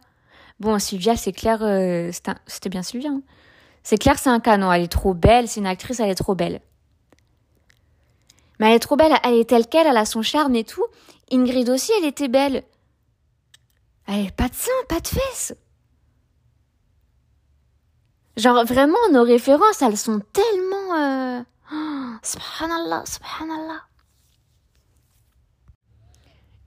Bon, 0.60 0.78
Sylvia, 0.80 1.16
c'est 1.18 1.32
clair, 1.32 1.60
euh, 1.62 2.12
c'était 2.48 2.70
bien 2.70 2.84
Sylvia. 2.84 3.10
Hein. 3.10 3.22
C'est 3.84 3.98
clair, 3.98 4.18
c'est 4.18 4.30
un 4.30 4.40
canon. 4.40 4.72
Elle 4.72 4.84
est 4.84 4.92
trop 4.92 5.14
belle, 5.14 5.48
c'est 5.48 5.60
une 5.60 5.68
actrice, 5.68 6.00
elle 6.00 6.10
est 6.10 6.16
trop 6.16 6.36
belle. 6.36 6.62
Mais 8.60 8.70
elle 8.70 8.76
est 8.76 8.80
trop 8.80 8.96
belle, 8.96 9.14
elle 9.24 9.36
est 9.36 9.50
telle 9.50 9.68
qu'elle, 9.68 9.88
elle 9.88 9.98
a 9.98 10.06
son 10.06 10.22
charme 10.22 10.56
et 10.56 10.64
tout. 10.64 10.86
Ingrid 11.32 11.70
aussi, 11.70 11.92
elle 11.98 12.06
était 12.06 12.30
belle. 12.30 12.64
Elle 14.08 14.22
avait 14.22 14.32
pas 14.32 14.48
de 14.48 14.54
seins, 14.56 14.72
pas 14.88 15.00
de 15.00 15.08
fesses. 15.08 15.54
Genre, 18.38 18.66
vraiment, 18.66 18.98
nos 19.12 19.24
références, 19.24 19.82
elles 19.82 19.98
sont 19.98 20.22
tellement... 20.34 20.96
Euh... 20.98 21.42
Subhanallah, 22.24 23.04
subhanallah. 23.06 23.82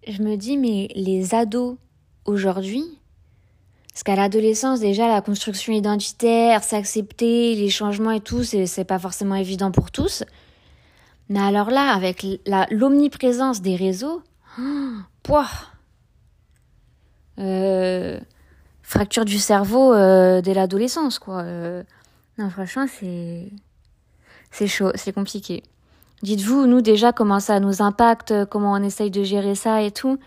Je 0.06 0.22
me 0.22 0.36
dis, 0.36 0.56
mais 0.56 0.88
les 0.94 1.34
ados, 1.34 1.76
aujourd'hui, 2.24 2.98
parce 3.98 4.04
qu'à 4.04 4.14
l'adolescence, 4.14 4.78
déjà, 4.78 5.08
la 5.08 5.20
construction 5.20 5.72
identitaire, 5.72 6.62
s'accepter, 6.62 7.56
les 7.56 7.68
changements 7.68 8.12
et 8.12 8.20
tout, 8.20 8.44
c'est 8.44 8.84
pas 8.84 9.00
forcément 9.00 9.34
évident 9.34 9.72
pour 9.72 9.90
tous. 9.90 10.22
Mais 11.28 11.40
alors 11.40 11.70
là, 11.70 11.92
avec 11.92 12.24
l'omniprésence 12.70 13.60
des 13.60 13.74
réseaux, 13.74 14.22
oh, 14.60 15.42
euh, 17.40 18.20
fracture 18.88 19.26
du 19.26 19.38
cerveau 19.38 19.92
euh, 19.92 20.40
dès 20.40 20.54
l'adolescence, 20.54 21.18
quoi. 21.18 21.42
Euh, 21.42 21.82
non, 22.38 22.48
franchement, 22.48 22.86
c'est 22.88 23.50
c'est 24.50 24.66
chaud, 24.66 24.90
c'est 24.94 25.12
compliqué. 25.12 25.62
Dites-vous, 26.22 26.66
nous 26.66 26.80
déjà, 26.80 27.12
comment 27.12 27.38
ça 27.38 27.60
nous 27.60 27.82
impacte, 27.82 28.46
comment 28.46 28.72
on 28.72 28.82
essaye 28.82 29.10
de 29.10 29.22
gérer 29.22 29.54
ça 29.54 29.82
et 29.82 29.90
tout. 29.90 30.18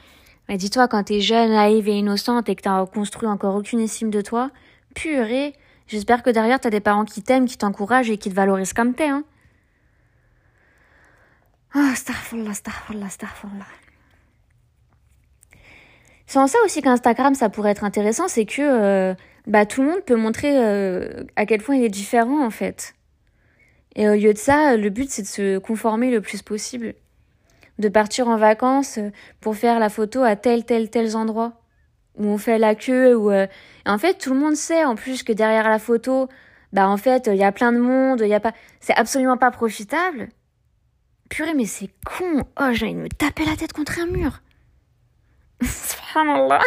Mais 0.48 0.58
dis-toi, 0.58 0.88
quand 0.88 1.04
t'es 1.06 1.22
jeune, 1.22 1.50
naïve 1.52 1.90
et 1.90 1.98
innocente 1.98 2.50
et 2.50 2.56
que 2.56 2.62
t'as 2.62 2.86
construit 2.86 3.28
encore 3.28 3.56
aucune 3.56 3.80
estime 3.80 4.12
de 4.12 4.22
toi, 4.22 4.52
purée, 4.94 5.56
j'espère 5.88 6.22
que 6.22 6.30
derrière 6.30 6.60
t'as 6.60 6.70
des 6.70 6.80
parents 6.80 7.06
qui 7.06 7.24
t'aiment, 7.24 7.48
qui 7.48 7.58
t'encouragent 7.58 8.12
et 8.12 8.18
qui 8.18 8.30
te 8.30 8.36
valorisent 8.36 8.74
comme 8.74 8.94
t'es, 8.94 9.10
hein. 9.10 9.24
Starfallah, 11.96 12.54
starfallah, 12.54 13.10
starfallah. 13.10 13.81
C'est 16.32 16.40
en 16.40 16.48
ça 16.48 16.60
aussi 16.64 16.82
qu'Instagram, 16.82 17.36
ça 17.36 17.50
pourrait 17.50 17.72
être 17.72 17.84
intéressant, 17.84 18.30
c'est 18.30 18.46
que 18.46 18.62
euh, 18.62 19.14
bah, 19.48 19.66
tout 19.66 19.82
le 19.82 19.90
monde 19.90 20.00
peut 20.06 20.16
montrer 20.16 20.66
euh, 20.66 21.26
à 21.36 21.46
quel 21.46 21.62
point 21.62 21.76
il 21.76 21.84
est 21.84 21.90
différent, 21.90 22.46
en 22.46 22.50
fait. 22.50 22.94
Et 23.98 24.08
au 24.08 24.14
lieu 24.14 24.32
de 24.32 24.38
ça, 24.38 24.78
le 24.78 24.90
but, 24.90 25.10
c'est 25.10 25.24
de 25.24 25.28
se 25.28 25.58
conformer 25.58 26.10
le 26.10 26.22
plus 26.22 26.42
possible 26.42 26.94
de 27.80 27.90
partir 27.90 28.30
en 28.30 28.38
vacances 28.38 28.98
euh, 28.98 29.10
pour 29.42 29.58
faire 29.58 29.78
la 29.78 29.90
photo 29.90 30.24
à 30.24 30.38
tel, 30.38 30.64
tel, 30.64 30.90
tel 30.90 31.18
endroit 31.18 31.52
où 32.18 32.28
on 32.28 32.38
fait 32.38 32.60
la 32.60 32.76
queue. 32.76 33.14
Ou 33.14 33.30
euh, 33.30 33.46
en 33.86 33.98
fait, 33.98 34.18
tout 34.18 34.34
le 34.34 34.40
monde 34.40 34.56
sait 34.56 34.86
en 34.86 34.96
plus 34.96 35.24
que 35.24 35.34
derrière 35.34 35.68
la 35.68 35.80
photo, 35.80 36.30
bah 36.72 36.88
en 36.88 36.96
fait, 36.96 37.28
il 37.28 37.36
y 37.36 37.44
a 37.44 37.52
plein 37.52 37.74
de 37.74 37.80
monde, 37.80 38.22
il 38.22 38.30
y 38.30 38.34
a 38.34 38.40
pas, 38.40 38.54
c'est 38.80 38.96
absolument 38.96 39.36
pas 39.36 39.52
profitable. 39.52 40.30
Purée, 41.30 41.56
mais 41.56 41.66
c'est 41.66 41.90
con. 42.06 42.46
Oh, 42.58 42.70
j'ai 42.72 42.86
envie 42.86 42.96
de 42.96 43.02
me 43.02 43.10
taper 43.10 43.44
la 43.44 43.58
tête 43.58 43.74
contre 43.74 44.00
un 44.00 44.06
mur. 44.06 44.40
Subhanallah. 46.12 46.62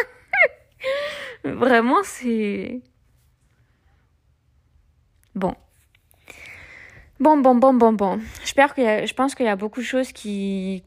Vraiment, 1.43 2.03
c'est. 2.03 2.81
Bon. 5.35 5.53
Bon, 7.19 7.37
bon, 7.37 7.55
bon, 7.55 7.73
bon, 7.73 7.93
bon. 7.93 8.19
J'espère 8.41 8.73
que 8.73 9.05
je 9.05 9.13
pense 9.13 9.35
qu'il 9.35 9.45
y 9.45 9.49
a 9.49 9.55
beaucoup 9.55 9.79
de 9.79 9.85
choses 9.85 10.11
qui. 10.11 10.83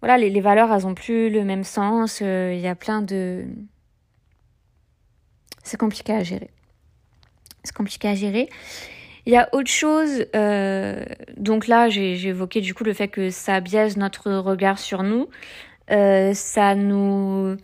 Voilà, 0.00 0.16
les, 0.18 0.40
valeurs, 0.40 0.72
elles 0.72 0.86
ont 0.86 0.94
plus 0.94 1.30
le 1.30 1.44
même 1.44 1.64
sens. 1.64 2.20
Euh, 2.22 2.52
il 2.54 2.60
y 2.60 2.68
a 2.68 2.74
plein 2.74 3.02
de. 3.02 3.44
C'est 5.62 5.78
compliqué 5.78 6.12
à 6.12 6.22
gérer. 6.22 6.50
C'est 7.64 7.74
compliqué 7.74 8.08
à 8.08 8.14
gérer. 8.14 8.48
Il 9.26 9.32
y 9.32 9.36
a 9.36 9.48
autre 9.52 9.70
chose. 9.70 10.24
Euh, 10.34 11.04
donc 11.36 11.66
là, 11.66 11.88
j'ai 11.88 12.28
évoqué 12.28 12.60
du 12.60 12.74
coup 12.74 12.84
le 12.84 12.94
fait 12.94 13.08
que 13.08 13.30
ça 13.30 13.60
biaise 13.60 13.96
notre 13.96 14.32
regard 14.32 14.78
sur 14.78 15.02
nous. 15.02 15.28
Euh, 15.90 16.32
ça 16.34 16.74
nous 16.74 17.56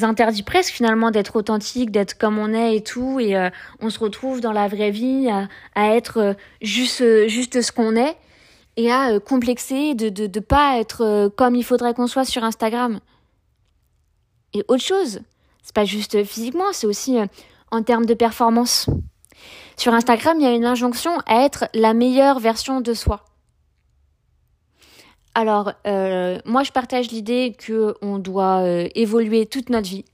interdit 0.00 0.42
presque 0.42 0.72
finalement 0.72 1.10
d'être 1.10 1.36
authentique, 1.36 1.90
d'être 1.90 2.16
comme 2.16 2.38
on 2.38 2.54
est 2.54 2.76
et 2.76 2.82
tout, 2.82 3.20
et 3.20 3.36
euh, 3.36 3.50
on 3.80 3.90
se 3.90 3.98
retrouve 3.98 4.40
dans 4.40 4.52
la 4.52 4.68
vraie 4.68 4.90
vie 4.90 5.28
à, 5.28 5.48
à 5.74 5.94
être 5.94 6.18
euh, 6.18 6.34
juste, 6.62 7.02
euh, 7.02 7.28
juste 7.28 7.60
ce 7.60 7.72
qu'on 7.72 7.96
est 7.96 8.16
et 8.76 8.90
à 8.90 9.20
complexer 9.20 9.94
de, 9.94 10.08
de, 10.08 10.26
de 10.26 10.40
pas 10.40 10.78
être 10.78 11.30
comme 11.36 11.54
il 11.54 11.62
faudrait 11.62 11.92
qu'on 11.92 12.06
soit 12.06 12.24
sur 12.24 12.42
Instagram. 12.42 13.00
Et 14.54 14.64
autre 14.66 14.82
chose, 14.82 15.20
c'est 15.62 15.74
pas 15.74 15.84
juste 15.84 16.24
physiquement, 16.24 16.72
c'est 16.72 16.86
aussi 16.86 17.18
en 17.70 17.82
termes 17.82 18.06
de 18.06 18.14
performance. 18.14 18.88
Sur 19.76 19.92
Instagram, 19.92 20.38
il 20.40 20.44
y 20.44 20.46
a 20.46 20.52
une 20.54 20.64
injonction 20.64 21.12
à 21.26 21.44
être 21.44 21.66
la 21.74 21.92
meilleure 21.92 22.38
version 22.38 22.80
de 22.80 22.94
soi. 22.94 23.26
Alors, 25.34 25.72
euh, 25.86 26.38
moi, 26.44 26.62
je 26.62 26.72
partage 26.72 27.10
l'idée 27.10 27.56
que 27.58 27.94
on 28.02 28.18
doit 28.18 28.60
euh, 28.60 28.88
évoluer 28.94 29.46
toute 29.46 29.70
notre 29.70 29.88
vie, 29.88 30.04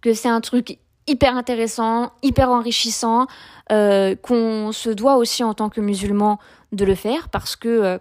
que 0.00 0.14
c'est 0.14 0.28
un 0.28 0.40
truc 0.40 0.78
hyper 1.06 1.36
intéressant, 1.36 2.12
hyper 2.22 2.50
enrichissant, 2.50 3.26
euh, 3.70 4.14
qu'on 4.16 4.72
se 4.72 4.88
doit 4.88 5.16
aussi 5.16 5.44
en 5.44 5.52
tant 5.52 5.68
que 5.68 5.80
musulman 5.80 6.38
de 6.72 6.84
le 6.84 6.94
faire 6.94 7.28
parce 7.28 7.54
que 7.54 7.98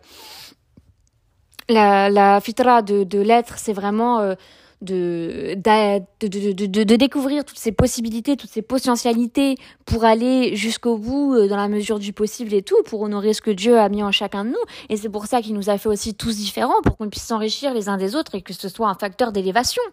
la, 1.67 2.10
la 2.10 2.39
fitra 2.39 2.81
de, 2.81 3.03
de 3.03 3.19
l'être, 3.19 3.57
c'est 3.57 3.73
vraiment 3.73 4.36
de, 4.82 5.56
de, 5.56 6.28
de, 6.28 6.52
de, 6.54 6.84
de, 6.84 6.96
découvrir 6.96 7.46
toutes 7.46 7.60
ces 7.60 7.72
possibilités, 7.72 8.36
toutes 8.36 8.50
ces 8.50 8.62
potentialités 8.62 9.56
pour 9.86 10.06
aller 10.06 10.56
jusqu'au 10.56 10.98
bout 10.98 11.36
euh, 11.36 11.48
dans 11.48 11.58
la 11.58 11.67
mesure 11.67 12.00
du 12.00 12.13
possible 12.13 12.54
et 12.54 12.63
tout, 12.63 12.82
pour 12.86 13.02
honorer 13.02 13.34
ce 13.34 13.41
que 13.41 13.52
Dieu 13.52 13.80
a 13.80 13.89
mis 13.89 14.02
en 14.02 14.12
chacun 14.12 14.44
de 14.44 14.50
nous. 14.50 14.63
Et 14.89 14.98
c'est 14.98 15.10
pour 15.10 15.28
ça 15.28 15.41
qu'il 15.41 15.54
nous 15.54 15.70
a 15.70 15.78
fait 15.78 15.89
aussi 15.89 16.15
tous 16.15 16.36
différents, 16.36 16.82
pour 16.84 16.98
qu'on 16.98 17.10
puisse 17.10 17.24
s'enrichir 17.24 17.74
les 17.74 17.89
uns 17.89 17.98
des 17.98 18.15
autres 18.15 18.36
et 18.36 18.41
que 18.41 18.54
ce 18.54 18.70
soit 18.70 18.89
un 18.89 18.96
facteur 18.96 19.32
d'élévation. 19.32 19.84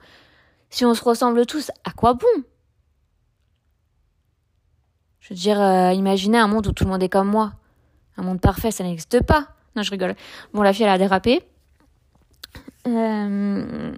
Si 0.71 0.85
on 0.85 0.95
se 0.95 1.05
ressemble 1.05 1.45
tous, 1.47 1.71
à 1.85 1.91
quoi 1.91 2.15
bon? 2.15 2.27
Je 5.21 5.35
veux 5.35 5.39
dire, 5.39 5.61
euh, 5.61 5.93
imaginez 5.93 6.39
un 6.39 6.47
monde 6.47 6.67
où 6.67 6.73
tout 6.73 6.85
le 6.85 6.91
monde 6.91 7.03
est 7.03 7.09
comme 7.11 7.29
moi. 7.29 7.53
Un 8.17 8.23
monde 8.23 8.41
parfait, 8.41 8.71
ça 8.71 8.85
n'existe 8.85 9.23
pas. 9.25 9.49
Non, 9.77 9.83
je 9.83 9.91
rigole. 9.91 10.15
Bon, 10.55 10.63
la 10.63 10.73
fille, 10.73 10.85
elle 10.85 10.91
a 10.91 10.99
dérapé. 10.99 11.43
Euh, 12.87 13.93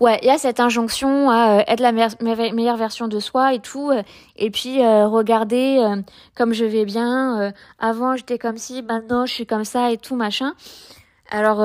ouais, 0.00 0.18
il 0.22 0.26
y 0.26 0.30
a 0.30 0.38
cette 0.38 0.60
injonction 0.60 1.30
à 1.30 1.58
euh, 1.58 1.64
être 1.66 1.80
la 1.80 1.92
meilleure 1.92 2.76
version 2.76 3.08
de 3.08 3.18
soi 3.18 3.54
et 3.54 3.58
tout. 3.58 3.90
Euh, 3.90 4.02
et 4.36 4.50
puis 4.50 4.84
regarder 4.84 5.84
comme 6.34 6.52
je 6.52 6.64
vais 6.64 6.84
bien. 6.84 7.52
avant 7.78 8.16
j'étais 8.16 8.38
comme 8.38 8.56
si, 8.56 8.82
maintenant 8.82 9.26
je 9.26 9.32
suis 9.32 9.46
comme 9.46 9.64
ça 9.64 9.90
et 9.90 9.96
tout 9.96 10.16
machin. 10.16 10.54
Alors 11.30 11.58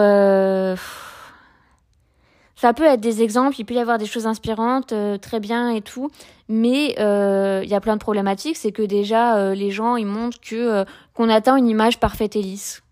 ça 2.56 2.74
peut 2.74 2.84
être 2.84 3.00
des 3.00 3.22
exemples, 3.22 3.56
il 3.60 3.66
peut 3.66 3.76
y 3.76 3.80
avoir 3.80 3.98
des 3.98 4.06
choses 4.06 4.28
inspirantes, 4.28 4.94
très 5.22 5.40
bien 5.40 5.70
et 5.70 5.82
tout, 5.82 6.10
mais 6.48 6.94
il 6.98 7.70
y 7.70 7.74
a 7.74 7.82
plein 7.82 7.96
de 7.96 8.02
problématiques. 8.02 8.58
C'est 8.58 8.72
que 8.72 8.84
déjà 8.84 9.54
les 9.54 9.72
gens 9.72 9.96
ils 9.96 10.06
montrent 10.06 10.40
que 10.42 10.86
qu'on 11.14 11.30
attend 11.30 11.56
une 11.56 11.68
image 11.68 12.00
parfaite 12.00 12.36
et 12.36 12.42
lisse. 12.42 12.84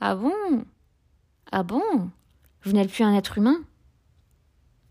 Ah 0.00 0.14
bon? 0.14 0.32
Ah 1.50 1.62
bon? 1.62 2.10
Vous 2.64 2.72
n'êtes 2.72 2.90
plus 2.90 3.04
un 3.04 3.14
être 3.14 3.38
humain. 3.38 3.58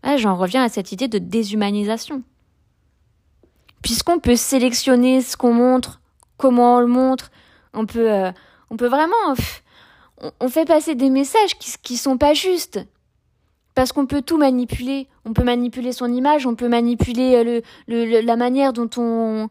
Ah, 0.02 0.16
J'en 0.16 0.36
reviens 0.36 0.62
à 0.62 0.68
cette 0.68 0.92
idée 0.92 1.08
de 1.08 1.18
déshumanisation. 1.18 2.22
Puisqu'on 3.82 4.18
peut 4.18 4.36
sélectionner 4.36 5.20
ce 5.20 5.36
qu'on 5.36 5.52
montre, 5.52 6.00
comment 6.36 6.76
on 6.76 6.80
le 6.80 6.86
montre, 6.86 7.30
on 7.72 7.86
peut, 7.86 8.10
euh, 8.10 8.30
on 8.70 8.76
peut 8.76 8.86
vraiment, 8.86 9.14
on, 10.40 10.48
fait 10.48 10.64
passer 10.64 10.94
des 10.94 11.10
messages 11.10 11.58
qui, 11.58 11.72
qui 11.82 11.96
sont 11.96 12.16
pas 12.16 12.34
justes. 12.34 12.80
Parce 13.74 13.92
qu'on 13.92 14.06
peut 14.06 14.22
tout 14.22 14.38
manipuler. 14.38 15.08
On 15.24 15.32
peut 15.32 15.42
manipuler 15.42 15.92
son 15.92 16.12
image, 16.12 16.46
on 16.46 16.54
peut 16.54 16.68
manipuler 16.68 17.62
euh, 17.88 18.22
la 18.22 18.36
manière 18.36 18.72
dont 18.72 18.90
on, 18.96 19.48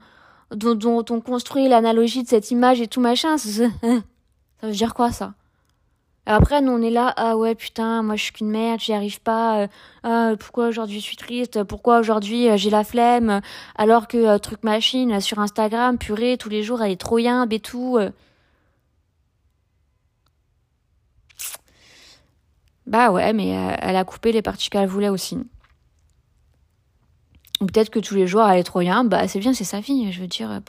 dont 0.56 1.06
on 1.10 1.20
construit 1.20 1.68
l'analogie 1.68 2.24
de 2.24 2.28
cette 2.28 2.52
image 2.52 2.80
et 2.80 2.88
tout 2.88 3.02
machin. 3.02 3.38
Ça 3.38 3.70
veut 4.64 4.72
dire 4.72 4.94
quoi 4.94 5.12
ça? 5.12 5.34
Après, 6.26 6.62
nous, 6.62 6.72
on 6.72 6.82
est 6.82 6.90
là, 6.90 7.14
ah 7.18 7.36
ouais, 7.36 7.54
putain, 7.54 8.02
moi, 8.02 8.16
je 8.16 8.24
suis 8.24 8.32
qu'une 8.34 8.50
merde, 8.50 8.80
j'y 8.80 8.94
arrive 8.94 9.20
pas. 9.20 9.64
Euh, 9.64 9.68
ah, 10.04 10.32
pourquoi 10.40 10.68
aujourd'hui 10.68 11.00
je 11.00 11.04
suis 11.04 11.18
triste 11.18 11.64
Pourquoi 11.64 12.00
aujourd'hui 12.00 12.50
euh, 12.50 12.56
j'ai 12.56 12.70
la 12.70 12.86
flemme 12.86 13.42
Alors 13.76 14.08
que 14.08 14.18
euh, 14.18 14.38
truc 14.38 14.64
machine 14.64 15.20
sur 15.20 15.40
Instagram, 15.40 15.98
purée, 15.98 16.38
tous 16.38 16.50
les 16.50 16.64
jours, 16.64 16.82
elle 16.82 16.92
est 16.92 17.02
trop 17.02 17.18
yimbe 17.20 17.52
et 17.52 17.60
tout. 17.60 18.00
Bah 22.88 23.12
ouais, 23.12 23.34
mais 23.34 23.50
elle 23.82 23.96
a 23.96 24.04
coupé 24.04 24.32
les 24.32 24.42
parties 24.42 24.70
qu'elle 24.70 24.88
voulait 24.88 25.10
aussi. 25.10 25.38
Ou 27.62 27.66
peut-être 27.66 27.90
que 27.90 28.00
tous 28.00 28.16
les 28.16 28.28
jours, 28.28 28.44
elle 28.48 28.60
est 28.60 28.64
trop 28.64 28.82
yimbe. 28.82 29.10
Bah 29.10 29.28
c'est 29.28 29.40
bien, 29.40 29.54
c'est 29.54 29.64
sa 29.64 29.80
vie, 29.80 30.12
je 30.12 30.22
veux 30.22 30.28
dire. 30.28 30.62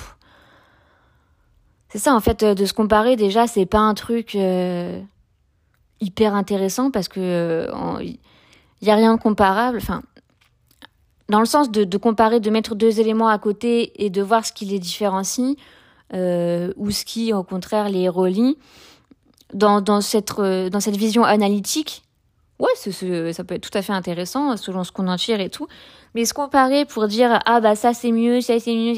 C'est 1.88 1.98
ça, 1.98 2.14
en 2.14 2.20
fait, 2.20 2.44
de 2.44 2.66
se 2.66 2.72
comparer, 2.72 3.16
déjà, 3.16 3.46
c'est 3.46 3.66
pas 3.66 3.78
un 3.78 3.94
truc 3.94 4.36
hyper 6.00 6.35
intéressant 6.35 6.90
parce 6.90 7.09
que 7.09 7.20
il 7.20 8.11
euh, 8.11 8.12
y 8.83 8.90
a 8.90 8.94
rien 8.94 9.14
de 9.14 9.20
comparable. 9.20 9.78
Enfin, 9.78 10.02
dans 11.28 11.40
le 11.40 11.46
sens 11.46 11.70
de, 11.70 11.96
comparer, 11.96 12.40
de 12.40 12.50
mettre 12.50 12.74
deux 12.74 13.00
éléments 13.00 13.28
à 13.28 13.38
côté 13.38 14.04
et 14.04 14.11
de 14.11 14.22
voir 14.22 14.44
ce 14.44 14.52
qui 14.52 14.66
les 14.66 14.78
différencie 14.78 15.57
euh, 16.12 16.72
ou 16.76 16.90
ce 16.90 17.04
qui, 17.04 17.33
au 17.33 17.42
contraire, 17.42 17.88
les 17.88 18.09
relie. 18.09 18.59
Dans, 19.52 19.80
dans, 19.80 20.00
cette, 20.00 20.33
euh, 20.38 20.68
dans 20.68 20.80
cette 20.80 20.96
vision 20.96 21.22
analytique, 21.22 22.02
ouais, 22.59 22.70
ça 22.74 23.44
peut 23.44 23.54
être 23.54 23.70
tout 23.70 23.78
à 23.78 23.83
fait 23.83 23.92
intéressant 23.92 24.57
selon 24.57 24.83
ce 24.83 24.90
qu'on 24.90 25.07
en 25.07 25.16
tire 25.16 25.40
et 25.40 25.48
tout. 25.48 25.68
Mais 26.14 26.24
se 26.24 26.35
comparer 26.35 26.85
pour 26.85 27.07
dire 27.07 27.38
ah 27.46 27.61
bah 27.61 27.76
ça 27.76 27.94
c'est 27.94 28.11
mieux, 28.11 28.40
ça 28.40 28.59
c'est 28.59 28.74
mieux, 28.74 28.94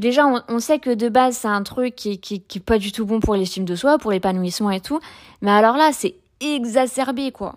Déjà, 0.00 0.26
on, 0.48 0.60
sait 0.60 0.78
que 0.78 0.88
de 0.88 1.10
base, 1.10 1.36
c'est 1.36 1.48
un 1.48 1.62
truc 1.62 1.94
qui, 1.94 2.18
qui, 2.20 2.40
qui 2.40 2.56
est 2.56 2.62
pas 2.62 2.78
du 2.78 2.90
tout 2.90 3.04
bon 3.04 3.20
pour 3.20 3.36
l'estime 3.36 3.66
de 3.66 3.76
soi, 3.76 3.98
pour 3.98 4.12
l'épanouissement 4.12 4.70
et 4.70 4.80
tout. 4.80 4.98
Mais 5.42 5.50
alors 5.50 5.76
là, 5.76 5.90
c'est 5.92 6.14
exacerbé, 6.40 7.32
quoi. 7.32 7.56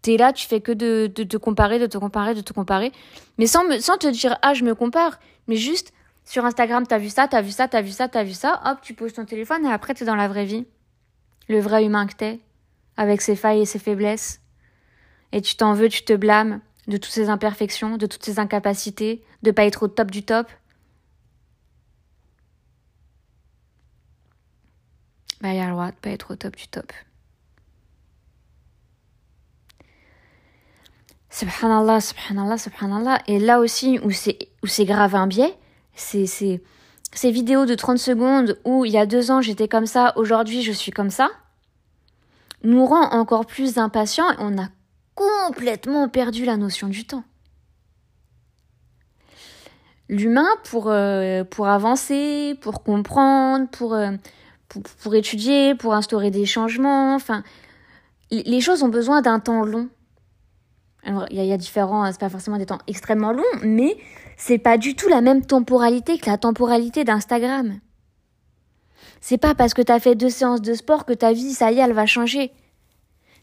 T'es 0.00 0.16
là, 0.16 0.32
tu 0.32 0.48
fais 0.48 0.62
que 0.62 0.72
de, 0.72 1.06
te 1.06 1.36
comparer, 1.36 1.78
de 1.78 1.84
te 1.84 1.98
comparer, 1.98 2.32
de 2.32 2.40
te 2.40 2.54
comparer. 2.54 2.92
Mais 3.36 3.46
sans 3.46 3.66
te 3.68 4.10
dire, 4.10 4.38
ah, 4.40 4.54
je 4.54 4.64
me 4.64 4.74
compare. 4.74 5.20
Mais 5.48 5.56
juste, 5.56 5.92
sur 6.24 6.46
Instagram, 6.46 6.86
t'as 6.86 6.96
vu 6.96 7.10
ça, 7.10 7.28
t'as 7.28 7.42
vu 7.42 7.50
ça, 7.50 7.68
t'as 7.68 7.82
vu 7.82 7.90
ça, 7.90 8.08
t'as 8.08 8.24
vu 8.24 8.32
ça. 8.32 8.62
Hop, 8.64 8.78
tu 8.80 8.94
poses 8.94 9.12
ton 9.12 9.26
téléphone 9.26 9.66
et 9.66 9.70
après, 9.70 9.92
t'es 9.92 10.06
dans 10.06 10.16
la 10.16 10.28
vraie 10.28 10.46
vie. 10.46 10.64
Le 11.50 11.60
vrai 11.60 11.84
humain 11.84 12.06
que 12.06 12.14
t'es. 12.14 12.40
Avec 12.96 13.20
ses 13.20 13.36
failles 13.36 13.60
et 13.60 13.66
ses 13.66 13.78
faiblesses. 13.78 14.40
Et 15.32 15.42
tu 15.42 15.56
t'en 15.56 15.74
veux, 15.74 15.90
tu 15.90 16.06
te 16.06 16.14
blâmes 16.14 16.60
de 16.88 16.96
toutes 16.96 17.12
ses 17.12 17.28
imperfections, 17.28 17.98
de 17.98 18.06
toutes 18.06 18.24
ses 18.24 18.38
incapacités, 18.38 19.22
de 19.42 19.50
pas 19.50 19.66
être 19.66 19.82
au 19.82 19.88
top 19.88 20.10
du 20.10 20.22
top. 20.22 20.46
Bah, 25.40 25.50
il 25.50 25.56
y 25.56 25.60
a 25.60 25.66
le 25.66 25.72
droit 25.72 25.90
de 25.90 25.96
pas 25.96 26.10
être 26.10 26.32
au 26.32 26.36
top 26.36 26.56
du 26.56 26.68
top. 26.68 26.92
Subhanallah, 31.30 32.00
subhanallah, 32.00 32.56
subhanallah. 32.56 33.18
Et 33.26 33.38
là 33.38 33.60
aussi, 33.60 33.98
où 34.02 34.10
c'est, 34.10 34.84
grave 34.84 35.14
un 35.14 35.26
biais, 35.26 35.54
c'est, 35.94 36.26
ces 36.26 37.30
vidéos 37.30 37.66
de 37.66 37.74
30 37.74 37.98
secondes 37.98 38.58
où 38.64 38.86
il 38.86 38.92
y 38.92 38.98
a 38.98 39.04
deux 39.04 39.30
ans 39.30 39.42
j'étais 39.42 39.68
comme 39.68 39.86
ça, 39.86 40.12
aujourd'hui 40.16 40.62
je 40.62 40.72
suis 40.72 40.92
comme 40.92 41.10
ça, 41.10 41.30
nous 42.62 42.86
rend 42.86 43.10
encore 43.10 43.44
plus 43.44 43.76
impatients 43.76 44.30
et 44.32 44.36
on 44.38 44.56
a 44.58 44.68
complètement 45.14 46.08
perdu 46.08 46.44
la 46.44 46.56
notion 46.56 46.88
du 46.88 47.06
temps. 47.06 47.24
L'humain, 50.08 50.48
pour, 50.64 50.88
euh, 50.88 51.44
pour 51.44 51.66
avancer, 51.66 52.56
pour 52.60 52.82
comprendre, 52.82 53.68
pour, 53.68 53.94
euh, 53.94 54.12
pour, 54.68 55.14
étudier, 55.14 55.74
pour 55.74 55.94
instaurer 55.94 56.30
des 56.30 56.46
changements. 56.46 57.14
Enfin, 57.14 57.42
les 58.30 58.60
choses 58.60 58.82
ont 58.82 58.88
besoin 58.88 59.22
d'un 59.22 59.40
temps 59.40 59.64
long. 59.64 59.88
Il 61.30 61.44
y, 61.44 61.52
a 61.52 61.56
différents, 61.56 62.02
hein, 62.02 62.10
c'est 62.10 62.18
pas 62.18 62.28
forcément 62.28 62.58
des 62.58 62.66
temps 62.66 62.80
extrêmement 62.88 63.30
longs, 63.30 63.44
mais 63.62 63.96
c'est 64.36 64.58
pas 64.58 64.76
du 64.76 64.96
tout 64.96 65.08
la 65.08 65.20
même 65.20 65.46
temporalité 65.46 66.18
que 66.18 66.28
la 66.28 66.36
temporalité 66.36 67.04
d'Instagram. 67.04 67.78
C'est 69.20 69.38
pas 69.38 69.54
parce 69.54 69.72
que 69.72 69.82
t'as 69.82 70.00
fait 70.00 70.16
deux 70.16 70.30
séances 70.30 70.62
de 70.62 70.74
sport 70.74 71.04
que 71.04 71.12
ta 71.12 71.32
vie, 71.32 71.52
ça 71.52 71.70
y 71.70 71.78
est, 71.78 71.82
elle 71.82 71.92
va 71.92 72.06
changer. 72.06 72.50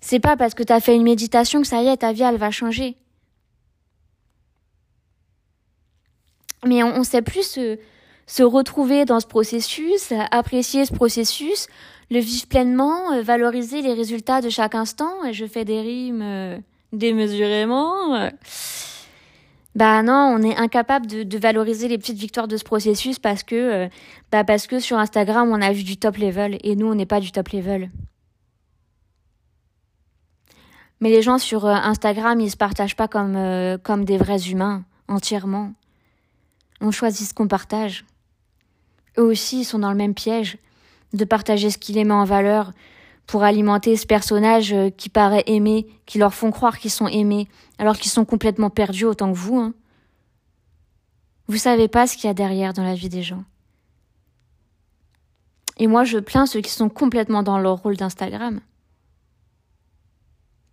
C'est 0.01 0.19
pas 0.19 0.35
parce 0.35 0.53
que 0.53 0.63
t'as 0.63 0.81
fait 0.81 0.95
une 0.95 1.03
méditation 1.03 1.61
que 1.61 1.67
ça 1.67 1.81
y 1.81 1.87
est, 1.87 1.97
ta 1.97 2.11
vie, 2.11 2.23
elle 2.23 2.37
va 2.37 2.51
changer. 2.51 2.97
Mais 6.65 6.83
on, 6.83 7.03
sait 7.03 7.21
plus 7.21 7.59
se 8.25 8.43
retrouver 8.43 9.05
dans 9.05 9.19
ce 9.19 9.27
processus, 9.27 10.13
apprécier 10.31 10.85
ce 10.85 10.93
processus, 10.93 11.67
le 12.09 12.19
vivre 12.19 12.47
pleinement, 12.47 13.21
valoriser 13.21 13.81
les 13.81 13.93
résultats 13.93 14.41
de 14.41 14.49
chaque 14.49 14.75
instant. 14.75 15.23
Et 15.25 15.33
je 15.33 15.45
fais 15.45 15.65
des 15.65 15.81
rimes 15.81 16.61
démesurément. 16.91 18.29
Bah 19.75 20.03
non, 20.03 20.35
on 20.37 20.41
est 20.43 20.55
incapable 20.55 21.07
de, 21.07 21.37
valoriser 21.37 21.87
les 21.87 21.97
petites 21.97 22.17
victoires 22.17 22.47
de 22.47 22.57
ce 22.57 22.63
processus 22.63 23.17
parce 23.17 23.41
que, 23.41 23.55
euh, 23.55 23.87
bah 24.31 24.43
parce 24.43 24.67
que 24.67 24.79
sur 24.79 24.99
Instagram 24.99 25.49
on 25.51 25.61
a 25.61 25.71
vu 25.71 25.83
du 25.83 25.97
top 25.97 26.17
level 26.17 26.59
et 26.63 26.75
nous 26.75 26.85
on 26.85 26.93
n'est 26.93 27.07
pas 27.07 27.19
du 27.19 27.31
top 27.31 27.49
level. 27.49 27.89
Mais 30.99 31.09
les 31.09 31.23
gens 31.23 31.39
sur 31.39 31.65
euh, 31.65 31.73
Instagram 31.73 32.39
ils 32.39 32.51
se 32.51 32.57
partagent 32.57 32.95
pas 32.95 33.07
comme 33.07 33.35
euh, 33.35 33.79
comme 33.79 34.05
des 34.05 34.17
vrais 34.17 34.47
humains 34.47 34.83
entièrement. 35.07 35.73
On 36.79 36.91
choisit 36.91 37.27
ce 37.27 37.33
qu'on 37.33 37.47
partage. 37.47 38.05
Eux 39.17 39.23
aussi 39.23 39.61
ils 39.61 39.65
sont 39.65 39.79
dans 39.79 39.91
le 39.91 39.97
même 39.97 40.13
piège 40.13 40.57
de 41.13 41.25
partager 41.25 41.69
ce 41.69 41.77
qui 41.77 41.93
les 41.93 42.03
met 42.03 42.13
en 42.13 42.25
valeur, 42.25 42.73
pour 43.27 43.43
alimenter 43.43 43.95
ce 43.95 44.05
personnage 44.05 44.73
euh, 44.73 44.89
qui 44.89 45.09
paraît 45.09 45.43
aimé, 45.47 45.87
qui 46.05 46.17
leur 46.17 46.33
font 46.33 46.51
croire 46.51 46.77
qu'ils 46.77 46.91
sont 46.91 47.07
aimés, 47.07 47.47
alors 47.77 47.97
qu'ils 47.97 48.11
sont 48.11 48.25
complètement 48.25 48.69
perdus 48.69 49.05
autant 49.05 49.31
que 49.31 49.37
vous. 49.37 49.57
Hein. 49.57 49.73
Vous 51.47 51.57
savez 51.57 51.87
pas 51.87 52.07
ce 52.07 52.15
qu'il 52.15 52.25
y 52.25 52.29
a 52.29 52.33
derrière 52.33 52.73
dans 52.73 52.83
la 52.83 52.95
vie 52.95 53.09
des 53.09 53.23
gens. 53.23 53.43
Et 55.77 55.87
moi, 55.87 56.03
je 56.03 56.19
plains 56.19 56.45
ceux 56.45 56.61
qui 56.61 56.71
sont 56.71 56.89
complètement 56.89 57.43
dans 57.43 57.59
leur 57.59 57.81
rôle 57.81 57.97
d'Instagram. 57.97 58.59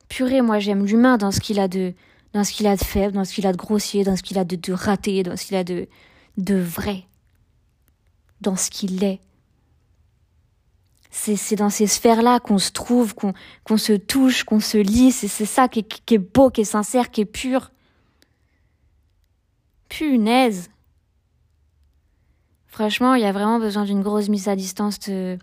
Purée, 0.09 0.43
moi, 0.43 0.59
j'aime 0.59 0.85
l'humain 0.85 1.17
dans 1.17 1.31
ce 1.31 1.41
qu'il 1.41 1.59
a 1.61 1.69
de, 1.69 1.95
dans 2.35 2.45
ce 2.45 2.53
qu'il 2.53 2.67
a 2.67 2.77
de 2.77 2.85
faible, 2.85 3.15
dans 3.15 3.25
ce 3.25 3.33
qu'il 3.33 3.47
a 3.47 3.53
de 3.53 3.57
grossier, 3.57 4.05
dans 4.05 4.17
ce 4.17 4.23
qu'il 4.23 4.39
a 4.39 4.45
de, 4.45 4.73
raté, 4.73 5.23
dans 5.23 5.37
ce 5.37 5.47
qu'il 5.47 5.57
a 5.57 5.65
de 5.65 5.87
vrai, 6.55 7.07
dans 8.41 8.57
ce 8.57 8.71
qu'il 8.71 9.03
est 9.05 9.21
c'est 11.11 11.57
dans 11.57 11.71
ces 11.71 11.87
sphères-là 11.87 12.41
qu'on 12.41 12.59
se 12.59 12.71
trouve, 12.71 13.15
qu'on 13.15 13.77
se 13.77 13.93
touche, 13.93 14.45
qu'on 14.45 14.61
se 14.61 14.79
lit. 14.79 15.13
C'est 15.13 15.45
ça 15.45 15.69
qui 15.69 15.85
est, 16.11 16.19
beau, 16.19 16.51
qui 16.51 16.63
est 16.63 16.65
sincère, 16.65 17.11
qui 17.11 17.23
est 17.23 17.27
pur. 17.27 17.71
Punaise. 19.89 20.71
Franchement, 22.69 23.15
il 23.15 23.23
y 23.23 23.27
a 23.27 23.33
vraiment 23.33 23.59
besoin 23.59 23.85
d'une 23.85 24.03
grosse 24.03 24.29
mise 24.29 24.49
à 24.49 24.55
distance 24.55 25.01
de, 25.01 25.37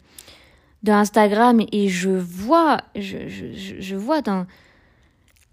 de 0.83 0.91
Instagram 0.91 1.61
et 1.71 1.89
je 1.89 2.09
vois, 2.09 2.79
je, 2.95 3.27
je, 3.27 3.95
vois 3.95 4.21
dans, 4.21 4.47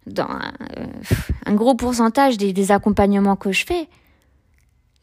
dans 0.07 0.29
un, 0.29 0.53
euh, 0.79 1.53
gros 1.53 1.75
pourcentage 1.75 2.39
des, 2.39 2.71
accompagnements 2.71 3.37
que 3.37 3.51
je 3.51 3.67
fais, 3.67 3.89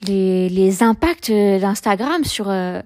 les, 0.07 0.83
impacts 0.83 1.31
d'Instagram 1.31 2.23
sur, 2.23 2.49
euh, 2.49 2.81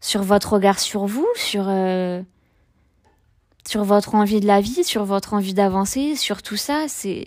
sur 0.00 0.22
votre 0.22 0.54
regard 0.54 0.78
sur 0.78 1.06
vous, 1.06 1.28
sur, 1.34 1.66
euh, 1.68 2.22
sur 3.66 3.84
votre 3.84 4.14
envie 4.14 4.40
de 4.40 4.46
la 4.46 4.60
vie, 4.60 4.84
sur 4.84 5.04
votre 5.04 5.34
envie 5.34 5.54
d'avancer, 5.54 6.16
sur 6.16 6.42
tout 6.42 6.56
ça, 6.56 6.86
c'est 6.88 7.24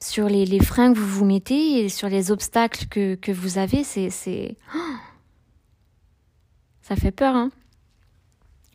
sur 0.00 0.28
les, 0.28 0.60
freins 0.60 0.92
que 0.92 0.98
vous 0.98 1.06
vous 1.06 1.24
mettez 1.24 1.84
et 1.84 1.88
sur 1.88 2.08
les 2.08 2.30
obstacles 2.30 2.86
que, 2.86 3.14
que 3.14 3.32
vous 3.32 3.58
avez, 3.58 3.84
c'est, 3.84 4.10
c'est, 4.10 4.56
ça 6.82 6.96
fait 6.96 7.12
peur, 7.12 7.34
hein. 7.34 7.50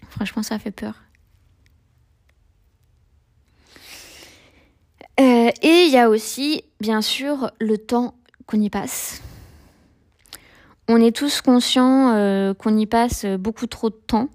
Franchement, 0.10 0.44
ça 0.44 0.60
fait 0.60 0.72
peur. 0.72 0.96
Euh, 5.20 5.50
et 5.62 5.86
il 5.86 5.92
y 5.92 5.98
a 5.98 6.10
aussi, 6.10 6.64
bien 6.80 7.02
sûr, 7.02 7.52
le 7.60 7.78
temps 7.78 8.16
qu'on 8.46 8.60
y 8.60 8.70
passe 8.70 9.22
on 10.88 11.02
est 11.02 11.16
tous 11.16 11.42
conscients 11.42 12.14
euh, 12.14 12.54
qu'on 12.54 12.78
y 12.78 12.86
passe 12.86 13.26
beaucoup 13.26 13.68
trop 13.68 13.90
de 13.90 13.96
temps, 13.96 14.30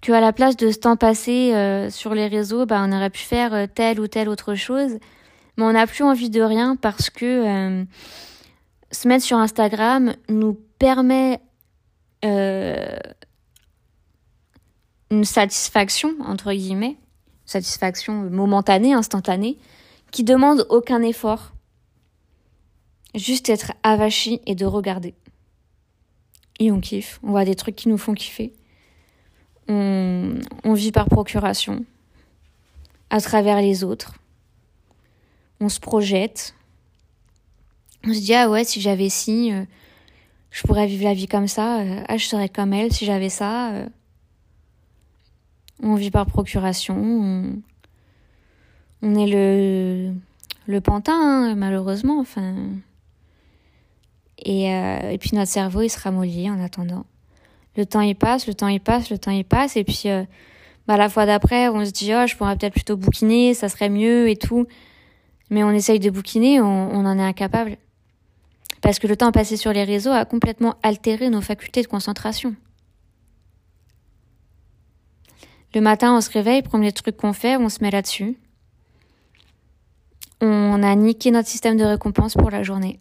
que 0.00 0.12
à 0.12 0.20
la 0.20 0.32
place 0.32 0.56
de 0.56 0.70
ce 0.70 0.78
temps 0.78 0.96
passé 0.96 1.52
euh, 1.54 1.90
sur 1.90 2.14
les 2.14 2.28
réseaux, 2.28 2.66
bah, 2.66 2.84
on 2.86 2.92
aurait 2.92 3.10
pu 3.10 3.22
faire 3.22 3.52
euh, 3.54 3.66
telle 3.72 3.98
ou 3.98 4.06
telle 4.06 4.28
autre 4.28 4.54
chose, 4.54 4.98
mais 5.56 5.64
on 5.64 5.72
n'a 5.72 5.86
plus 5.86 6.04
envie 6.04 6.30
de 6.30 6.42
rien 6.42 6.76
parce 6.76 7.10
que 7.10 7.86
se 8.92 9.08
mettre 9.08 9.24
sur 9.24 9.38
Instagram 9.38 10.14
nous 10.28 10.52
permet 10.78 11.40
une 12.22 12.84
satisfaction 15.24 16.14
entre 16.26 16.52
guillemets, 16.52 16.98
satisfaction 17.46 18.28
momentanée, 18.30 18.92
instantanée, 18.92 19.56
qui 20.10 20.24
demande 20.24 20.66
aucun 20.68 21.00
effort 21.00 21.55
juste 23.16 23.48
être 23.48 23.72
avachi 23.82 24.40
et 24.46 24.54
de 24.54 24.66
regarder. 24.66 25.14
Et 26.58 26.70
on 26.70 26.80
kiffe, 26.80 27.20
on 27.22 27.30
voit 27.30 27.44
des 27.44 27.54
trucs 27.54 27.76
qui 27.76 27.88
nous 27.88 27.98
font 27.98 28.14
kiffer. 28.14 28.52
On, 29.68 30.34
on 30.64 30.74
vit 30.74 30.92
par 30.92 31.06
procuration, 31.06 31.84
à 33.10 33.20
travers 33.20 33.60
les 33.60 33.84
autres. 33.84 34.14
On 35.60 35.68
se 35.68 35.80
projette. 35.80 36.54
On 38.04 38.12
se 38.12 38.20
dit, 38.20 38.34
ah 38.34 38.48
ouais, 38.48 38.64
si 38.64 38.80
j'avais 38.80 39.08
ci, 39.08 39.52
euh, 39.52 39.64
je 40.50 40.62
pourrais 40.62 40.86
vivre 40.86 41.04
la 41.04 41.14
vie 41.14 41.26
comme 41.26 41.48
ça. 41.48 41.80
Euh, 41.80 42.02
ah, 42.08 42.16
je 42.16 42.26
serais 42.26 42.48
comme 42.48 42.72
elle 42.72 42.92
si 42.92 43.04
j'avais 43.04 43.28
ça. 43.28 43.72
Euh. 43.72 43.88
On 45.82 45.94
vit 45.94 46.10
par 46.10 46.26
procuration. 46.26 46.96
On, 49.02 49.14
est 49.14 49.26
le, 49.26 50.14
le 50.66 50.80
pantin, 50.80 51.12
hein, 51.12 51.54
malheureusement. 51.54 52.20
Enfin, 52.20 52.54
et, 54.44 54.72
euh, 54.72 55.10
et 55.10 55.18
puis 55.18 55.30
notre 55.34 55.50
cerveau, 55.50 55.82
il 55.82 55.88
se 55.88 55.98
ramollit 55.98 56.50
en 56.50 56.62
attendant. 56.62 57.06
Le 57.76 57.86
temps, 57.86 58.00
il 58.00 58.14
passe, 58.14 58.46
le 58.46 58.54
temps, 58.54 58.68
il 58.68 58.80
passe, 58.80 59.10
le 59.10 59.18
temps, 59.18 59.30
il 59.30 59.44
passe. 59.44 59.76
Et 59.76 59.84
puis, 59.84 60.02
euh, 60.06 60.24
bah, 60.86 60.96
la 60.96 61.08
fois 61.08 61.26
d'après, 61.26 61.68
on 61.68 61.84
se 61.84 61.90
dit, 61.90 62.12
oh, 62.14 62.26
je 62.26 62.36
pourrais 62.36 62.56
peut-être 62.56 62.72
plutôt 62.72 62.96
bouquiner, 62.96 63.54
ça 63.54 63.68
serait 63.68 63.90
mieux 63.90 64.28
et 64.28 64.36
tout. 64.36 64.66
Mais 65.50 65.62
on 65.62 65.70
essaye 65.70 66.00
de 66.00 66.10
bouquiner, 66.10 66.60
on, 66.60 66.90
on 66.90 67.04
en 67.04 67.18
est 67.18 67.22
incapable. 67.22 67.76
Parce 68.80 68.98
que 68.98 69.06
le 69.06 69.16
temps 69.16 69.32
passé 69.32 69.56
sur 69.56 69.72
les 69.72 69.84
réseaux 69.84 70.10
a 70.10 70.24
complètement 70.24 70.76
altéré 70.82 71.28
nos 71.28 71.40
facultés 71.40 71.82
de 71.82 71.86
concentration. 71.86 72.54
Le 75.74 75.80
matin, 75.80 76.16
on 76.16 76.20
se 76.20 76.30
réveille, 76.30 76.62
premier 76.62 76.92
truc 76.92 77.16
qu'on 77.16 77.32
fait, 77.32 77.56
on 77.56 77.68
se 77.68 77.82
met 77.82 77.90
là-dessus. 77.90 78.38
On 80.40 80.82
a 80.82 80.94
niqué 80.94 81.30
notre 81.30 81.48
système 81.48 81.76
de 81.76 81.84
récompense 81.84 82.34
pour 82.34 82.50
la 82.50 82.62
journée. 82.62 83.00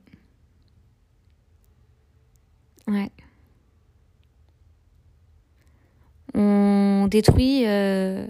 Ouais. 2.88 3.12
On 6.34 7.08
détruit, 7.10 7.66
euh, 7.66 8.28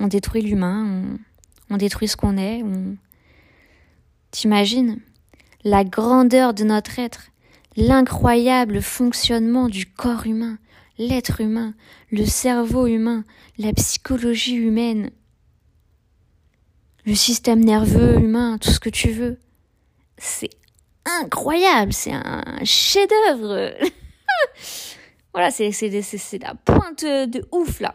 on 0.00 0.08
détruit 0.08 0.42
l'humain, 0.42 1.18
on, 1.70 1.76
détruit 1.76 2.08
ce 2.08 2.16
qu'on 2.16 2.36
est. 2.36 2.62
On... 2.62 2.96
T'imagines? 4.30 5.00
La 5.62 5.84
grandeur 5.84 6.52
de 6.52 6.64
notre 6.64 6.98
être, 6.98 7.30
l'incroyable 7.76 8.82
fonctionnement 8.82 9.68
du 9.68 9.86
corps 9.86 10.26
humain, 10.26 10.58
l'être 10.98 11.40
humain, 11.40 11.74
le 12.10 12.26
cerveau 12.26 12.86
humain, 12.86 13.24
la 13.56 13.72
psychologie 13.72 14.56
humaine, 14.56 15.10
le 17.06 17.14
système 17.14 17.64
nerveux 17.64 18.20
humain, 18.20 18.58
tout 18.58 18.70
ce 18.70 18.80
que 18.80 18.90
tu 18.90 19.10
veux. 19.10 19.38
C'est 20.18 20.50
incroyable, 21.04 21.92
c'est 21.92 22.12
un 22.12 22.64
chef-d'œuvre. 22.64 23.74
voilà, 25.32 25.50
c'est 25.50 25.70
la 26.38 26.54
pointe 26.54 27.04
de 27.04 27.46
ouf 27.52 27.80
là. 27.80 27.94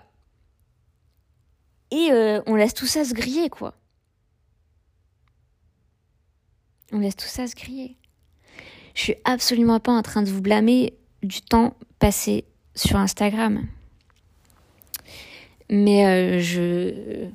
Et 1.91 2.11
euh, 2.11 2.41
on 2.45 2.55
laisse 2.55 2.73
tout 2.73 2.85
ça 2.85 3.03
se 3.03 3.13
griller 3.13 3.49
quoi. 3.49 3.73
On 6.91 6.99
laisse 6.99 7.15
tout 7.15 7.27
ça 7.27 7.47
se 7.47 7.55
griller. 7.55 7.97
Je 8.95 9.01
suis 9.01 9.15
absolument 9.23 9.79
pas 9.79 9.91
en 9.91 10.01
train 10.01 10.21
de 10.21 10.29
vous 10.29 10.41
blâmer 10.41 10.93
du 11.23 11.41
temps 11.41 11.75
passé 11.99 12.45
sur 12.75 12.97
Instagram. 12.97 13.67
Mais 15.69 16.05
euh, 16.05 16.39
je 16.39 17.29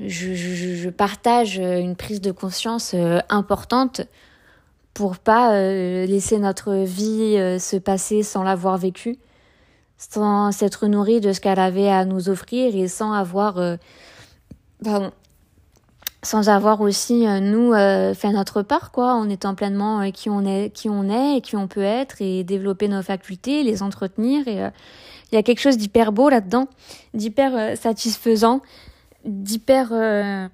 je, 0.00 0.88
partage 0.90 1.58
une 1.58 1.96
prise 1.96 2.20
de 2.20 2.30
conscience 2.30 2.92
euh, 2.94 3.18
importante 3.28 4.02
pour 4.94 5.18
pas 5.18 5.52
euh, 5.52 6.06
laisser 6.06 6.38
notre 6.38 6.72
vie 6.84 7.36
euh, 7.36 7.58
se 7.58 7.76
passer 7.76 8.22
sans 8.22 8.42
l'avoir 8.42 8.78
vécue, 8.78 9.16
sans 9.96 10.52
s'être 10.52 10.86
nourri 10.86 11.20
de 11.20 11.32
ce 11.32 11.40
qu'elle 11.40 11.58
avait 11.58 11.88
à 11.88 12.04
nous 12.04 12.28
offrir 12.28 12.74
et 12.76 12.86
sans 12.86 13.12
avoir 13.12 13.60
pardon, 14.84 15.10
sans 16.22 16.48
avoir 16.48 16.80
aussi 16.80 17.26
nous 17.26 17.72
fait 17.72 18.30
notre 18.32 18.62
part 18.62 18.92
quoi 18.92 19.14
en 19.14 19.28
étant 19.28 19.56
pleinement 19.56 20.08
qui 20.12 20.30
on 20.30 20.44
est 20.44 20.70
qui 20.70 20.88
on 20.88 21.10
est 21.10 21.38
et 21.38 21.40
qui 21.40 21.56
on 21.56 21.66
peut 21.66 21.82
être 21.82 22.22
et 22.22 22.44
développer 22.44 22.86
nos 22.86 23.02
facultés 23.02 23.64
les 23.64 23.82
entretenir 23.82 24.46
et 24.46 24.70
il 25.32 25.34
y 25.34 25.38
a 25.38 25.42
quelque 25.42 25.60
chose 25.60 25.76
d'hyper 25.76 26.12
beau 26.12 26.28
là-dedans 26.28 26.68
d'hyper 27.12 27.76
satisfaisant 27.76 28.62
d'hyper 29.24 29.92
euh, 29.92 30.48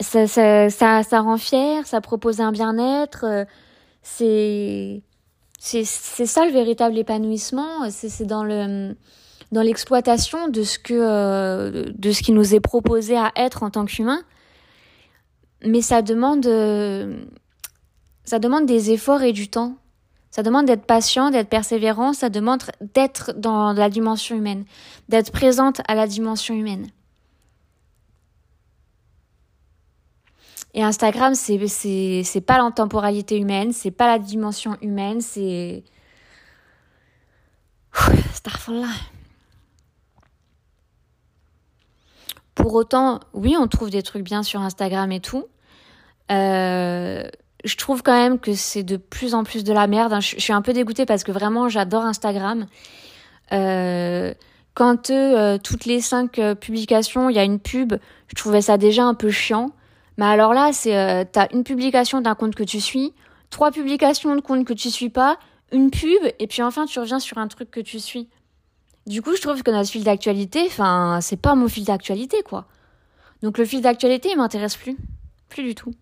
ça, 0.00 0.26
ça, 0.26 0.70
ça, 0.70 1.02
ça, 1.02 1.20
rend 1.20 1.36
fier, 1.36 1.86
ça 1.86 2.00
propose 2.00 2.40
un 2.40 2.52
bien-être, 2.52 3.24
euh, 3.24 3.44
c'est 4.02 5.02
ça 5.84 6.44
le 6.44 6.52
véritable 6.52 6.98
épanouissement. 6.98 7.88
C'est 7.90 8.26
dans 8.26 8.44
le 8.44 8.96
dans 9.52 9.62
l'exploitation 9.62 10.48
de 10.48 10.62
ce 10.62 10.78
que 10.78 10.94
euh, 10.94 11.92
de 11.94 12.10
ce 12.10 12.22
qui 12.22 12.32
nous 12.32 12.54
est 12.54 12.60
proposé 12.60 13.16
à 13.16 13.30
être 13.36 13.62
en 13.62 13.70
tant 13.70 13.84
qu'humain. 13.84 14.22
Mais 15.64 15.82
ça 15.82 16.02
demande 16.02 16.46
ça 18.24 18.38
demande 18.38 18.66
des 18.66 18.90
efforts 18.90 19.22
et 19.22 19.32
du 19.32 19.48
temps. 19.48 19.76
Ça 20.32 20.42
demande 20.42 20.64
d'être 20.64 20.86
patient, 20.86 21.30
d'être 21.30 21.50
persévérant, 21.50 22.14
ça 22.14 22.30
demande 22.30 22.62
d'être 22.94 23.34
dans 23.36 23.74
la 23.74 23.90
dimension 23.90 24.34
humaine, 24.34 24.64
d'être 25.10 25.30
présente 25.30 25.82
à 25.86 25.94
la 25.94 26.06
dimension 26.06 26.54
humaine. 26.54 26.86
Et 30.74 30.82
Instagram, 30.82 31.34
c'est 31.34 31.58
c'est 31.68 32.40
pas 32.40 32.58
l'intemporalité 32.58 33.38
humaine, 33.38 33.72
c'est 33.72 33.90
pas 33.90 34.06
la 34.06 34.18
dimension 34.18 34.76
humaine, 34.80 35.20
c'est 35.20 35.84
Starfall 38.32 38.86
Pour 42.54 42.74
autant, 42.74 43.20
oui, 43.32 43.56
on 43.58 43.66
trouve 43.66 43.90
des 43.90 44.02
trucs 44.02 44.22
bien 44.22 44.42
sur 44.42 44.60
Instagram 44.60 45.10
et 45.12 45.20
tout. 45.20 45.46
Euh, 46.30 47.24
je 47.64 47.76
trouve 47.76 48.02
quand 48.02 48.12
même 48.12 48.38
que 48.38 48.54
c'est 48.54 48.82
de 48.82 48.96
plus 48.96 49.34
en 49.34 49.44
plus 49.44 49.64
de 49.64 49.72
la 49.72 49.86
merde. 49.86 50.16
Je, 50.20 50.38
suis 50.38 50.52
un 50.52 50.62
peu 50.62 50.72
dégoûtée 50.72 51.06
parce 51.06 51.24
que 51.24 51.32
vraiment, 51.32 51.68
j'adore 51.68 52.04
Instagram. 52.04 52.66
Euh, 53.52 54.34
quand 54.74 55.10
euh, 55.10 55.58
toutes 55.58 55.86
les 55.86 56.00
cinq 56.00 56.40
publications, 56.60 57.30
il 57.30 57.36
y 57.36 57.38
a 57.38 57.44
une 57.44 57.58
pub, 57.58 57.94
je 58.28 58.34
trouvais 58.34 58.62
ça 58.62 58.76
déjà 58.76 59.04
un 59.04 59.14
peu 59.14 59.30
chiant. 59.30 59.70
Mais 60.22 60.28
alors 60.28 60.54
là, 60.54 60.72
c'est 60.72 60.96
euh, 60.96 61.24
t'as 61.24 61.48
une 61.52 61.64
publication 61.64 62.20
d'un 62.20 62.36
compte 62.36 62.54
que 62.54 62.62
tu 62.62 62.80
suis, 62.80 63.12
trois 63.50 63.72
publications 63.72 64.36
de 64.36 64.40
comptes 64.40 64.64
que 64.64 64.72
tu 64.72 64.88
suis 64.88 65.08
pas, 65.08 65.36
une 65.72 65.90
pub, 65.90 66.22
et 66.38 66.46
puis 66.46 66.62
enfin 66.62 66.86
tu 66.86 67.00
reviens 67.00 67.18
sur 67.18 67.38
un 67.38 67.48
truc 67.48 67.72
que 67.72 67.80
tu 67.80 67.98
suis. 67.98 68.28
Du 69.08 69.20
coup, 69.20 69.34
je 69.34 69.42
trouve 69.42 69.64
que 69.64 69.72
notre 69.72 69.90
fil 69.90 70.04
d'actualité, 70.04 70.62
enfin, 70.66 71.18
c'est 71.20 71.36
pas 71.36 71.56
mon 71.56 71.66
fil 71.66 71.82
d'actualité, 71.82 72.44
quoi. 72.44 72.68
Donc 73.42 73.58
le 73.58 73.64
fil 73.64 73.80
d'actualité, 73.80 74.28
il 74.30 74.36
m'intéresse 74.36 74.76
plus. 74.76 74.96
Plus 75.48 75.64
du 75.64 75.74
tout. 75.74 75.92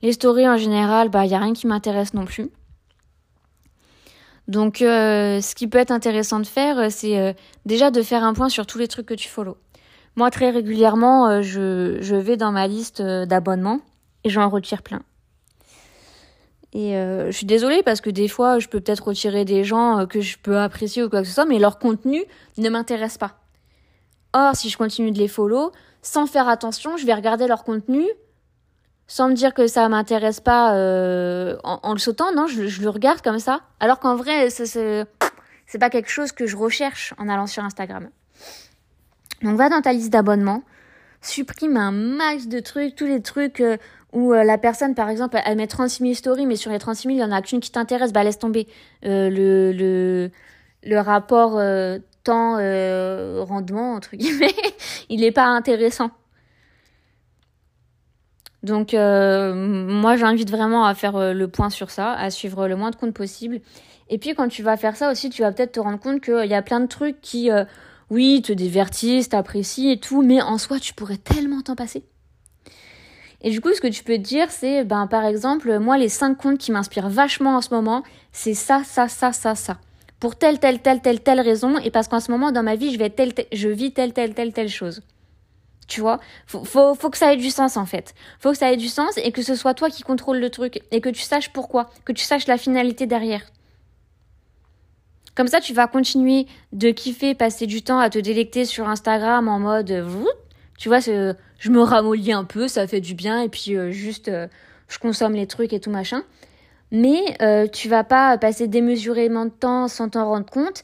Les 0.00 0.12
stories 0.12 0.48
en 0.48 0.56
général, 0.56 1.08
bah, 1.08 1.26
y 1.26 1.34
a 1.34 1.40
rien 1.40 1.52
qui 1.52 1.66
m'intéresse 1.66 2.14
non 2.14 2.26
plus. 2.26 2.48
Donc, 4.46 4.82
euh, 4.82 5.40
ce 5.40 5.56
qui 5.56 5.66
peut 5.66 5.78
être 5.78 5.90
intéressant 5.90 6.38
de 6.38 6.46
faire, 6.46 6.78
euh, 6.78 6.88
c'est 6.90 7.18
euh, 7.18 7.32
déjà 7.66 7.90
de 7.90 8.02
faire 8.02 8.22
un 8.22 8.34
point 8.34 8.50
sur 8.50 8.66
tous 8.66 8.78
les 8.78 8.86
trucs 8.86 9.06
que 9.06 9.14
tu 9.14 9.28
follow. 9.28 9.56
Moi, 10.16 10.30
très 10.30 10.50
régulièrement, 10.50 11.42
je, 11.42 11.98
je 12.00 12.14
vais 12.14 12.36
dans 12.36 12.52
ma 12.52 12.66
liste 12.66 13.02
d'abonnements 13.02 13.80
et 14.22 14.30
j'en 14.30 14.48
retire 14.48 14.82
plein. 14.82 15.02
Et 16.74 16.96
euh, 16.96 17.26
je 17.26 17.36
suis 17.36 17.46
désolée 17.46 17.84
parce 17.84 18.00
que 18.00 18.10
des 18.10 18.26
fois, 18.26 18.58
je 18.58 18.66
peux 18.66 18.80
peut-être 18.80 19.06
retirer 19.06 19.44
des 19.44 19.62
gens 19.62 20.00
euh, 20.00 20.06
que 20.06 20.20
je 20.20 20.36
peux 20.36 20.58
apprécier 20.58 21.04
ou 21.04 21.08
quoi 21.08 21.22
que 21.22 21.28
ce 21.28 21.32
soit, 21.32 21.46
mais 21.46 21.60
leur 21.60 21.78
contenu 21.78 22.24
ne 22.58 22.68
m'intéresse 22.68 23.16
pas. 23.16 23.38
Or, 24.32 24.56
si 24.56 24.68
je 24.68 24.76
continue 24.76 25.12
de 25.12 25.18
les 25.18 25.28
follow, 25.28 25.70
sans 26.02 26.26
faire 26.26 26.48
attention, 26.48 26.96
je 26.96 27.06
vais 27.06 27.14
regarder 27.14 27.46
leur 27.46 27.62
contenu, 27.62 28.04
sans 29.06 29.28
me 29.28 29.34
dire 29.34 29.54
que 29.54 29.68
ça 29.68 29.88
m'intéresse 29.88 30.40
pas 30.40 30.74
euh, 30.74 31.56
en, 31.62 31.92
le 31.92 32.00
sautant. 32.00 32.32
Non, 32.34 32.48
je, 32.48 32.66
je, 32.66 32.82
le 32.82 32.88
regarde 32.88 33.20
comme 33.22 33.38
ça. 33.38 33.60
Alors 33.78 34.00
qu'en 34.00 34.16
vrai, 34.16 34.50
c'est 34.50 35.06
pas 35.78 35.90
quelque 35.90 36.10
chose 36.10 36.32
que 36.32 36.48
je 36.48 36.56
recherche 36.56 37.14
en 37.18 37.28
allant 37.28 37.46
sur 37.46 37.62
Instagram. 37.62 38.08
Donc, 39.44 39.56
va 39.56 39.68
dans 39.68 39.82
ta 39.82 39.92
liste 39.92 40.12
d'abonnements, 40.12 40.62
supprime 41.20 41.76
un 41.76 41.92
max 41.92 42.48
de 42.48 42.58
trucs, 42.58 42.96
tous 42.96 43.06
les 43.06 43.22
trucs 43.22 43.62
où 44.14 44.32
euh, 44.32 44.44
la 44.44 44.58
personne, 44.58 44.94
par 44.94 45.10
exemple, 45.10 45.38
elle 45.44 45.56
met 45.56 45.66
36 45.66 46.02
000 46.02 46.14
stories, 46.14 46.46
mais 46.46 46.56
sur 46.56 46.70
les 46.70 46.78
36 46.78 47.08
000, 47.08 47.14
il 47.16 47.20
y 47.20 47.24
en 47.24 47.32
a 47.32 47.42
qu'une 47.42 47.60
qui 47.60 47.70
t'intéresse, 47.70 48.12
bah 48.12 48.24
laisse 48.24 48.38
tomber. 48.38 48.68
Euh, 49.04 50.30
le, 50.84 50.98
rapport 50.98 51.58
euh, 51.58 51.98
temps-rendement, 52.22 53.94
entre 53.94 54.16
guillemets, 54.16 54.54
il 55.08 55.20
n'est 55.20 55.32
pas 55.32 55.46
intéressant. 55.46 56.10
Donc, 58.62 58.94
moi, 58.94 60.16
j'invite 60.16 60.50
vraiment 60.50 60.86
à 60.86 60.94
faire 60.94 61.34
le 61.34 61.48
point 61.48 61.68
sur 61.68 61.90
ça, 61.90 62.12
à 62.12 62.30
suivre 62.30 62.66
le 62.66 62.76
moins 62.76 62.90
de 62.90 62.96
comptes 62.96 63.12
possible. 63.12 63.60
Et 64.08 64.16
puis, 64.16 64.34
quand 64.34 64.48
tu 64.48 64.62
vas 64.62 64.78
faire 64.78 64.96
ça 64.96 65.10
aussi, 65.10 65.28
tu 65.28 65.42
vas 65.42 65.52
peut-être 65.52 65.72
te 65.72 65.80
rendre 65.80 65.98
compte 65.98 66.22
qu'il 66.22 66.46
y 66.46 66.54
a 66.54 66.62
plein 66.62 66.80
de 66.80 66.86
trucs 66.86 67.20
qui, 67.20 67.50
oui, 68.10 68.42
te 68.42 68.52
divertissent, 68.52 69.30
t'apprécient 69.30 69.92
et 69.92 69.98
tout, 69.98 70.22
mais 70.22 70.42
en 70.42 70.58
soi, 70.58 70.78
tu 70.78 70.94
pourrais 70.94 71.16
tellement 71.16 71.62
t'en 71.62 71.74
passer. 71.74 72.04
Et 73.40 73.50
du 73.50 73.60
coup, 73.60 73.72
ce 73.74 73.80
que 73.80 73.88
tu 73.88 74.02
peux 74.02 74.16
te 74.16 74.22
dire, 74.22 74.50
c'est, 74.50 74.84
ben, 74.84 75.06
par 75.06 75.24
exemple, 75.24 75.78
moi, 75.78 75.98
les 75.98 76.08
cinq 76.08 76.38
comptes 76.38 76.58
qui 76.58 76.72
m'inspirent 76.72 77.10
vachement 77.10 77.56
en 77.56 77.60
ce 77.60 77.74
moment, 77.74 78.02
c'est 78.32 78.54
ça, 78.54 78.82
ça, 78.84 79.08
ça, 79.08 79.32
ça, 79.32 79.54
ça. 79.54 79.78
Pour 80.18 80.36
telle, 80.36 80.58
telle, 80.58 80.80
telle, 80.80 81.02
telle, 81.02 81.20
telle 81.20 81.40
raison, 81.40 81.76
et 81.78 81.90
parce 81.90 82.08
qu'en 82.08 82.20
ce 82.20 82.30
moment, 82.30 82.52
dans 82.52 82.62
ma 82.62 82.76
vie, 82.76 82.92
je 82.92 82.98
vais 82.98 83.10
telle, 83.10 83.34
je 83.52 83.68
vis 83.68 83.92
telle, 83.92 84.14
telle, 84.14 84.32
telle, 84.32 84.54
telle 84.54 84.70
chose. 84.70 85.02
Tu 85.86 86.00
vois, 86.00 86.20
faut, 86.46 86.64
faut, 86.64 86.94
faut 86.94 87.10
que 87.10 87.18
ça 87.18 87.34
ait 87.34 87.36
du 87.36 87.50
sens 87.50 87.76
en 87.76 87.84
fait. 87.84 88.14
Faut 88.40 88.52
que 88.52 88.56
ça 88.56 88.72
ait 88.72 88.78
du 88.78 88.88
sens 88.88 89.18
et 89.18 89.32
que 89.32 89.42
ce 89.42 89.54
soit 89.54 89.74
toi 89.74 89.90
qui 89.90 90.02
contrôle 90.02 90.38
le 90.38 90.48
truc 90.48 90.80
et 90.90 91.02
que 91.02 91.10
tu 91.10 91.20
saches 91.20 91.50
pourquoi, 91.50 91.90
que 92.06 92.12
tu 92.12 92.24
saches 92.24 92.46
la 92.46 92.56
finalité 92.56 93.06
derrière. 93.06 93.42
Comme 95.34 95.48
ça, 95.48 95.60
tu 95.60 95.74
vas 95.74 95.86
continuer 95.88 96.46
de 96.72 96.90
kiffer, 96.90 97.34
passer 97.34 97.66
du 97.66 97.82
temps 97.82 97.98
à 97.98 98.08
te 98.10 98.18
délecter 98.18 98.64
sur 98.64 98.88
Instagram 98.88 99.48
en 99.48 99.58
mode, 99.58 100.04
tu 100.78 100.88
vois, 100.88 101.00
je 101.00 101.70
me 101.70 101.80
ramollis 101.80 102.32
un 102.32 102.44
peu, 102.44 102.68
ça 102.68 102.86
fait 102.86 103.00
du 103.00 103.14
bien, 103.14 103.40
et 103.40 103.48
puis 103.48 103.76
euh, 103.76 103.90
juste, 103.90 104.28
euh, 104.28 104.48
je 104.88 104.98
consomme 104.98 105.34
les 105.34 105.46
trucs 105.46 105.72
et 105.72 105.80
tout 105.80 105.90
machin. 105.90 106.22
Mais 106.90 107.36
euh, 107.42 107.66
tu 107.66 107.88
vas 107.88 108.04
pas 108.04 108.38
passer 108.38 108.68
démesurément 108.68 109.46
de 109.46 109.50
temps 109.50 109.88
sans 109.88 110.08
t'en 110.10 110.26
rendre 110.26 110.46
compte, 110.46 110.82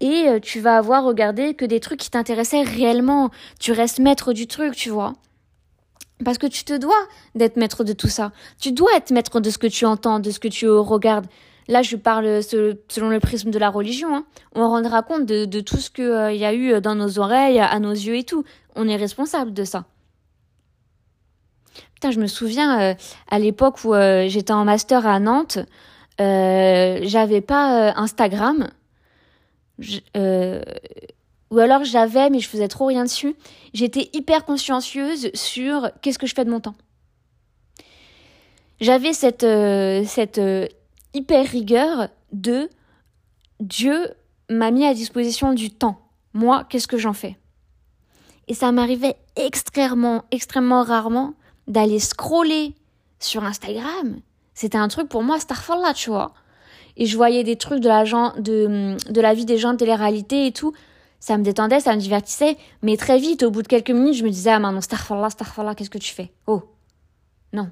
et 0.00 0.26
tu 0.42 0.60
vas 0.60 0.76
avoir 0.76 1.04
regardé 1.04 1.54
que 1.54 1.64
des 1.64 1.80
trucs 1.80 2.00
qui 2.00 2.10
t'intéressaient 2.10 2.62
réellement. 2.62 3.30
Tu 3.58 3.72
restes 3.72 3.98
maître 3.98 4.34
du 4.34 4.46
truc, 4.46 4.76
tu 4.76 4.90
vois. 4.90 5.14
Parce 6.22 6.36
que 6.36 6.46
tu 6.46 6.64
te 6.64 6.76
dois 6.76 7.00
d'être 7.34 7.56
maître 7.56 7.82
de 7.82 7.94
tout 7.94 8.08
ça. 8.08 8.32
Tu 8.60 8.72
dois 8.72 8.94
être 8.94 9.10
maître 9.10 9.40
de 9.40 9.48
ce 9.48 9.56
que 9.56 9.66
tu 9.66 9.86
entends, 9.86 10.20
de 10.20 10.30
ce 10.30 10.38
que 10.38 10.48
tu 10.48 10.68
regardes. 10.68 11.26
Là, 11.68 11.82
je 11.82 11.96
parle 11.96 12.42
selon 12.42 13.08
le 13.08 13.18
prisme 13.18 13.50
de 13.50 13.58
la 13.58 13.70
religion. 13.70 14.14
Hein. 14.14 14.24
On 14.54 14.68
rendra 14.68 15.02
compte 15.02 15.26
de, 15.26 15.60
tout 15.60 15.78
ce 15.78 15.90
qu'il 15.90 16.36
y 16.36 16.44
a 16.44 16.54
eu 16.54 16.80
dans 16.80 16.94
nos 16.94 17.18
oreilles, 17.18 17.58
à 17.58 17.78
nos 17.80 17.92
yeux 17.92 18.16
et 18.16 18.24
tout 18.24 18.44
on 18.76 18.88
est 18.88 18.96
responsable 18.96 19.52
de 19.52 19.64
ça. 19.64 19.86
Putain, 21.94 22.10
je 22.10 22.20
me 22.20 22.26
souviens 22.26 22.80
euh, 22.80 22.94
à 23.28 23.38
l'époque 23.38 23.82
où 23.84 23.94
euh, 23.94 24.28
j'étais 24.28 24.52
en 24.52 24.64
master 24.64 25.06
à 25.06 25.18
Nantes, 25.18 25.58
euh, 26.20 27.00
j'avais 27.02 27.40
pas 27.40 27.92
Instagram. 27.96 28.68
ou 29.78 31.58
alors 31.58 31.84
j'avais, 31.84 32.30
mais 32.30 32.38
je 32.38 32.48
faisais 32.48 32.68
trop 32.68 32.86
rien 32.86 33.04
dessus. 33.04 33.34
J'étais 33.72 34.10
hyper 34.12 34.44
consciencieuse 34.44 35.30
sur 35.34 35.90
qu'est-ce 36.02 36.18
que 36.18 36.26
je 36.26 36.34
fais 36.34 36.44
de 36.44 36.50
mon 36.50 36.60
temps. 36.60 36.74
J'avais 38.78 39.14
cette, 39.14 39.46
cette 40.06 40.38
hyper 41.16 41.46
rigueur 41.46 42.08
de 42.32 42.68
Dieu 43.60 44.10
m'a 44.50 44.70
mis 44.70 44.86
à 44.86 44.94
disposition 44.94 45.52
du 45.52 45.70
temps. 45.70 45.98
Moi, 46.34 46.64
qu'est-ce 46.68 46.86
que 46.86 46.98
j'en 46.98 47.14
fais? 47.14 47.36
Et 48.48 48.54
ça 48.54 48.70
m'arrivait 48.70 49.16
extrêmement, 49.34 50.24
extrêmement 50.30 50.82
rarement 50.82 51.34
d'aller 51.66 51.98
scroller 51.98 52.74
sur 53.18 53.44
Instagram. 53.44 54.20
C'était 54.54 54.78
un 54.78 54.88
truc 54.88 55.08
pour 55.08 55.22
moi, 55.22 55.38
là, 55.68 55.94
tu 55.94 56.10
vois. 56.10 56.32
Et 56.96 57.06
je 57.06 57.16
voyais 57.16 57.44
des 57.44 57.56
trucs 57.56 57.80
de 57.80 57.88
la, 57.88 59.34
vie 59.34 59.44
des 59.44 59.58
gens 59.58 59.72
de 59.72 59.78
télé-réalité 59.78 60.46
et 60.46 60.52
tout. 60.52 60.72
Ça 61.18 61.36
me 61.38 61.42
détendait, 61.42 61.80
ça 61.80 61.94
me 61.94 62.00
divertissait. 62.00 62.56
Mais 62.82 62.96
très 62.96 63.18
vite, 63.18 63.42
au 63.42 63.50
bout 63.50 63.62
de 63.62 63.68
quelques 63.68 63.90
minutes, 63.90 64.14
je 64.14 64.24
me 64.24 64.30
disais, 64.30 64.50
ah 64.50 64.58
maintenant, 64.58 64.80
Starfall 64.80 65.20
là, 65.64 65.74
qu'est-ce 65.74 65.90
que 65.90 65.98
tu 65.98 66.14
fais? 66.14 66.32
Oh, 66.46 66.62
non. 67.52 67.70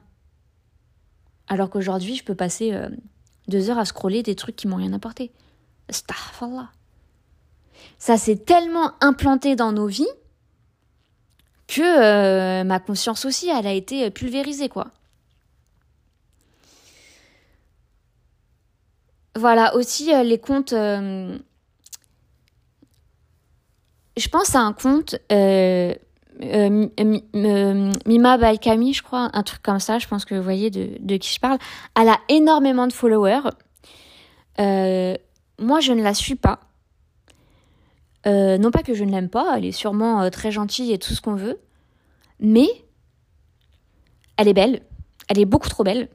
Alors 1.47 1.71
qu'aujourd'hui, 1.71 2.17
je 2.17 2.25
peux 2.25 2.35
passer 2.35 2.73
euh, 2.73 2.89
deux 3.49 3.71
heures 3.71 3.79
à 3.79 3.85
scroller 3.85 4.23
des 4.23 4.35
trucs 4.35 4.57
qui 4.57 4.69
m'ont 4.69 4.77
rien 4.77 4.93
apporté. 4.93 5.33
là. 5.89 6.71
Ça 7.99 8.17
s'est 8.17 8.37
tellement 8.37 8.93
implanté 9.01 9.57
dans 9.57 9.73
nos 9.73 9.87
vies 9.87 10.07
que 11.67 11.83
euh, 11.83 12.65
ma 12.65 12.81
conscience 12.81 13.25
aussi, 13.25 13.49
elle 13.49 13.67
a 13.67 13.73
été 13.73 14.11
pulvérisée, 14.11 14.69
quoi. 14.69 14.91
Voilà, 19.37 19.75
aussi 19.75 20.15
euh, 20.15 20.23
les 20.23 20.39
comptes. 20.39 20.73
Euh, 20.73 21.39
je 24.17 24.29
pense 24.29 24.55
à 24.55 24.61
un 24.61 24.73
compte 24.73 25.17
Mima 26.41 28.39
by 28.39 28.59
Camille, 28.59 28.93
je 28.95 29.03
crois, 29.03 29.31
un 29.33 29.43
truc 29.43 29.63
comme 29.63 29.81
ça. 29.81 29.99
Je 29.99 30.09
pense 30.09 30.25
que 30.25 30.35
vous 30.35 30.43
voyez 30.43 30.71
de, 30.71 31.17
qui 31.17 31.33
je 31.33 31.41
parle. 31.41 31.59
Elle 32.01 32.09
a 32.09 32.19
énormément 32.29 32.87
de 32.87 32.93
followers. 32.93 33.51
moi, 34.59 35.81
je 35.81 35.93
ne 35.93 36.03
la 36.03 36.15
suis 36.15 36.35
pas. 36.35 36.61
Euh, 38.27 38.57
non 38.57 38.71
pas 38.71 38.83
que 38.83 38.95
je 38.95 39.05
ne 39.05 39.11
l'aime 39.11 39.29
pas, 39.29 39.55
elle 39.57 39.67
est 39.67 39.73
sûrement 39.73 40.23
euh, 40.23 40.31
très 40.31 40.51
gentille 40.51 40.93
et 40.93 40.99
tout 40.99 41.13
ce 41.13 41.21
qu'on 41.21 41.35
veut, 41.35 41.61
mais 42.41 42.69
elle 44.39 44.49
est 44.49 44.55
belle, 44.55 44.81
elle 45.29 45.39
est 45.39 45.45
beaucoup 45.45 45.69
trop 45.69 45.85
belle. 45.85 46.09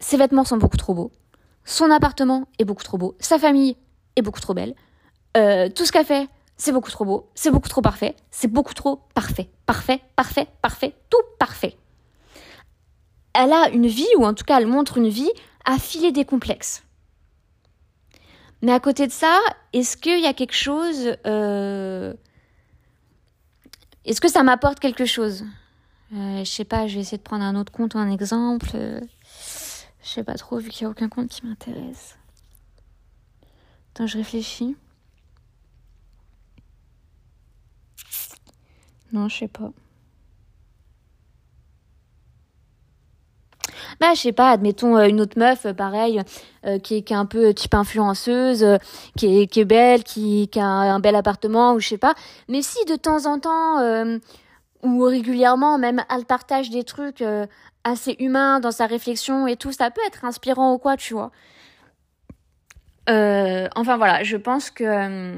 ses 0.00 0.18
vêtements 0.18 0.44
sont 0.44 0.58
beaucoup 0.58 0.76
trop 0.76 0.92
beaux, 0.92 1.10
son 1.64 1.90
appartement 1.90 2.46
est 2.58 2.66
beaucoup 2.66 2.84
trop 2.84 2.98
beau, 2.98 3.16
sa 3.20 3.38
famille 3.38 3.76
est 4.16 4.22
beaucoup 4.22 4.40
trop 4.40 4.52
belle, 4.52 4.74
euh, 5.38 5.70
tout 5.70 5.86
ce 5.86 5.92
qu'elle 5.92 6.04
fait, 6.04 6.28
c'est 6.58 6.72
beaucoup 6.72 6.90
trop 6.90 7.04
beau, 7.04 7.30
c'est 7.34 7.50
beaucoup 7.50 7.68
trop 7.68 7.80
parfait, 7.80 8.16
c'est 8.30 8.48
beaucoup 8.48 8.74
trop 8.74 9.00
parfait, 9.14 9.48
parfait, 9.64 10.02
parfait, 10.16 10.48
parfait, 10.60 10.94
tout 11.08 11.22
parfait. 11.38 11.76
Elle 13.32 13.52
a 13.52 13.68
une 13.70 13.86
vie, 13.86 14.08
ou 14.18 14.26
en 14.26 14.34
tout 14.34 14.44
cas 14.44 14.58
elle 14.58 14.66
montre 14.66 14.98
une 14.98 15.08
vie, 15.08 15.30
à 15.64 15.78
filer 15.78 16.10
des 16.10 16.24
complexes. 16.24 16.82
Mais 18.60 18.72
à 18.72 18.80
côté 18.80 19.06
de 19.06 19.12
ça, 19.12 19.38
est-ce 19.72 19.96
qu'il 19.96 20.20
y 20.20 20.26
a 20.26 20.34
quelque 20.34 20.54
chose... 20.54 21.16
Euh, 21.26 22.12
est-ce 24.04 24.20
que 24.20 24.28
ça 24.28 24.42
m'apporte 24.42 24.80
quelque 24.80 25.04
chose? 25.04 25.44
Euh, 26.14 26.38
Je 26.38 26.50
sais 26.50 26.64
pas, 26.64 26.88
je 26.88 26.96
vais 26.96 27.00
essayer 27.02 27.18
de 27.18 27.22
prendre 27.22 27.44
un 27.44 27.54
autre 27.54 27.70
compte 27.70 27.94
ou 27.94 27.98
un 27.98 28.10
exemple. 28.10 28.70
Je 28.72 30.08
sais 30.08 30.24
pas 30.24 30.34
trop, 30.34 30.58
vu 30.58 30.70
qu'il 30.70 30.86
n'y 30.86 30.88
a 30.88 30.90
aucun 30.90 31.08
compte 31.08 31.28
qui 31.28 31.46
m'intéresse. 31.46 32.16
Attends, 33.94 34.08
je 34.08 34.18
réfléchis. 34.18 34.76
Non, 39.12 39.28
je 39.28 39.38
sais 39.38 39.48
pas. 39.48 39.70
bah 44.00 44.14
je 44.14 44.20
sais 44.20 44.32
pas 44.32 44.50
admettons 44.50 44.96
euh, 44.96 45.08
une 45.08 45.20
autre 45.20 45.38
meuf 45.38 45.66
euh, 45.66 45.72
pareil 45.72 46.20
euh, 46.66 46.78
qui, 46.78 46.96
est, 46.96 47.12
un 47.12 47.26
peu 47.26 47.52
type 47.54 47.74
influenceuse 47.74 48.64
qui 49.16 49.42
est 49.42 49.64
belle 49.64 50.04
qui, 50.04 50.48
qui 50.48 50.60
a 50.60 50.66
un, 50.66 51.00
bel 51.00 51.16
appartement 51.16 51.74
ou 51.74 51.80
je 51.80 51.88
sais 51.88 51.98
pas. 51.98 52.14
Mais 52.48 52.62
si 52.62 52.84
de 52.86 52.96
temps 52.96 53.26
en 53.26 53.38
temps 53.38 53.78
ou 54.82 55.02
régulièrement 55.02 55.78
même 55.78 56.04
elle 56.14 56.24
partage 56.24 56.70
des 56.70 56.84
trucs 56.84 57.24
assez 57.84 58.16
humains 58.18 58.60
dans 58.60 58.70
sa 58.70 58.86
réflexion 58.86 59.46
et 59.46 59.56
tout 59.56 59.72
ça 59.72 59.90
peut 59.90 60.00
être 60.06 60.24
inspirant 60.24 60.74
ou 60.74 60.78
quoi 60.78 60.96
tu 60.96 61.14
vois. 61.14 61.30
Enfin 63.08 63.96
voilà 63.96 64.22
je 64.22 64.36
pense 64.36 64.70
que 64.70 65.32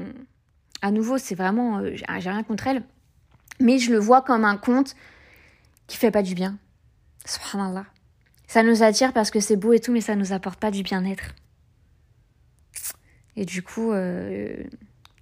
à 0.81 0.91
nouveau 0.91 1.17
c'est 1.17 1.35
vraiment 1.35 1.81
j'ai 1.85 2.29
rien 2.29 2.43
contre 2.43 2.67
elle 2.67 2.83
mais 3.61 3.77
je 3.77 3.91
le 3.91 3.99
vois 3.99 4.21
comme 4.21 4.45
un 4.45 4.57
conte 4.57 4.95
qui 5.87 5.97
fait 5.97 6.11
pas 6.11 6.23
du 6.23 6.35
bien. 6.35 6.57
Subhanallah. 7.25 7.85
Ça 8.47 8.63
nous 8.63 8.83
attire 8.83 9.13
parce 9.13 9.31
que 9.31 9.39
c'est 9.39 9.55
beau 9.55 9.73
et 9.73 9.79
tout, 9.79 9.91
mais 9.91 10.01
ça 10.01 10.15
nous 10.15 10.33
apporte 10.33 10.59
pas 10.59 10.71
du 10.71 10.83
bien-être. 10.83 11.35
Et 13.35 13.45
du 13.45 13.63
coup, 13.63 13.91
euh, 13.91 14.55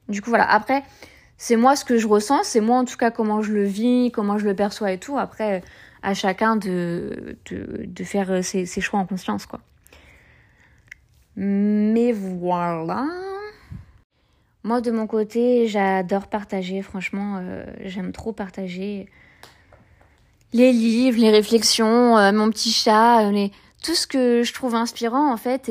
du 0.08 0.22
coup, 0.22 0.30
voilà. 0.30 0.50
Après, 0.50 0.84
c'est 1.38 1.56
moi 1.56 1.76
ce 1.76 1.86
que 1.86 1.98
je 1.98 2.08
ressens, 2.08 2.44
c'est 2.44 2.60
moi 2.60 2.78
en 2.78 2.86
tout 2.86 2.98
cas 2.98 3.12
comment 3.12 3.42
je 3.42 3.54
le 3.54 3.64
vis, 3.64 4.12
comment 4.12 4.38
je 4.38 4.46
le 4.46 4.56
perçois 4.56 4.92
et 4.92 4.98
tout. 4.98 5.18
Après, 5.18 5.64
à 6.02 6.14
chacun 6.14 6.56
de, 6.56 7.38
de, 7.46 8.04
faire 8.04 8.44
ses, 8.44 8.66
ses, 8.66 8.82
choix 8.82 9.00
en 9.00 9.06
conscience, 9.06 9.46
quoi. 9.46 9.60
Mais 11.36 12.12
voilà. 12.12 13.06
Moi, 14.64 14.82
de 14.82 14.92
mon 14.92 15.08
côté, 15.08 15.68
j'adore 15.68 16.28
partager. 16.28 16.82
Franchement, 16.82 17.40
euh, 17.42 17.66
j'aime 17.86 18.12
trop 18.12 18.34
partager 18.34 19.08
les 20.52 20.74
livres, 20.74 21.20
les 21.20 21.30
réflexions, 21.30 22.18
euh, 22.18 22.32
mon 22.32 22.50
petit 22.50 22.72
chat, 22.72 23.30
euh, 23.30 23.48
tout 23.84 23.96
ce 23.96 24.06
que 24.08 24.44
je 24.44 24.54
trouve 24.54 24.76
inspirant 24.76 25.32
en 25.32 25.38
fait. 25.38 25.70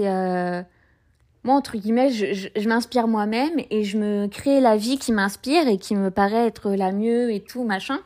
Moi, 1.44 1.54
entre 1.54 1.76
guillemets, 1.76 2.10
je, 2.10 2.48
je, 2.56 2.68
m'inspire 2.68 3.06
moi-même 3.06 3.60
et 3.70 3.84
je 3.84 3.96
me 3.96 4.26
crée 4.26 4.60
la 4.60 4.76
vie 4.76 4.98
qui 4.98 5.12
m'inspire 5.12 5.68
et 5.68 5.78
qui 5.78 5.94
me 5.94 6.10
paraît 6.10 6.46
être 6.46 6.72
la 6.72 6.92
mieux 6.92 7.32
et 7.32 7.40
tout 7.40 7.64
machin. 7.64 8.00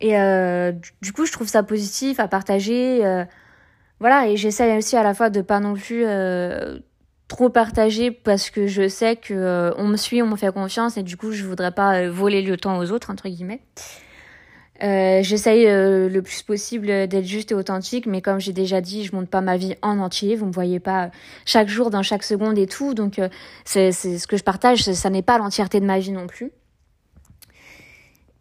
Et 0.00 0.12
du 1.02 1.12
coup, 1.12 1.26
je 1.26 1.32
trouve 1.32 1.48
ça 1.48 1.62
positif 1.62 2.20
à 2.20 2.28
partager. 2.28 3.02
voilà, 3.98 4.28
et 4.28 4.36
j'essaie 4.36 4.76
aussi 4.76 4.96
à 4.96 5.02
la 5.02 5.14
fois 5.14 5.30
de 5.30 5.40
pas 5.40 5.60
non 5.60 5.74
plus 5.74 6.04
trop 7.30 7.48
partagé 7.48 8.10
parce 8.10 8.50
que 8.50 8.66
je 8.66 8.88
sais 8.88 9.14
que 9.14 9.32
euh, 9.32 9.72
on 9.78 9.86
me 9.86 9.96
suit, 9.96 10.20
on 10.20 10.26
me 10.26 10.36
fait 10.36 10.52
confiance 10.52 10.96
et 10.96 11.04
du 11.04 11.16
coup 11.16 11.30
je 11.30 11.44
voudrais 11.44 11.70
pas 11.70 11.94
euh, 11.94 12.10
voler 12.10 12.42
le 12.42 12.56
temps 12.56 12.78
aux 12.78 12.90
autres 12.90 13.08
entre 13.10 13.28
guillemets. 13.28 13.60
Euh, 14.82 15.22
J'essaye 15.22 15.66
euh, 15.68 16.08
le 16.08 16.22
plus 16.22 16.42
possible 16.42 16.86
d'être 17.06 17.24
juste 17.24 17.52
et 17.52 17.54
authentique, 17.54 18.06
mais 18.06 18.20
comme 18.20 18.40
j'ai 18.40 18.52
déjà 18.52 18.80
dit, 18.80 19.04
je 19.04 19.14
monte 19.14 19.28
pas 19.28 19.42
ma 19.42 19.56
vie 19.56 19.76
en 19.80 19.98
entier. 20.00 20.34
Vous 20.34 20.46
me 20.46 20.52
voyez 20.52 20.80
pas 20.80 21.10
chaque 21.46 21.68
jour, 21.68 21.90
dans 21.90 22.02
chaque 22.02 22.24
seconde 22.24 22.58
et 22.58 22.66
tout, 22.66 22.94
donc 22.94 23.20
c'est 23.64 23.92
ce 23.92 24.26
que 24.26 24.36
je 24.36 24.42
partage, 24.42 24.82
ça 24.82 25.10
n'est 25.10 25.22
pas 25.22 25.38
l'entièreté 25.38 25.78
de 25.80 25.86
ma 25.86 26.00
vie 26.00 26.12
non 26.12 26.26
plus. 26.26 26.50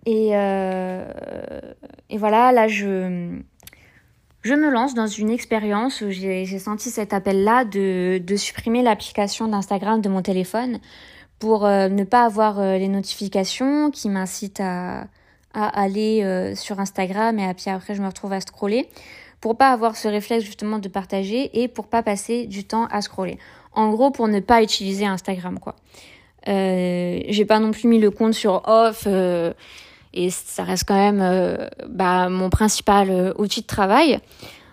Et, 0.06 0.30
et 0.30 2.18
voilà, 2.18 2.52
là 2.52 2.68
je 2.68 3.40
je 4.42 4.54
me 4.54 4.70
lance 4.70 4.94
dans 4.94 5.08
une 5.08 5.30
expérience 5.30 6.02
où 6.02 6.10
j'ai 6.10 6.46
senti 6.60 6.90
cet 6.90 7.14
appel-là 7.14 7.66
de, 7.66 8.22
de, 8.24 8.36
supprimer 8.38 8.82
l'application 8.82 9.48
d'Instagram 9.48 10.02
de 10.02 10.10
mon 10.10 10.22
téléphone 10.22 10.80
pour 11.40 11.66
euh, 11.66 11.90
ne 11.90 12.04
pas 12.04 12.26
avoir 12.26 12.60
euh, 12.60 12.78
les 12.78 12.88
notifications 12.88 13.92
qui 13.92 14.10
m'incitent 14.10 14.62
à, 14.62 15.08
à 15.54 15.82
aller 15.82 16.24
euh, 16.24 16.56
sur 16.56 16.80
Instagram 16.80 17.38
et 17.38 17.54
puis 17.54 17.70
après 17.70 17.96
je 17.96 18.02
me 18.02 18.08
retrouve 18.08 18.34
à 18.34 18.40
scroller 18.40 18.88
pour 19.42 19.58
pas 19.58 19.72
avoir 19.72 19.96
ce 19.96 20.08
réflexe 20.08 20.46
justement 20.46 20.80
de 20.80 20.88
partager 20.88 21.62
et 21.62 21.68
pour 21.68 21.88
pas 21.88 22.04
passer 22.04 22.46
du 22.46 22.66
temps 22.66 22.88
à 22.92 23.02
scroller. 23.02 23.38
En 23.74 23.90
gros, 23.90 24.12
pour 24.12 24.28
ne 24.28 24.40
pas 24.40 24.62
utiliser 24.64 25.06
Instagram 25.06 25.60
quoi. 25.60 25.76
j'ai 26.46 27.46
pas 27.48 27.60
non 27.60 27.72
plus 27.72 27.88
mis 27.88 28.00
le 28.00 28.12
compte 28.12 28.34
sur 28.34 28.64
off 28.68 29.08
et 30.14 30.30
ça 30.30 30.64
reste 30.64 30.86
quand 30.88 30.96
même 30.96 31.22
euh, 31.22 31.68
bah, 31.88 32.30
mon 32.30 32.50
principal 32.50 33.10
euh, 33.10 33.34
outil 33.38 33.62
de 33.62 33.68
travail. 33.68 34.20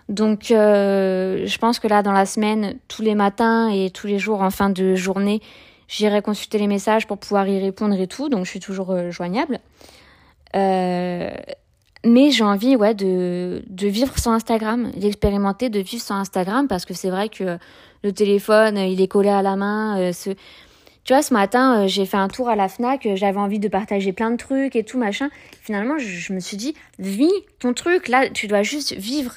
Donc 0.09 0.51
euh, 0.51 1.45
je 1.45 1.57
pense 1.57 1.79
que 1.79 1.87
là 1.87 2.01
dans 2.01 2.13
la 2.13 2.25
semaine, 2.25 2.77
tous 2.87 3.01
les 3.01 3.13
matins 3.13 3.69
et 3.69 3.89
tous 3.89 4.07
les 4.07 4.19
jours 4.19 4.41
en 4.41 4.49
fin 4.49 4.69
de 4.69 4.95
journée, 4.95 5.41
j'irai 5.87 6.21
consulter 6.21 6.57
les 6.57 6.67
messages 6.67 7.07
pour 7.07 7.17
pouvoir 7.17 7.47
y 7.47 7.59
répondre 7.59 7.99
et 7.99 8.07
tout, 8.07 8.29
donc 8.29 8.45
je 8.45 8.49
suis 8.49 8.59
toujours 8.59 8.95
joignable. 9.11 9.59
mais 10.53 12.31
j'ai 12.31 12.43
envie 12.43 12.77
ouais 12.77 12.93
de, 12.93 13.63
de 13.67 13.87
vivre 13.87 14.17
sans 14.17 14.31
Instagram, 14.31 14.91
d'expérimenter, 14.95 15.69
de 15.69 15.79
vivre 15.79 16.01
sans 16.01 16.15
Instagram 16.15 16.67
parce 16.69 16.85
que 16.85 16.93
c'est 16.93 17.09
vrai 17.09 17.27
que 17.27 17.57
le 18.03 18.13
téléphone, 18.13 18.77
il 18.77 19.01
est 19.01 19.07
collé 19.07 19.29
à 19.29 19.41
la 19.41 19.57
main. 19.57 20.11
Tu 21.07 21.13
vois, 21.13 21.21
ce 21.21 21.33
matin, 21.33 21.83
euh, 21.83 21.87
j'ai 21.87 22.05
fait 22.05 22.17
un 22.17 22.27
tour 22.27 22.49
à 22.49 22.57
la 22.57 22.67
FNAC, 22.67 23.05
euh, 23.05 23.15
j'avais 23.15 23.39
envie 23.39 23.59
de 23.59 23.69
partager 23.69 24.11
plein 24.11 24.29
de 24.29 24.35
trucs 24.35 24.75
et 24.75 24.83
tout, 24.83 24.97
machin. 24.97 25.29
Finalement, 25.61 25.97
je, 25.97 26.33
me 26.33 26.41
suis 26.41 26.57
dit, 26.57 26.75
vis 26.99 27.31
ton 27.59 27.73
truc, 27.73 28.09
là, 28.09 28.29
tu 28.29 28.47
dois 28.47 28.61
juste 28.61 28.93
vivre. 28.93 29.35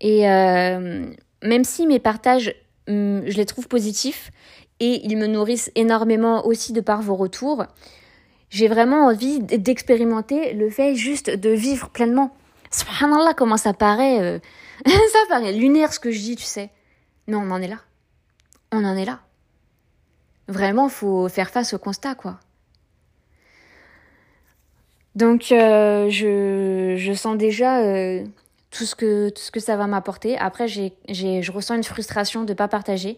Et 0.00 0.28
euh, 0.28 1.06
même 1.44 1.62
si 1.62 1.86
mes 1.86 2.00
partages, 2.00 2.52
hum, 2.88 3.22
je 3.28 3.36
les 3.36 3.46
trouve 3.46 3.68
positifs 3.68 4.32
et 4.80 5.06
ils 5.06 5.16
me 5.16 5.28
nourrissent 5.28 5.70
énormément 5.76 6.44
aussi 6.44 6.72
de 6.72 6.80
par 6.80 7.00
vos 7.00 7.14
retours, 7.14 7.66
j'ai 8.50 8.66
vraiment 8.66 9.06
envie 9.06 9.38
d'expérimenter 9.38 10.52
le 10.52 10.68
fait 10.68 10.96
juste 10.96 11.30
de 11.30 11.50
vivre 11.50 11.90
pleinement. 11.90 12.34
Subhanallah, 12.72 13.34
comment 13.34 13.56
ça 13.56 13.72
paraît, 13.72 14.40
ça 14.84 15.18
paraît 15.28 15.52
lunaire 15.52 15.92
ce 15.92 16.00
que 16.00 16.10
je 16.10 16.18
dis, 16.18 16.34
tu 16.34 16.44
sais. 16.44 16.70
Mais 17.28 17.36
on 17.36 17.52
en 17.52 17.62
est 17.62 17.68
là. 17.68 17.78
On 18.72 18.84
en 18.84 18.96
est 18.96 19.04
là. 19.04 19.20
Vraiment, 20.48 20.88
faut 20.88 21.28
faire 21.28 21.50
face 21.50 21.74
au 21.74 21.78
constat, 21.78 22.14
quoi. 22.14 22.40
Donc, 25.14 25.52
euh, 25.52 26.08
je, 26.10 26.94
je, 26.96 27.12
sens 27.12 27.36
déjà 27.36 27.80
euh, 27.80 28.24
tout, 28.70 28.84
ce 28.84 28.94
que, 28.94 29.30
tout 29.30 29.42
ce 29.42 29.50
que 29.50 29.60
ça 29.60 29.76
va 29.76 29.86
m'apporter. 29.86 30.38
Après, 30.38 30.68
j'ai, 30.68 30.94
j'ai, 31.08 31.42
je 31.42 31.52
ressens 31.52 31.74
une 31.74 31.84
frustration 31.84 32.44
de 32.44 32.50
ne 32.50 32.54
pas 32.54 32.68
partager. 32.68 33.16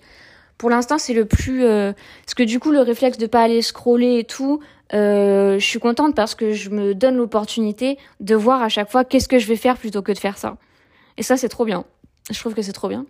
Pour 0.58 0.70
l'instant, 0.70 0.98
c'est 0.98 1.14
le 1.14 1.24
plus... 1.24 1.64
Euh, 1.64 1.92
parce 2.24 2.34
que 2.34 2.42
du 2.42 2.58
coup, 2.58 2.72
le 2.72 2.80
réflexe 2.80 3.18
de 3.18 3.26
pas 3.26 3.42
aller 3.42 3.62
scroller 3.62 4.18
et 4.18 4.24
tout, 4.24 4.60
je 4.92 5.58
suis 5.60 5.78
contente 5.78 6.16
parce 6.16 6.34
que 6.34 6.52
je 6.52 6.70
me 6.70 6.94
donne 6.94 7.16
l'opportunité 7.16 7.96
de 8.18 8.34
voir 8.34 8.62
à 8.62 8.68
chaque 8.68 8.90
fois 8.90 9.04
qu'est-ce 9.04 9.28
que 9.28 9.38
je 9.38 9.46
vais 9.46 9.56
faire 9.56 9.76
plutôt 9.76 10.02
que 10.02 10.12
de 10.12 10.18
faire 10.18 10.36
ça. 10.36 10.56
Et 11.16 11.22
ça, 11.22 11.36
c'est 11.36 11.48
trop 11.48 11.64
bien. 11.64 11.84
Je 12.30 12.38
trouve 12.38 12.54
que 12.54 12.62
c'est 12.62 12.72
trop 12.72 12.88
bien. 12.88 13.06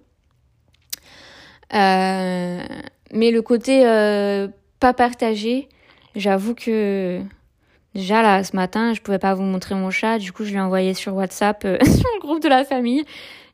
Euh, 1.75 2.65
mais 3.13 3.31
le 3.31 3.43
côté 3.43 3.87
euh, 3.87 4.49
pas 4.79 4.95
partagé, 4.95 5.69
j'avoue 6.15 6.55
que 6.55 7.21
déjà 7.95 8.23
là 8.23 8.45
ce 8.45 8.55
matin, 8.55 8.95
je 8.95 9.01
pouvais 9.01 9.19
pas 9.19 9.35
vous 9.35 9.43
montrer 9.43 9.75
mon 9.75 9.91
chat, 9.91 10.19
du 10.19 10.33
coup 10.33 10.45
je 10.45 10.53
l'ai 10.53 10.61
envoyé 10.61 10.95
sur 10.95 11.15
WhatsApp 11.15 11.65
euh, 11.65 11.79
sur 11.85 12.09
le 12.15 12.21
groupe 12.21 12.43
de 12.43 12.49
la 12.49 12.65
famille. 12.65 13.05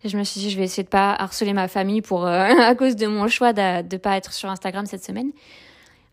Je 0.05 0.17
me 0.17 0.25
suis 0.25 0.41
dit 0.41 0.51
je 0.51 0.59
vais 0.59 0.65
essayer 0.65 0.85
de 0.85 0.89
pas 0.89 1.13
harceler 1.13 1.53
ma 1.53 1.69
famille 1.69 2.03
pour 2.03 2.27
euh, 2.27 2.45
à 2.61 2.75
cause 2.75 2.97
de 2.97 3.07
mon 3.07 3.29
choix 3.29 3.53
de, 3.53 3.83
de 3.83 3.97
pas 3.97 4.17
être 4.17 4.33
sur 4.33 4.51
Instagram 4.51 4.87
cette 4.87 5.05
semaine. 5.05 5.33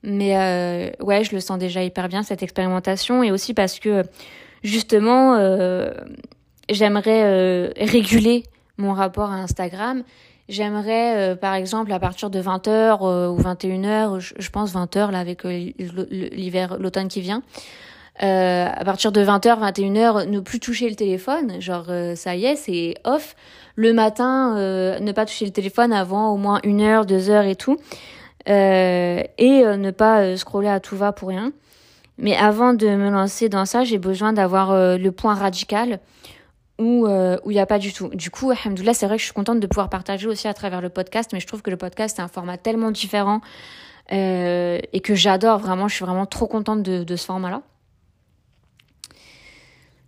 Mais 0.05 0.91
ouais, 0.99 1.23
je 1.23 1.33
le 1.33 1.39
sens 1.39 1.57
déjà 1.57 1.81
hyper 1.81 2.09
bien 2.09 2.23
cette 2.23 2.43
expérimentation 2.43 3.23
et 3.23 3.31
aussi 3.31 3.53
parce 3.53 3.79
que 3.79 4.03
justement 4.61 5.37
j'aimerais 6.69 7.71
réguler 7.77 8.43
mon 8.77 8.91
rapport 8.91 9.31
à 9.31 9.35
Instagram 9.35 10.03
J'aimerais, 10.53 11.17
euh, 11.17 11.35
par 11.35 11.55
exemple, 11.55 11.91
à 11.91 11.99
partir 11.99 12.29
de 12.29 12.39
20h 12.39 12.99
euh, 13.01 13.27
ou 13.27 13.41
21h, 13.41 14.19
je, 14.19 14.49
pense 14.51 14.75
20h 14.75 15.09
là 15.09 15.17
avec 15.17 15.45
euh, 15.45 15.71
l'hiver, 16.11 16.77
l'automne 16.77 17.07
qui 17.07 17.21
vient, 17.21 17.41
à 18.19 18.85
partir 18.85 19.11
de 19.11 19.19
20h, 19.25 19.59
21h, 19.73 20.29
ne 20.29 20.39
plus 20.39 20.59
toucher 20.59 20.87
le 20.87 20.95
téléphone, 20.95 21.59
genre 21.59 21.87
ça 22.13 22.35
y 22.35 22.45
est, 22.45 22.55
c'est 22.55 22.93
off. 23.03 23.35
Le 23.75 23.93
matin, 23.93 24.53
ne 24.99 25.11
pas 25.11 25.25
toucher 25.25 25.45
le 25.45 25.51
téléphone 25.51 25.91
avant 25.91 26.31
au 26.31 26.37
moins 26.37 26.59
une 26.63 26.81
heure, 26.81 27.07
deux 27.07 27.31
heures 27.31 27.45
et 27.45 27.55
tout. 27.55 27.77
et 28.45 28.53
ne 29.65 29.89
pas 29.89 30.37
scroller 30.37 30.69
à 30.69 30.79
tout 30.79 30.95
va 30.95 31.11
pour 31.11 31.29
rien. 31.29 31.51
Mais 32.19 32.35
avant 32.35 32.75
de 32.75 32.87
me 32.87 33.09
lancer 33.09 33.49
dans 33.49 33.65
ça, 33.65 33.83
j'ai 33.83 33.97
besoin 33.97 34.33
d'avoir 34.33 34.71
le 34.75 35.09
point 35.09 35.33
radical 35.33 35.99
où 36.79 37.07
il 37.07 37.53
n'y 37.53 37.59
a 37.59 37.65
pas 37.65 37.79
du 37.79 37.93
tout. 37.93 38.09
Du 38.09 38.29
coup, 38.29 38.51
alhamdoulilah, 38.51 38.93
c'est 38.93 39.05
vrai 39.05 39.17
que 39.17 39.21
je 39.21 39.25
suis 39.25 39.33
contente 39.33 39.59
de 39.59 39.67
pouvoir 39.67 39.89
partager 39.89 40.27
aussi 40.27 40.47
à 40.47 40.53
travers 40.53 40.81
le 40.81 40.89
podcast, 40.89 41.31
mais 41.33 41.39
je 41.39 41.47
trouve 41.47 41.61
que 41.61 41.69
le 41.69 41.77
podcast, 41.77 42.15
c'est 42.17 42.21
un 42.21 42.27
format 42.27 42.57
tellement 42.57 42.91
différent 42.91 43.41
et 44.09 45.01
que 45.03 45.15
j'adore 45.15 45.59
vraiment. 45.59 45.87
Je 45.87 45.95
suis 45.95 46.05
vraiment 46.05 46.25
trop 46.25 46.47
contente 46.47 46.83
de, 46.83 47.03
de 47.03 47.15
ce 47.15 47.25
format-là 47.25 47.61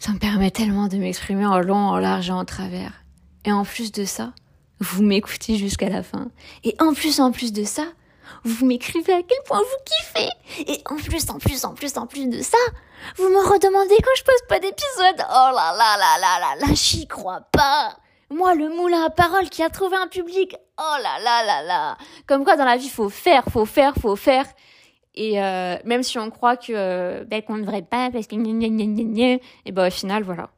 ça 0.05 0.11
me 0.11 0.19
permet 0.19 0.51
tellement 0.51 0.87
de 0.87 0.97
m'exprimer 0.97 1.47
en 1.47 1.59
long, 1.59 1.75
en 1.77 1.97
large 1.97 2.29
et 2.29 2.31
en 2.31 2.45
travers. 2.45 3.03
Et 3.43 3.51
en 3.51 3.63
plus 3.63 3.91
de 3.91 4.05
ça, 4.05 4.33
vous 4.79 5.01
m'écoutez 5.01 5.57
jusqu'à 5.57 5.89
la 5.89 6.03
fin. 6.03 6.29
Et 6.63 6.75
en 6.79 6.93
plus, 6.93 7.19
en 7.19 7.31
plus 7.31 7.53
de 7.53 7.63
ça, 7.63 7.87
vous 8.43 8.65
m'écrivez 8.65 9.13
à 9.13 9.21
quel 9.23 9.37
point 9.45 9.59
vous 9.59 9.83
kiffez. 9.85 10.29
Et 10.71 10.81
en 10.89 10.95
plus, 10.95 11.29
en 11.29 11.37
plus, 11.37 11.65
en 11.65 11.73
plus, 11.73 11.97
en 11.97 12.07
plus 12.07 12.27
de 12.27 12.41
ça, 12.41 12.57
vous 13.17 13.29
me 13.29 13.39
redemandez 13.51 13.95
quand 13.97 14.15
je 14.17 14.23
poste 14.23 14.47
pas 14.47 14.59
d'épisode. 14.59 15.25
Oh 15.29 15.49
là 15.53 15.73
là 15.77 15.97
là 15.97 16.17
là 16.19 16.39
là 16.39 16.55
là, 16.67 16.73
j'y 16.73 17.07
crois 17.07 17.41
pas. 17.51 17.95
Moi, 18.29 18.55
le 18.55 18.69
moulin 18.69 19.05
à 19.05 19.09
parole 19.09 19.49
qui 19.49 19.61
a 19.63 19.69
trouvé 19.69 19.95
un 19.97 20.07
public. 20.07 20.55
Oh 20.77 20.95
là 21.01 21.19
là 21.23 21.45
là 21.45 21.61
là. 21.63 21.97
Comme 22.25 22.43
quoi, 22.43 22.55
dans 22.55 22.65
la 22.65 22.77
vie, 22.77 22.89
faut 22.89 23.09
faire, 23.09 23.43
faut 23.51 23.65
faire, 23.65 23.93
faut 24.01 24.15
faire. 24.15 24.45
Et 25.15 25.41
euh, 25.41 25.77
même 25.85 26.03
si 26.03 26.19
on 26.19 26.29
croit 26.29 26.57
que 26.57 27.23
ben, 27.23 27.41
qu'on 27.41 27.55
ne 27.55 27.61
devrait 27.61 27.81
pas 27.81 28.11
parce 28.11 28.27
que 28.27 28.35
et 28.35 29.71
ben 29.71 29.87
au 29.87 29.91
final 29.91 30.23
voilà. 30.23 30.49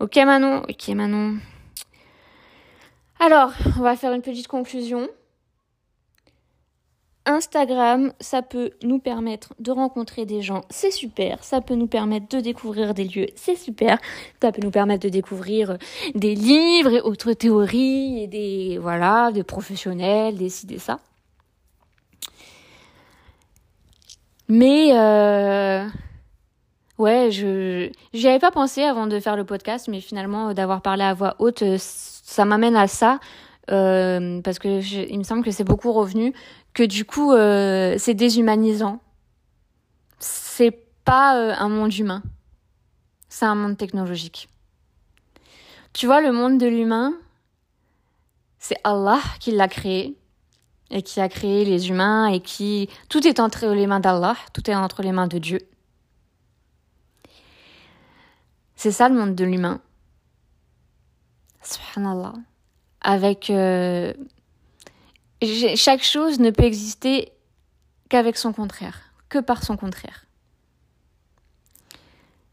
Ok 0.00 0.16
Manon, 0.16 0.62
ok 0.68 0.88
Manon. 0.88 1.38
Alors, 3.20 3.52
on 3.78 3.82
va 3.82 3.96
faire 3.96 4.12
une 4.12 4.20
petite 4.22 4.48
conclusion. 4.48 5.08
Instagram, 7.26 8.12
ça 8.20 8.42
peut 8.42 8.70
nous 8.82 8.98
permettre 8.98 9.54
de 9.58 9.70
rencontrer 9.70 10.26
des 10.26 10.42
gens, 10.42 10.62
c'est 10.68 10.90
super. 10.90 11.42
Ça 11.42 11.60
peut 11.60 11.74
nous 11.74 11.86
permettre 11.86 12.28
de 12.28 12.40
découvrir 12.40 12.92
des 12.94 13.04
lieux, 13.04 13.26
c'est 13.34 13.56
super. 13.56 13.98
Ça 14.42 14.52
peut 14.52 14.62
nous 14.62 14.70
permettre 14.70 15.04
de 15.04 15.08
découvrir 15.08 15.78
des 16.14 16.34
livres 16.34 16.92
et 16.92 17.00
autres 17.00 17.32
théories 17.32 18.22
et 18.22 18.26
des 18.26 18.78
voilà, 18.78 19.32
de 19.32 19.42
professionnels, 19.42 20.36
des 20.36 20.50
des 20.64 20.78
ça. 20.78 20.98
Mais 24.48 24.90
euh, 24.92 25.86
ouais, 26.98 27.30
je 27.30 27.90
j'y 28.12 28.28
avais 28.28 28.38
pas 28.38 28.50
pensé 28.50 28.82
avant 28.82 29.06
de 29.06 29.18
faire 29.18 29.36
le 29.36 29.44
podcast, 29.44 29.88
mais 29.88 30.00
finalement 30.00 30.52
d'avoir 30.52 30.82
parlé 30.82 31.04
à 31.04 31.14
voix 31.14 31.36
haute, 31.38 31.62
euh, 31.62 31.76
ça 31.78 32.44
m'amène 32.44 32.76
à 32.76 32.86
ça 32.86 33.20
euh, 33.70 34.42
parce 34.42 34.58
que 34.58 34.82
il 35.10 35.18
me 35.18 35.24
semble 35.24 35.42
que 35.42 35.50
c'est 35.50 35.64
beaucoup 35.64 35.92
revenu 35.92 36.34
que 36.74 36.82
du 36.82 37.04
coup 37.04 37.32
euh, 37.32 37.94
c'est 37.98 38.14
déshumanisant. 38.14 39.00
C'est 40.18 40.78
pas 41.04 41.36
euh, 41.36 41.54
un 41.56 41.68
monde 41.68 41.94
humain, 41.94 42.22
c'est 43.28 43.46
un 43.46 43.54
monde 43.54 43.76
technologique. 43.76 44.48
Tu 45.92 46.06
vois, 46.06 46.20
le 46.20 46.32
monde 46.32 46.58
de 46.58 46.66
l'humain, 46.66 47.14
c'est 48.58 48.76
Allah 48.82 49.20
qui 49.38 49.52
l'a 49.52 49.68
créé 49.68 50.16
et 50.90 51.02
qui 51.02 51.20
a 51.20 51.28
créé 51.28 51.64
les 51.64 51.88
humains 51.88 52.26
et 52.26 52.40
qui 52.40 52.88
tout 53.08 53.26
est 53.26 53.38
entre 53.38 53.66
les 53.68 53.86
mains 53.86 54.00
d'Allah, 54.00 54.36
tout 54.52 54.68
est 54.68 54.74
entre 54.74 55.02
les 55.02 55.12
mains 55.12 55.28
de 55.28 55.38
Dieu. 55.38 55.60
C'est 58.74 58.90
ça 58.90 59.08
le 59.08 59.14
monde 59.14 59.34
de 59.34 59.44
l'humain. 59.44 59.80
Subhanallah. 61.62 62.34
Avec 63.00 63.50
euh, 63.50 64.12
chaque 65.76 66.02
chose 66.02 66.38
ne 66.40 66.50
peut 66.50 66.64
exister 66.64 67.32
qu'avec 68.08 68.36
son 68.36 68.52
contraire, 68.52 69.12
que 69.28 69.38
par 69.38 69.62
son 69.62 69.76
contraire. 69.76 70.26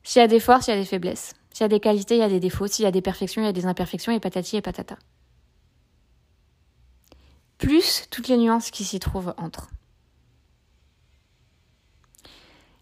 S'il 0.04 0.22
y 0.22 0.26
a 0.26 0.28
des 0.28 0.40
forces, 0.40 0.68
il 0.68 0.72
y 0.72 0.74
a 0.74 0.78
des 0.78 0.86
faiblesses. 0.86 1.34
S'il 1.54 1.64
y 1.64 1.66
a 1.66 1.70
des 1.70 1.80
qualités, 1.80 2.16
il 2.16 2.20
y 2.20 2.24
a 2.24 2.30
des 2.30 2.40
défauts. 2.40 2.68
S'il 2.68 2.84
y 2.84 2.88
a 2.88 2.92
des 2.92 3.02
perfections, 3.02 3.42
il 3.42 3.46
y 3.46 3.50
a 3.50 3.54
des 3.54 3.66
imperfections 3.66 4.12
et 4.12 4.20
patati 4.20 4.58
et 4.58 4.62
patata 4.62 4.98
plus 7.62 8.08
toutes 8.10 8.28
les 8.28 8.38
nuances 8.38 8.72
qui 8.72 8.84
s'y 8.84 9.00
trouvent 9.00 9.34
entre. 9.38 9.70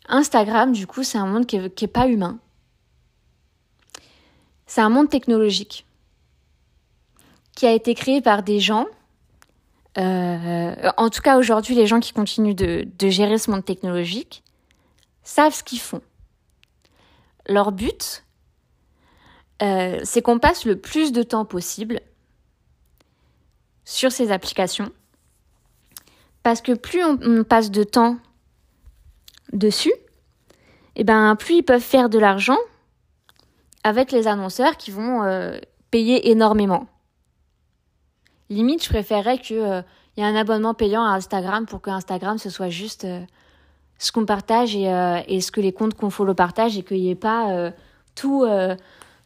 Instagram, 0.08 0.72
du 0.72 0.88
coup, 0.88 1.04
c'est 1.04 1.18
un 1.18 1.28
monde 1.28 1.46
qui 1.46 1.60
n'est 1.60 1.88
pas 1.88 2.08
humain. 2.08 2.40
C'est 4.66 4.82
un 4.82 4.90
monde 4.90 5.10
technologique 5.10 5.86
qui 7.56 7.68
a 7.68 7.74
été 7.74 7.94
créé 7.94 8.22
par 8.22 8.42
des 8.42 8.62
gens. 8.62 8.88
Euh, 10.00 10.92
en 10.98 11.10
tout 11.10 11.22
cas, 11.22 11.38
aujourd'hui, 11.38 11.76
les 11.76 11.88
gens 11.88 12.00
qui 12.00 12.14
continuent 12.14 12.56
de, 12.56 12.86
gérer 13.10 13.38
ce 13.38 13.52
monde 13.52 13.66
technologique 13.66 14.44
savent 15.24 15.54
ce 15.54 15.64
qu'ils 15.64 15.80
font. 15.80 16.02
Leur 17.48 17.72
but, 17.72 18.24
euh, 19.62 20.00
c'est 20.04 20.22
qu'on 20.22 20.40
passe 20.40 20.66
le 20.66 20.78
plus 20.78 21.12
de 21.12 21.24
temps 21.24 21.46
possible 21.46 22.00
sur 23.84 24.12
ces 24.12 24.32
applications. 24.32 24.92
Parce 26.44 26.62
que 26.62 26.72
plus 26.72 27.04
on, 27.04 27.44
passe 27.44 27.70
de 27.70 27.84
temps 27.84 28.18
dessus, 29.52 29.92
et 30.96 31.02
eh 31.02 31.04
ben 31.04 31.36
plus 31.36 31.56
ils 31.56 31.64
peuvent 31.64 31.82
faire 31.82 32.10
de 32.10 32.20
l'argent 32.20 32.58
avec 33.84 34.12
les 34.12 34.28
annonceurs 34.28 34.78
qui 34.78 34.92
vont 34.92 35.24
euh, 35.24 35.60
payer 35.92 36.30
énormément. 36.30 36.88
Limite, 38.50 38.84
je 38.84 38.90
préférerais 38.90 39.38
qu'il 39.38 39.58
euh, 39.58 39.82
y 40.18 40.22
ait 40.22 40.26
un 40.26 40.36
abonnement 40.36 40.74
payant 40.74 41.04
à 41.04 41.10
Instagram 41.10 41.66
pour 41.66 41.82
que 41.82 41.90
Instagram 41.90 42.38
ce 42.38 42.50
soit 42.50 42.70
juste 42.70 43.06
euh, 43.06 43.22
ce 43.98 44.12
qu'on 44.12 44.26
partage 44.26 44.76
et, 44.76 44.86
et, 45.28 45.42
ce 45.42 45.52
que 45.52 45.60
les 45.60 45.74
comptes 45.74 45.94
qu'on 45.94 46.10
follow 46.10 46.34
partagent 46.34 46.78
et 46.78 46.84
qu'il 46.84 47.02
n'y 47.02 47.10
ait 47.10 47.16
pas 47.16 47.72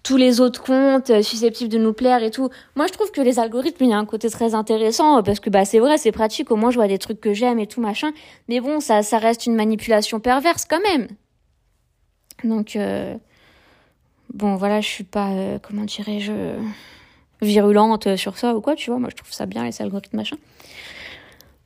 tous 0.04 0.18
les 0.18 0.42
autres 0.42 0.62
comptes 0.62 1.10
euh, 1.10 1.22
susceptibles 1.22 1.72
de 1.72 1.78
nous 1.78 1.94
plaire 1.94 2.22
et 2.24 2.30
tout. 2.30 2.50
Moi, 2.76 2.88
je 2.88 2.94
trouve 2.94 3.10
que 3.12 3.22
les 3.22 3.40
algorithmes, 3.40 3.86
il 3.86 3.90
y 3.90 3.94
a 3.94 3.98
un 3.98 4.06
côté 4.06 4.30
très 4.30 4.54
intéressant 4.54 5.18
euh, 5.18 5.22
parce 5.22 5.40
que 5.40 5.50
bah 5.50 5.66
c'est 5.66 5.80
vrai, 5.80 5.98
c'est 5.98 6.12
pratique. 6.12 6.52
Au 6.52 6.58
moins, 6.58 6.72
je 6.72 6.76
vois 6.76 6.90
des 6.90 7.00
trucs 7.00 7.22
que 7.22 7.34
j'aime 7.34 7.58
et 7.60 7.68
tout 7.68 7.82
machin. 7.82 8.12
Mais 8.50 8.60
bon, 8.60 8.82
ça, 8.82 9.02
ça 9.02 9.18
reste 9.18 9.46
une 9.46 9.56
manipulation 9.56 10.20
perverse 10.20 10.66
quand 10.66 10.82
même. 10.82 11.08
Donc 12.44 12.76
euh, 12.76 13.16
bon, 14.34 14.58
voilà, 14.58 14.82
je 14.82 14.88
suis 14.88 15.06
pas 15.06 15.30
comment 15.62 15.86
dirais-je 15.86 16.34
virulente 17.44 18.16
sur 18.16 18.38
ça 18.38 18.56
ou 18.56 18.62
quoi, 18.62 18.76
tu 18.76 18.90
vois. 18.90 19.00
Moi, 19.00 19.10
je 19.10 19.16
trouve 19.16 19.32
ça 19.32 19.46
bien 19.46 19.64
les 19.66 19.82
algorithmes 19.82 20.18
machin. 20.18 20.38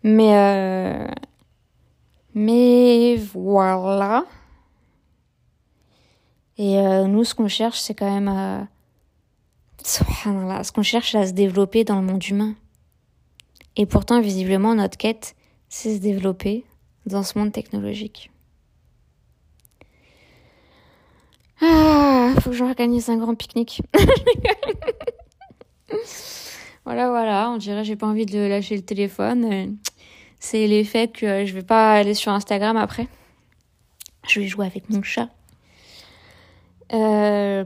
Mais 0.04 1.08
mais 2.38 3.16
voilà. 3.16 4.24
Et 6.60 6.78
euh, 6.78 7.08
nous, 7.08 7.24
ce 7.24 7.34
qu'on 7.34 7.48
cherche, 7.48 7.80
c'est 7.80 7.96
quand 7.96 8.14
même 8.14 8.28
à... 8.28 8.68
ce 9.84 10.72
qu'on 10.72 10.84
cherche 10.84 11.16
à 11.16 11.26
se 11.26 11.32
développer 11.32 11.84
dans 11.84 12.00
le 12.00 12.06
monde 12.06 12.24
humain. 12.28 12.54
Et 13.76 13.88
pourtant, 13.88 14.22
visiblement, 14.22 14.76
notre 14.76 14.98
quête, 14.98 15.36
c'est 15.68 15.96
se 15.96 16.00
développer 16.00 16.64
dans 17.08 17.24
ce 17.24 17.40
monde 17.40 17.52
technologique. 17.52 18.30
Ah, 21.60 22.36
faut 22.40 22.52
que 22.52 22.56
j'organise 22.56 23.10
un 23.10 23.18
grand 23.18 23.34
pique-nique. 23.34 23.82
voilà, 26.86 27.10
voilà, 27.10 27.50
on 27.52 27.58
dirait 27.58 27.84
j'ai 27.84 27.96
pas 27.96 28.08
envie 28.08 28.26
de 28.26 28.40
lâcher 28.40 28.76
le 28.76 28.84
téléphone. 28.84 29.78
C'est 30.40 30.68
l'effet 30.68 31.08
que 31.08 31.46
je 31.46 31.54
vais 31.54 31.64
pas 31.64 31.94
aller 31.94 32.14
sur 32.14 32.32
Instagram 32.32 32.78
après. 32.78 33.08
Je 34.28 34.40
vais 34.40 34.48
jouer 34.48 34.66
avec 34.66 34.90
mon 34.90 35.02
chat. 35.02 35.30
Euh, 36.94 37.66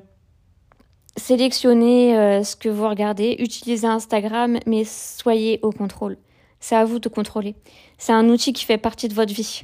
sélectionnez 1.18 2.18
euh, 2.18 2.44
ce 2.44 2.56
que 2.56 2.70
vous 2.70 2.88
regardez, 2.88 3.36
utilisez 3.40 3.88
Instagram, 3.88 4.60
mais 4.66 4.84
soyez 4.86 5.60
au 5.62 5.72
contrôle. 5.72 6.18
C'est 6.60 6.76
à 6.76 6.86
vous 6.86 7.00
de 7.00 7.10
contrôler. 7.10 7.56
C'est 7.98 8.14
un 8.14 8.30
outil 8.30 8.54
qui 8.54 8.66
fait 8.66 8.78
partie 8.78 9.08
de 9.08 9.14
votre 9.14 9.34
vie. 9.34 9.64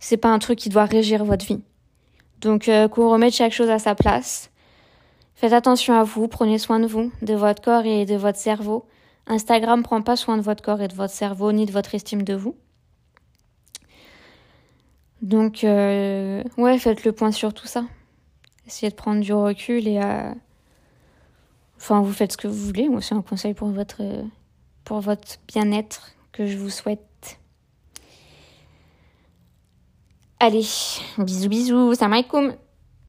C'est 0.00 0.16
pas 0.16 0.28
un 0.28 0.38
truc 0.38 0.58
qui 0.58 0.68
doit 0.68 0.86
régir 0.86 1.24
votre 1.24 1.44
vie. 1.44 1.60
Donc, 2.40 2.68
euh, 2.68 2.88
qu'on 2.88 3.10
remette 3.10 3.34
chaque 3.34 3.52
chose 3.52 3.70
à 3.70 3.78
sa 3.78 3.94
place. 3.94 4.50
Faites 5.38 5.52
attention 5.52 5.94
à 5.94 6.02
vous, 6.02 6.26
prenez 6.26 6.58
soin 6.58 6.80
de 6.80 6.88
vous, 6.88 7.12
de 7.22 7.32
votre 7.32 7.62
corps 7.62 7.84
et 7.84 8.06
de 8.06 8.16
votre 8.16 8.38
cerveau. 8.38 8.88
Instagram 9.28 9.84
prend 9.84 10.02
pas 10.02 10.16
soin 10.16 10.36
de 10.36 10.42
votre 10.42 10.64
corps 10.64 10.80
et 10.80 10.88
de 10.88 10.94
votre 10.94 11.14
cerveau, 11.14 11.52
ni 11.52 11.64
de 11.64 11.70
votre 11.70 11.94
estime 11.94 12.22
de 12.22 12.34
vous. 12.34 12.56
Donc, 15.22 15.62
euh, 15.62 16.42
ouais, 16.56 16.76
faites 16.80 17.04
le 17.04 17.12
point 17.12 17.30
sur 17.30 17.54
tout 17.54 17.68
ça. 17.68 17.84
Essayez 18.66 18.90
de 18.90 18.96
prendre 18.96 19.20
du 19.20 19.32
recul 19.32 19.86
et 19.86 19.98
à... 19.98 20.34
Enfin, 21.76 22.00
vous 22.00 22.12
faites 22.12 22.32
ce 22.32 22.36
que 22.36 22.48
vous 22.48 22.66
voulez. 22.66 22.88
Moi, 22.88 23.00
c'est 23.00 23.14
un 23.14 23.22
conseil 23.22 23.54
pour 23.54 23.68
votre, 23.68 24.02
pour 24.82 24.98
votre 24.98 25.38
bien-être 25.46 26.16
que 26.32 26.48
je 26.48 26.56
vous 26.58 26.70
souhaite. 26.70 27.38
Allez, 30.40 30.66
bisous 31.16 31.48
bisous, 31.48 31.94
salam 31.94 32.14
alaikum 32.14 32.56